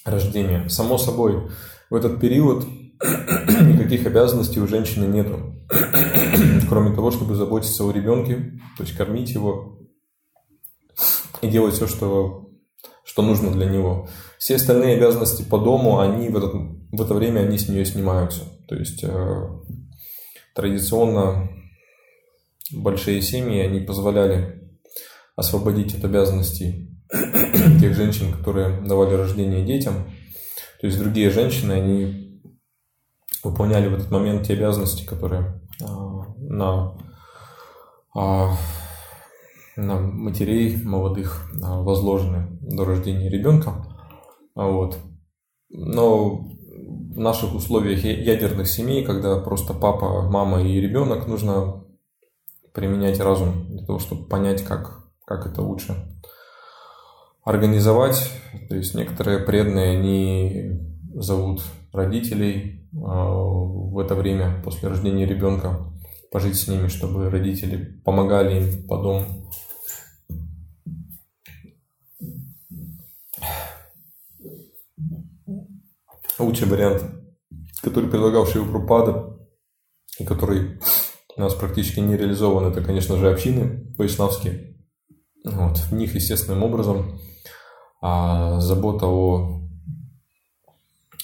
рождения. 0.03 0.67
Само 0.67 0.97
собой, 0.97 1.49
в 1.89 1.95
этот 1.95 2.19
период 2.19 2.65
никаких 3.61 4.05
обязанностей 4.05 4.59
у 4.59 4.67
женщины 4.67 5.05
нету, 5.05 5.55
кроме 6.67 6.93
того, 6.93 7.09
чтобы 7.11 7.35
заботиться 7.35 7.85
о 7.85 7.91
ребенке, 7.91 8.59
то 8.75 8.83
есть 8.83 8.97
кормить 8.97 9.29
его 9.29 9.79
и 11.41 11.47
делать 11.47 11.75
все, 11.75 11.87
что, 11.87 12.49
что 13.05 13.21
нужно 13.21 13.49
для 13.51 13.65
него. 13.65 14.09
Все 14.39 14.55
остальные 14.55 14.97
обязанности 14.97 15.43
по 15.43 15.57
дому, 15.57 15.99
они 15.99 16.27
в, 16.27 16.35
этот, 16.35 16.53
в 16.91 17.01
это 17.01 17.13
время 17.13 17.39
они 17.39 17.57
с 17.57 17.69
нее 17.69 17.85
снимаются. 17.85 18.58
То 18.69 18.75
есть 18.75 19.03
э, 19.03 19.47
традиционно 20.53 21.49
большие 22.71 23.19
семьи, 23.19 23.61
они 23.61 23.79
позволяли 23.79 24.69
освободить 25.35 25.95
от 25.95 26.05
обязанностей 26.05 26.95
тех 27.81 27.95
женщин, 27.95 28.31
которые 28.31 28.79
давали 28.81 29.15
рождение 29.15 29.65
детям. 29.65 30.11
То 30.79 30.85
есть 30.85 30.99
другие 30.99 31.31
женщины, 31.31 31.73
они 31.73 32.43
выполняли 33.43 33.87
в 33.87 33.95
этот 33.95 34.11
момент 34.11 34.45
те 34.45 34.53
обязанности, 34.53 35.03
которые 35.03 35.59
а, 35.83 36.25
на, 36.37 36.95
а, 38.15 38.55
на 39.75 39.99
матерей 39.99 40.77
молодых 40.83 41.49
а, 41.63 41.81
возложены 41.81 42.59
до 42.61 42.85
рождения 42.85 43.31
ребенка. 43.31 43.83
Вот. 44.53 44.99
Но 45.69 46.45
в 47.19 47.21
наших 47.21 47.53
условиях 47.53 48.05
ядерных 48.05 48.65
семей, 48.69 49.03
когда 49.03 49.37
просто 49.41 49.73
папа, 49.73 50.21
мама 50.21 50.63
и 50.63 50.79
ребенок, 50.79 51.27
нужно 51.27 51.83
применять 52.73 53.19
разум 53.19 53.65
для 53.67 53.85
того, 53.85 53.99
чтобы 53.99 54.23
понять, 54.25 54.63
как, 54.63 55.03
как 55.25 55.45
это 55.45 55.61
лучше 55.61 55.95
организовать. 57.43 58.31
То 58.69 58.75
есть 58.77 58.95
некоторые 58.95 59.39
преданные, 59.39 59.97
они 59.97 60.79
зовут 61.13 61.61
родителей 61.91 62.87
а, 62.95 63.33
в 63.33 63.99
это 63.99 64.15
время 64.15 64.61
после 64.63 64.87
рождения 64.87 65.25
ребенка 65.25 65.91
пожить 66.31 66.55
с 66.55 66.69
ними, 66.69 66.87
чтобы 66.87 67.29
родители 67.29 67.99
помогали 68.05 68.61
им 68.61 68.87
по 68.87 68.95
дому. 68.95 69.25
Лучший 76.39 76.67
вариант, 76.67 77.03
который 77.81 78.09
предлагал 78.09 78.45
Шивапрупада, 78.47 79.37
и 80.17 80.25
который 80.25 80.79
у 81.35 81.41
нас 81.41 81.53
практически 81.53 81.99
не 81.99 82.17
реализован, 82.17 82.65
это, 82.65 82.81
конечно 82.81 83.17
же, 83.17 83.29
общины 83.29 83.93
вайшнавские. 83.97 84.77
Вот. 85.45 85.77
В 85.77 85.93
них 85.93 86.15
естественным 86.15 86.63
образом 86.63 87.19
а 88.01 88.59
забота 88.61 89.07
о, 89.07 89.61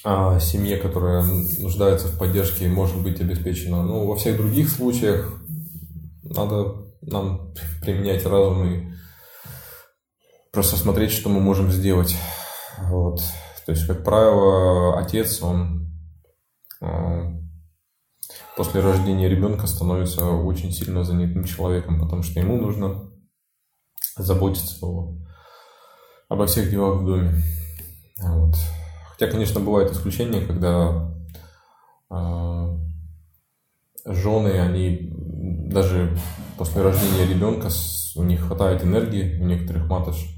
о 0.04 0.40
семье, 0.40 0.78
которая 0.78 1.24
нуждается 1.24 2.08
в 2.08 2.20
поддержке, 2.20 2.68
может 2.68 3.02
быть 3.02 3.22
обеспечена. 3.22 3.84
Ну, 3.84 4.06
во 4.06 4.16
всех 4.16 4.38
других 4.38 4.70
случаях 4.70 5.42
надо 6.24 6.86
нам 7.02 7.54
применять 7.82 8.26
разум 8.26 8.68
и 8.68 8.94
просто 10.52 10.76
смотреть, 10.76 11.12
что 11.12 11.30
мы 11.30 11.40
можем 11.40 11.72
сделать. 11.72 12.16
Вот. 12.90 13.22
То 13.66 13.72
есть, 13.72 13.88
как 13.88 14.04
правило, 14.04 15.00
отец, 15.00 15.42
он 15.42 15.88
а, 16.82 17.34
после 18.56 18.82
рождения 18.82 19.28
ребенка 19.28 19.66
становится 19.66 20.26
очень 20.30 20.72
сильно 20.72 21.04
занятым 21.04 21.46
человеком, 21.46 22.00
потому 22.00 22.22
что 22.22 22.40
ему 22.40 22.58
нужно 22.58 23.10
заботиться 24.18 24.86
о 24.86 25.18
обо 26.30 26.46
всех 26.46 26.70
делах 26.70 27.02
в 27.02 27.06
доме. 27.06 27.44
Вот. 28.22 28.56
Хотя, 29.12 29.28
конечно, 29.28 29.60
бывают 29.60 29.92
исключения, 29.92 30.42
когда 30.42 31.12
э, 32.10 32.78
жены, 34.06 34.60
они 34.60 35.12
даже 35.70 36.18
после 36.58 36.82
рождения 36.82 37.26
ребенка, 37.28 37.70
у 38.16 38.24
них 38.24 38.42
хватает 38.42 38.84
энергии, 38.84 39.42
у 39.42 39.46
некоторых 39.46 39.88
матош, 39.88 40.16
для 40.16 40.35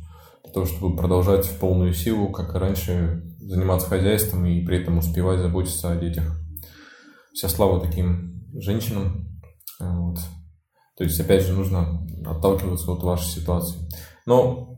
того, 0.62 0.66
чтобы 0.66 0.96
продолжать 0.96 1.46
в 1.46 1.60
полную 1.60 1.94
силу, 1.94 2.32
как 2.32 2.56
и 2.56 2.60
раньше, 2.60 3.24
заниматься 3.40 3.88
хозяйством 3.88 4.46
и 4.46 4.66
при 4.66 4.82
этом 4.82 4.98
успевать 4.98 5.40
заботиться 5.40 5.92
о 5.92 5.96
детях. 5.96 6.36
Вся 7.34 7.50
слава 7.50 7.80
таким 7.80 8.44
женщинам. 8.54 9.28
Вот. 9.80 10.18
То 10.98 11.04
есть, 11.04 11.20
опять 11.20 11.44
же, 11.44 11.54
нужно 11.54 12.06
отталкиваться 12.26 12.92
от 12.92 13.04
вашей 13.04 13.28
ситуации. 13.28 13.78
Но 14.26 14.76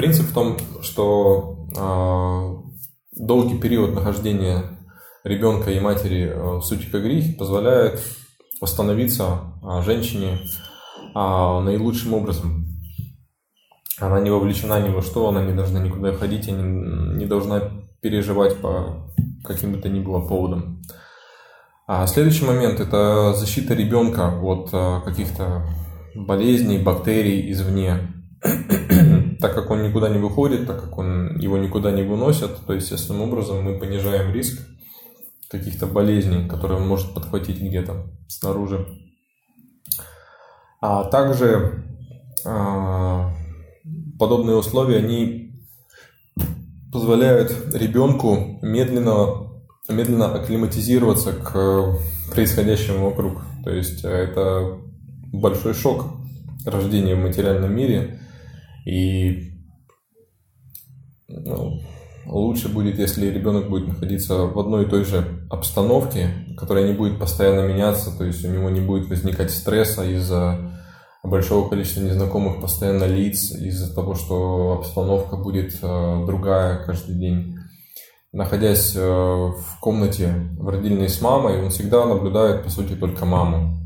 Принцип 0.00 0.28
в 0.28 0.32
том, 0.32 0.56
что 0.80 1.66
э, 1.76 3.20
долгий 3.20 3.58
период 3.58 3.94
нахождения 3.94 4.78
ребенка 5.24 5.72
и 5.72 5.78
матери 5.78 6.22
э, 6.22 6.56
в 6.56 6.62
сути 6.62 6.86
грехе 6.86 7.34
позволяет 7.34 8.00
восстановиться 8.62 9.40
э, 9.62 9.82
женщине 9.82 10.38
э, 10.38 11.14
наилучшим 11.14 12.14
образом. 12.14 12.59
Она 14.00 14.20
не 14.20 14.30
вовлечена 14.30 14.80
ни 14.80 14.92
во 14.92 15.02
что, 15.02 15.28
она 15.28 15.44
не 15.44 15.52
должна 15.52 15.80
никуда 15.80 16.12
ходить, 16.12 16.48
и 16.48 16.52
не, 16.52 17.18
не 17.18 17.26
должна 17.26 17.62
переживать 18.00 18.56
по 18.60 19.12
каким 19.44 19.72
бы 19.72 19.78
то 19.78 19.88
ни 19.88 20.00
было 20.00 20.20
поводам. 20.20 20.82
А 21.86 22.06
следующий 22.06 22.44
момент– 22.44 22.80
это 22.80 23.34
защита 23.34 23.74
ребенка 23.74 24.38
от 24.42 24.70
каких-то 25.04 25.66
болезней, 26.14 26.78
бактерий 26.78 27.50
извне 27.50 28.14
так 29.40 29.54
как 29.54 29.70
он 29.70 29.82
никуда 29.82 30.08
не 30.08 30.18
выходит, 30.18 30.66
так 30.66 30.80
как 30.80 30.98
он, 30.98 31.38
его 31.38 31.58
никуда 31.58 31.90
не 31.90 32.02
выносят, 32.02 32.64
то 32.66 32.72
естественным 32.72 33.22
образом 33.22 33.62
мы 33.62 33.78
понижаем 33.78 34.32
риск 34.32 34.60
каких-то 35.50 35.86
болезней, 35.86 36.48
которые 36.48 36.80
он 36.80 36.86
может 36.86 37.12
подхватить 37.12 37.60
где-то 37.60 38.06
снаружи. 38.28 38.86
А 40.80 41.04
также 41.04 41.84
а, 42.46 43.34
подобные 44.20 44.56
условия, 44.56 44.98
они 44.98 45.60
позволяют 46.92 47.52
ребенку 47.74 48.60
медленно, 48.62 49.50
медленно 49.88 50.32
акклиматизироваться 50.32 51.32
к 51.32 51.98
происходящему 52.32 53.10
вокруг. 53.10 53.42
То 53.64 53.70
есть 53.70 54.04
это 54.04 54.78
большой 55.32 55.74
шок 55.74 56.04
рождения 56.64 57.16
в 57.16 57.22
материальном 57.22 57.74
мире– 57.74 58.20
и 58.84 59.52
ну, 61.28 61.80
лучше 62.26 62.68
будет, 62.68 62.98
если 62.98 63.26
ребенок 63.26 63.68
будет 63.68 63.88
находиться 63.88 64.34
в 64.46 64.58
одной 64.58 64.84
и 64.84 64.88
той 64.88 65.04
же 65.04 65.46
обстановке, 65.50 66.30
которая 66.58 66.88
не 66.88 66.94
будет 66.94 67.18
постоянно 67.18 67.66
меняться, 67.66 68.16
то 68.16 68.24
есть 68.24 68.44
у 68.44 68.48
него 68.48 68.70
не 68.70 68.80
будет 68.80 69.08
возникать 69.08 69.50
стресса 69.50 70.04
из-за 70.04 70.79
большого 71.22 71.68
количества 71.68 72.00
незнакомых 72.00 72.60
постоянно 72.60 73.04
лиц, 73.04 73.52
из-за 73.52 73.94
того, 73.94 74.14
что 74.14 74.78
обстановка 74.78 75.36
будет 75.36 75.78
э, 75.82 76.24
другая 76.26 76.84
каждый 76.84 77.16
день. 77.16 77.56
Находясь 78.32 78.94
э, 78.96 79.00
в 79.00 79.78
комнате 79.80 80.32
в 80.58 80.68
родильной 80.68 81.08
с 81.08 81.20
мамой, 81.20 81.62
он 81.62 81.70
всегда 81.70 82.06
наблюдает, 82.06 82.64
по 82.64 82.70
сути, 82.70 82.94
только 82.94 83.24
маму. 83.24 83.76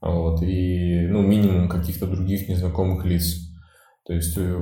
Вот, 0.00 0.42
и 0.42 1.06
ну, 1.08 1.22
минимум 1.22 1.68
каких-то 1.68 2.06
других 2.06 2.48
незнакомых 2.48 3.04
лиц. 3.04 3.48
То 4.06 4.14
есть 4.14 4.38
э, 4.38 4.54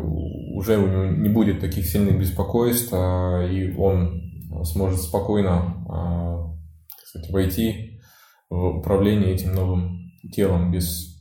уже 0.54 0.78
у 0.78 0.86
него 0.86 1.04
не 1.04 1.28
будет 1.28 1.60
таких 1.60 1.86
сильных 1.86 2.18
беспокойств, 2.18 2.88
а, 2.92 3.46
и 3.46 3.72
он 3.76 4.22
сможет 4.64 5.00
спокойно 5.00 5.84
а, 5.88 6.26
кстати, 7.04 7.30
войти 7.30 8.00
в 8.50 8.78
управление 8.78 9.34
этим 9.34 9.54
новым 9.54 10.10
телом 10.32 10.72
без 10.72 11.15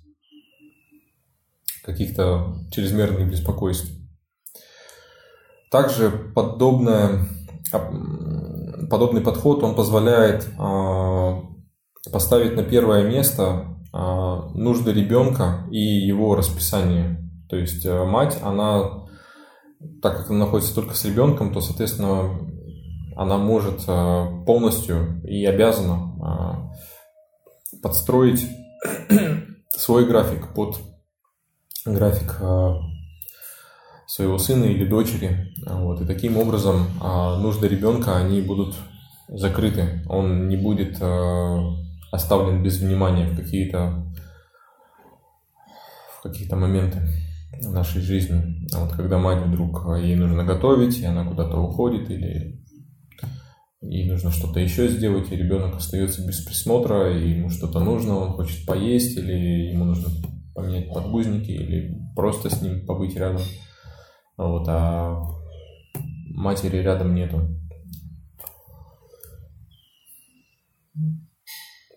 каких-то 1.86 2.56
чрезмерных 2.72 3.30
беспокойств. 3.30 3.92
Также 5.70 6.10
подобное, 6.10 7.28
подобный 8.90 9.22
подход 9.22 9.64
он 9.64 9.76
позволяет 9.76 10.48
а, 10.58 11.42
поставить 12.12 12.56
на 12.56 12.64
первое 12.64 13.04
место 13.04 13.72
нужды 14.54 14.92
ребенка 14.92 15.68
и 15.72 15.80
его 15.80 16.36
расписание. 16.36 17.30
То 17.48 17.56
есть 17.56 17.86
э, 17.86 18.04
мать, 18.04 18.38
она, 18.42 19.06
так 20.02 20.18
как 20.18 20.30
она 20.30 20.40
находится 20.40 20.76
только 20.76 20.96
с 20.96 21.06
ребенком, 21.06 21.54
то, 21.54 21.62
соответственно, 21.62 22.38
она 23.16 23.38
может 23.38 23.86
полностью 24.46 25.22
и 25.24 25.46
обязана 25.46 26.74
подстроить 27.82 28.46
свой 29.70 30.06
график 30.06 30.54
под 30.54 30.78
график 31.86 32.36
своего 34.08 34.38
сына 34.38 34.66
или 34.66 34.86
дочери. 34.86 35.54
Вот. 35.66 36.02
И 36.02 36.06
таким 36.06 36.38
образом 36.38 36.88
нужды 37.42 37.68
ребенка, 37.68 38.18
они 38.18 38.42
будут 38.42 38.76
закрыты, 39.28 40.04
он 40.08 40.48
не 40.48 40.58
будет 40.58 40.98
э, 41.02 41.60
оставлен 42.12 42.64
без 42.64 42.80
внимания 42.80 43.28
в 43.28 43.36
какие-то 43.36 44.06
в 46.18 46.24
какие-то 46.24 46.56
моменты 46.56 47.02
нашей 47.62 48.02
жизни. 48.02 48.68
А 48.74 48.86
вот 48.86 48.94
когда 48.94 49.18
мать 49.18 49.46
вдруг 49.46 49.86
ей 49.98 50.16
нужно 50.16 50.44
готовить, 50.44 51.00
и 51.00 51.06
она 51.06 51.26
куда-то 51.26 51.58
уходит, 51.58 52.10
или 52.10 52.64
ей 53.82 54.10
нужно 54.10 54.32
что-то 54.32 54.60
еще 54.60 54.88
сделать, 54.88 55.32
и 55.32 55.36
ребенок 55.36 55.76
остается 55.76 56.26
без 56.26 56.42
присмотра, 56.42 57.16
и 57.18 57.32
ему 57.32 57.50
что-то 57.50 57.80
нужно, 57.80 58.18
он 58.18 58.34
хочет 58.34 58.66
поесть, 58.66 59.18
или 59.18 59.72
ему 59.72 59.86
нужно 59.86 60.10
поменять 60.56 60.92
подгузники, 60.92 61.52
или 61.52 62.00
просто 62.16 62.50
с 62.50 62.62
ним 62.62 62.86
побыть 62.86 63.16
рядом. 63.16 63.42
Вот, 64.38 64.66
а 64.68 65.22
матери 66.34 66.78
рядом 66.78 67.14
нету. 67.14 67.42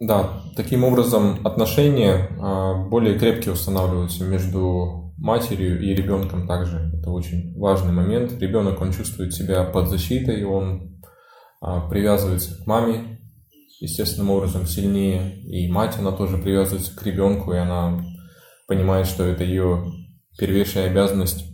Да, 0.00 0.42
таким 0.54 0.84
образом 0.84 1.44
отношения 1.44 2.28
а, 2.40 2.86
более 2.88 3.18
крепкие 3.18 3.54
устанавливаются 3.54 4.24
между 4.24 5.12
матерью 5.18 5.80
и 5.80 5.92
ребенком 5.92 6.46
также. 6.46 6.92
Это 6.96 7.10
очень 7.10 7.58
важный 7.58 7.92
момент. 7.92 8.32
Ребенок, 8.40 8.80
он 8.80 8.92
чувствует 8.92 9.34
себя 9.34 9.64
под 9.64 9.88
защитой, 9.88 10.44
он 10.44 11.00
а, 11.60 11.88
привязывается 11.88 12.62
к 12.62 12.66
маме 12.66 13.18
естественным 13.80 14.30
образом 14.30 14.66
сильнее, 14.66 15.40
и 15.42 15.70
мать, 15.70 15.96
она 15.98 16.12
тоже 16.12 16.36
привязывается 16.38 16.96
к 16.96 17.02
ребенку, 17.04 17.52
и 17.52 17.58
она 17.58 18.00
понимает, 18.68 19.06
что 19.06 19.24
это 19.24 19.42
ее 19.42 19.90
первейшая 20.38 20.90
обязанность 20.90 21.46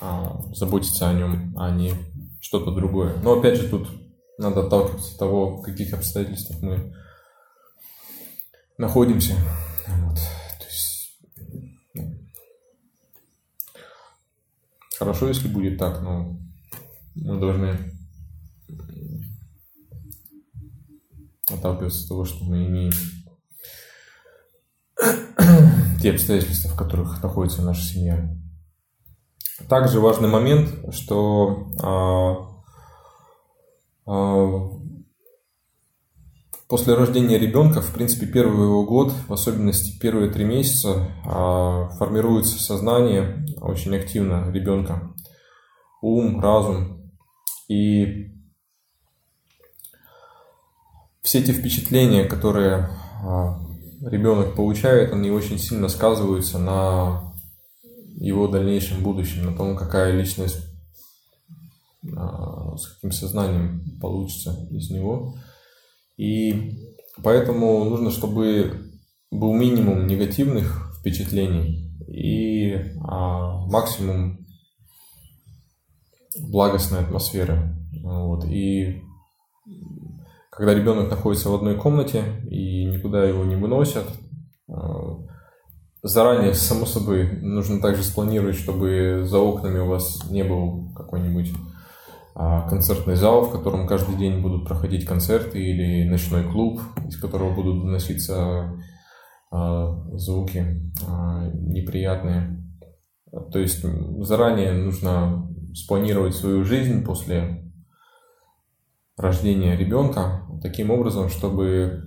а, 0.00 0.42
заботиться 0.52 1.08
о 1.08 1.14
нем, 1.14 1.54
а 1.56 1.70
не 1.70 1.94
что-то 2.40 2.74
другое. 2.74 3.14
Но 3.22 3.38
опять 3.38 3.56
же 3.56 3.68
тут 3.68 3.88
надо 4.36 4.66
отталкиваться 4.66 5.12
от 5.12 5.18
того, 5.18 5.56
в 5.56 5.62
каких 5.62 5.94
обстоятельствах 5.94 6.60
мы 6.60 6.92
находимся. 8.76 9.36
Вот. 9.86 10.16
То 10.16 10.66
есть, 10.66 11.18
ну, 11.94 12.18
хорошо, 14.98 15.28
если 15.28 15.46
будет 15.46 15.78
так, 15.78 16.02
но 16.02 16.36
мы 17.14 17.38
должны 17.38 17.96
отталкиваться 21.48 22.02
от 22.02 22.08
того, 22.08 22.24
что 22.24 22.44
мы 22.44 22.66
имеем 22.66 22.92
те 26.02 26.10
обстоятельства, 26.10 26.70
в 26.70 26.76
которых 26.76 27.22
находится 27.22 27.62
наша 27.62 27.82
семья. 27.82 28.30
Также 29.68 30.00
важный 30.00 30.28
момент, 30.28 30.94
что 30.94 31.68
а, 31.82 32.50
а, 34.06 34.80
После 36.70 36.94
рождения 36.94 37.36
ребенка, 37.36 37.82
в 37.82 37.92
принципе, 37.92 38.26
первый 38.26 38.66
его 38.66 38.84
год, 38.84 39.12
в 39.26 39.32
особенности 39.32 39.98
первые 39.98 40.30
три 40.30 40.44
месяца, 40.44 41.10
а, 41.24 41.88
формируется 41.98 42.62
сознание 42.62 43.44
очень 43.60 43.96
активно 43.96 44.52
ребенка. 44.52 45.12
Ум, 46.00 46.40
разум. 46.40 47.10
И 47.66 48.30
все 51.22 51.40
эти 51.40 51.50
впечатления, 51.50 52.22
которые 52.22 52.88
а, 53.24 53.58
ребенок 54.00 54.54
получает, 54.54 55.12
они 55.12 55.30
очень 55.30 55.58
сильно 55.58 55.88
сказываются 55.88 56.58
на 56.58 57.32
его 58.16 58.48
дальнейшем 58.48 59.02
будущем, 59.02 59.46
на 59.46 59.56
том, 59.56 59.76
какая 59.76 60.16
личность, 60.16 60.60
а, 62.16 62.76
с 62.76 62.86
каким 62.94 63.12
сознанием 63.12 63.98
получится 64.00 64.68
из 64.70 64.90
него– 64.90 65.34
и 66.20 66.76
поэтому 67.22 67.82
нужно, 67.84 68.10
чтобы 68.10 68.90
был 69.30 69.54
минимум 69.54 70.06
негативных 70.06 70.94
впечатлений 71.00 71.96
и 72.08 72.74
а, 73.02 73.64
максимум 73.68 74.46
благостной 76.38 77.00
атмосферы. 77.00 77.74
Вот. 78.02 78.44
И 78.44 79.02
когда 80.60 80.74
ребенок 80.74 81.08
находится 81.08 81.48
в 81.48 81.54
одной 81.54 81.74
комнате 81.74 82.22
и 82.50 82.84
никуда 82.84 83.24
его 83.24 83.44
не 83.46 83.56
выносят, 83.56 84.04
а, 84.68 85.16
заранее, 86.02 86.52
само 86.52 86.84
собой, 86.84 87.40
нужно 87.40 87.80
также 87.80 88.02
спланировать, 88.02 88.56
чтобы 88.56 89.22
за 89.24 89.38
окнами 89.38 89.78
у 89.78 89.86
вас 89.86 90.30
не 90.30 90.44
был 90.44 90.92
какой-нибудь 90.92 91.50
а, 92.34 92.68
концертный 92.68 93.16
зал, 93.16 93.46
в 93.46 93.52
котором 93.52 93.86
каждый 93.86 94.16
день 94.16 94.42
будут 94.42 94.68
проходить 94.68 95.06
концерты, 95.06 95.58
или 95.58 96.06
ночной 96.06 96.44
клуб, 96.44 96.82
из 97.08 97.18
которого 97.18 97.54
будут 97.54 97.82
доноситься 97.82 98.78
а, 99.50 99.96
звуки 100.12 100.92
а, 101.08 101.48
неприятные. 101.54 102.62
То 103.50 103.60
есть 103.60 103.82
заранее 104.24 104.72
нужно 104.72 105.50
спланировать 105.72 106.34
свою 106.34 106.64
жизнь 106.64 107.02
после 107.02 107.60
рождения 109.16 109.76
ребенка 109.76 110.42
таким 110.62 110.90
образом, 110.90 111.28
чтобы 111.28 112.04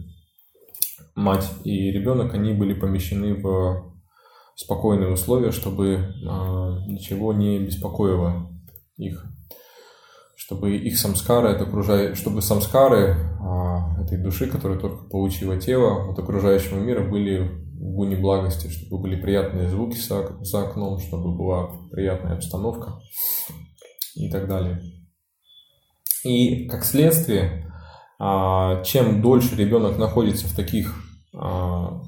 мать 1.15 1.49
и 1.63 1.91
ребенок, 1.91 2.33
они 2.33 2.53
были 2.53 2.73
помещены 2.73 3.35
в 3.35 3.93
спокойные 4.55 5.11
условия, 5.11 5.51
чтобы 5.51 6.13
ничего 6.87 7.33
не 7.33 7.59
беспокоило 7.59 8.49
их 8.97 9.25
чтобы 10.45 10.75
их 10.75 10.97
самскары, 10.97 11.49
это 11.49 11.63
окружая... 11.63 12.15
чтобы 12.15 12.41
самскары 12.41 13.15
а, 13.39 14.01
этой 14.01 14.17
души, 14.17 14.47
которая 14.47 14.77
только 14.77 15.05
получила 15.05 15.57
тело 15.57 16.11
от 16.11 16.19
окружающего 16.19 16.79
мира, 16.79 17.09
были 17.09 17.39
в 17.39 17.95
гуне 17.95 18.17
благости, 18.17 18.67
чтобы 18.67 19.03
были 19.03 19.21
приятные 19.21 19.69
звуки 19.69 19.97
за, 19.97 20.63
окном, 20.63 20.99
чтобы 20.99 21.35
была 21.35 21.71
приятная 21.91 22.35
обстановка 22.35 22.99
и 24.15 24.29
так 24.29 24.49
далее. 24.49 24.81
И 26.25 26.67
как 26.67 26.83
следствие, 26.83 27.71
а, 27.71 27.72
чем 28.85 29.21
дольше 29.21 29.55
ребенок 29.55 29.97
находится 29.97 30.47
в 30.47 30.55
таких 30.55 30.93
а, 31.35 32.01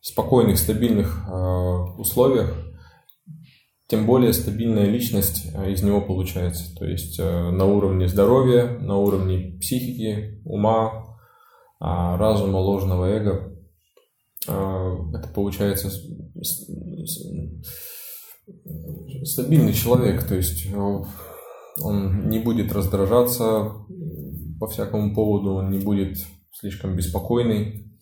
спокойных, 0.00 0.58
стабильных 0.58 1.24
а, 1.28 1.84
условиях, 1.98 2.54
тем 3.88 4.06
более 4.06 4.32
стабильная 4.32 4.86
личность 4.86 5.46
э, 5.54 5.70
из 5.70 5.82
него 5.82 6.00
получается. 6.00 6.74
То 6.76 6.84
есть 6.84 7.20
э, 7.20 7.50
на 7.50 7.66
уровне 7.66 8.08
здоровья, 8.08 8.66
на 8.80 8.96
уровне 8.96 9.58
психики, 9.60 10.40
ума, 10.44 11.16
а, 11.78 12.16
разума, 12.16 12.56
ложного 12.56 13.06
эго. 13.06 13.52
Э, 14.48 14.96
это 15.14 15.28
получается 15.28 15.90
стабильный 19.24 19.72
человек, 19.72 20.26
то 20.26 20.34
есть 20.34 20.66
он 21.80 22.28
не 22.28 22.38
будет 22.38 22.72
раздражаться 22.72 23.72
по 24.58 24.66
всякому 24.66 25.14
поводу, 25.14 25.54
он 25.54 25.70
не 25.70 25.78
будет 25.78 26.18
слишком 26.52 26.96
беспокойный. 26.96 27.92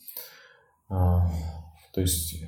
А, 0.89 1.31
то 1.93 2.01
есть 2.01 2.45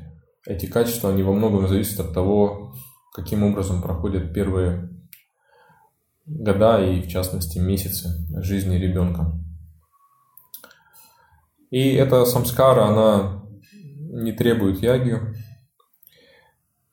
эти 0.47 0.67
качества, 0.67 1.11
они 1.11 1.23
во 1.23 1.33
многом 1.33 1.67
зависят 1.69 2.01
от 2.01 2.15
того, 2.15 2.75
каким 3.13 3.43
образом 3.43 3.83
проходят 3.83 4.33
первые 4.33 4.91
года 6.27 6.85
и, 6.85 7.03
в 7.03 7.09
частности, 7.09 7.59
месяцы 7.59 8.09
жизни 8.43 8.77
ребенка. 8.77 9.33
И 11.71 11.95
эта 11.95 12.25
самскара, 12.25 12.87
она 12.87 13.43
не 13.73 14.33
требует 14.33 14.83
ягью. 14.83 15.35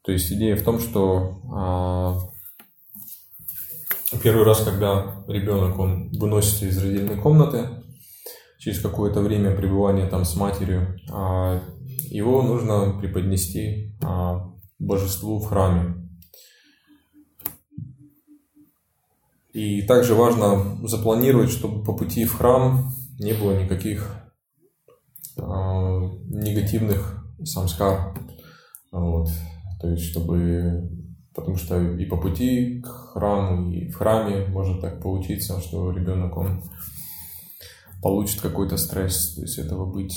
То 0.03 0.11
есть 0.11 0.31
идея 0.31 0.55
в 0.55 0.63
том, 0.63 0.79
что 0.79 1.41
а, 1.53 2.17
первый 4.21 4.45
раз, 4.45 4.63
когда 4.63 5.23
ребенок 5.27 5.79
он 5.79 6.11
выносится 6.11 6.65
из 6.65 6.77
родильной 6.77 7.17
комнаты, 7.17 7.69
через 8.59 8.79
какое-то 8.81 9.21
время 9.21 9.55
пребывания 9.55 10.07
там 10.07 10.25
с 10.25 10.35
матерью, 10.35 10.97
а, 11.11 11.61
его 12.09 12.41
нужно 12.41 12.97
преподнести 12.99 13.95
а, 14.01 14.53
божеству 14.79 15.39
в 15.39 15.47
храме. 15.47 15.95
И 19.53 19.83
также 19.83 20.15
важно 20.15 20.77
запланировать, 20.87 21.51
чтобы 21.51 21.83
по 21.83 21.93
пути 21.93 22.25
в 22.25 22.35
храм 22.35 22.91
не 23.19 23.33
было 23.33 23.61
никаких 23.61 24.15
э, 25.37 25.41
негативных 25.41 27.23
самскар. 27.43 28.15
Вот. 28.91 29.29
То 29.79 29.89
есть, 29.89 30.09
чтобы... 30.09 30.89
Потому 31.33 31.57
что 31.57 31.81
и 31.81 32.05
по 32.05 32.17
пути 32.17 32.81
к 32.81 32.87
храму, 32.87 33.71
и 33.71 33.89
в 33.89 33.95
храме 33.95 34.45
может 34.47 34.81
так 34.81 35.01
получиться, 35.01 35.59
что 35.59 35.91
ребенок, 35.91 36.37
он 36.37 36.63
получит 38.01 38.41
какой-то 38.41 38.77
стресс. 38.77 39.35
То 39.35 39.41
есть, 39.41 39.57
этого 39.57 39.91
быть 39.91 40.13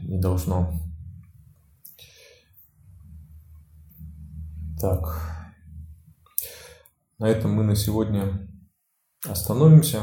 не 0.00 0.18
должно. 0.18 0.72
Так. 4.80 5.20
На 7.18 7.28
этом 7.28 7.52
мы 7.54 7.62
на 7.62 7.76
сегодня 7.76 8.48
Остановимся. 9.24 10.00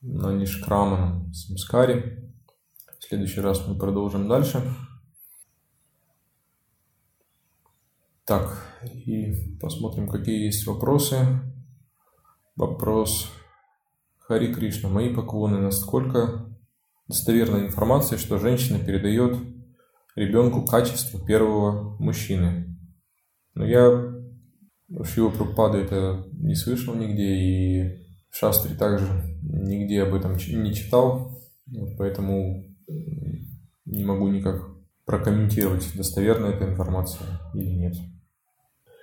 на 0.00 0.32
Нишкрамана 0.32 1.32
Самскаре. 1.32 2.32
В 3.00 3.04
следующий 3.04 3.40
раз 3.40 3.66
мы 3.66 3.76
продолжим 3.76 4.28
дальше. 4.28 4.62
Так, 8.24 8.73
и 8.92 9.56
посмотрим, 9.58 10.08
какие 10.08 10.46
есть 10.46 10.66
вопросы. 10.66 11.16
Вопрос 12.56 13.30
Хари 14.18 14.52
Кришна. 14.52 14.88
Мои 14.88 15.12
поклоны. 15.14 15.58
Насколько 15.58 16.46
достоверная 17.08 17.66
информация, 17.66 18.18
что 18.18 18.38
женщина 18.38 18.78
передает 18.78 19.36
ребенку 20.16 20.64
качество 20.64 21.24
первого 21.24 21.96
мужчины? 21.98 22.78
Но 23.54 23.64
я 23.64 24.14
Шива 25.02 25.30
Прабхупада 25.30 25.78
это 25.78 26.26
не 26.32 26.54
слышал 26.54 26.94
нигде, 26.94 27.34
и 27.34 28.04
в 28.30 28.36
Шастре 28.36 28.74
также 28.76 29.06
нигде 29.42 30.02
об 30.02 30.14
этом 30.14 30.32
не 30.32 30.74
читал, 30.74 31.40
поэтому 31.98 32.64
не 33.84 34.04
могу 34.04 34.28
никак 34.28 34.62
прокомментировать, 35.04 35.96
достоверна 35.96 36.46
эта 36.46 36.68
информация 36.68 37.26
или 37.54 37.70
нет. 37.70 37.94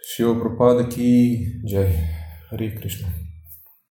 Шива 0.03 0.33
Прабхупада 0.33 0.89
Ки 0.89 1.61
Джай. 1.65 1.95
Хари 2.49 2.71
Кришна. 2.71 3.07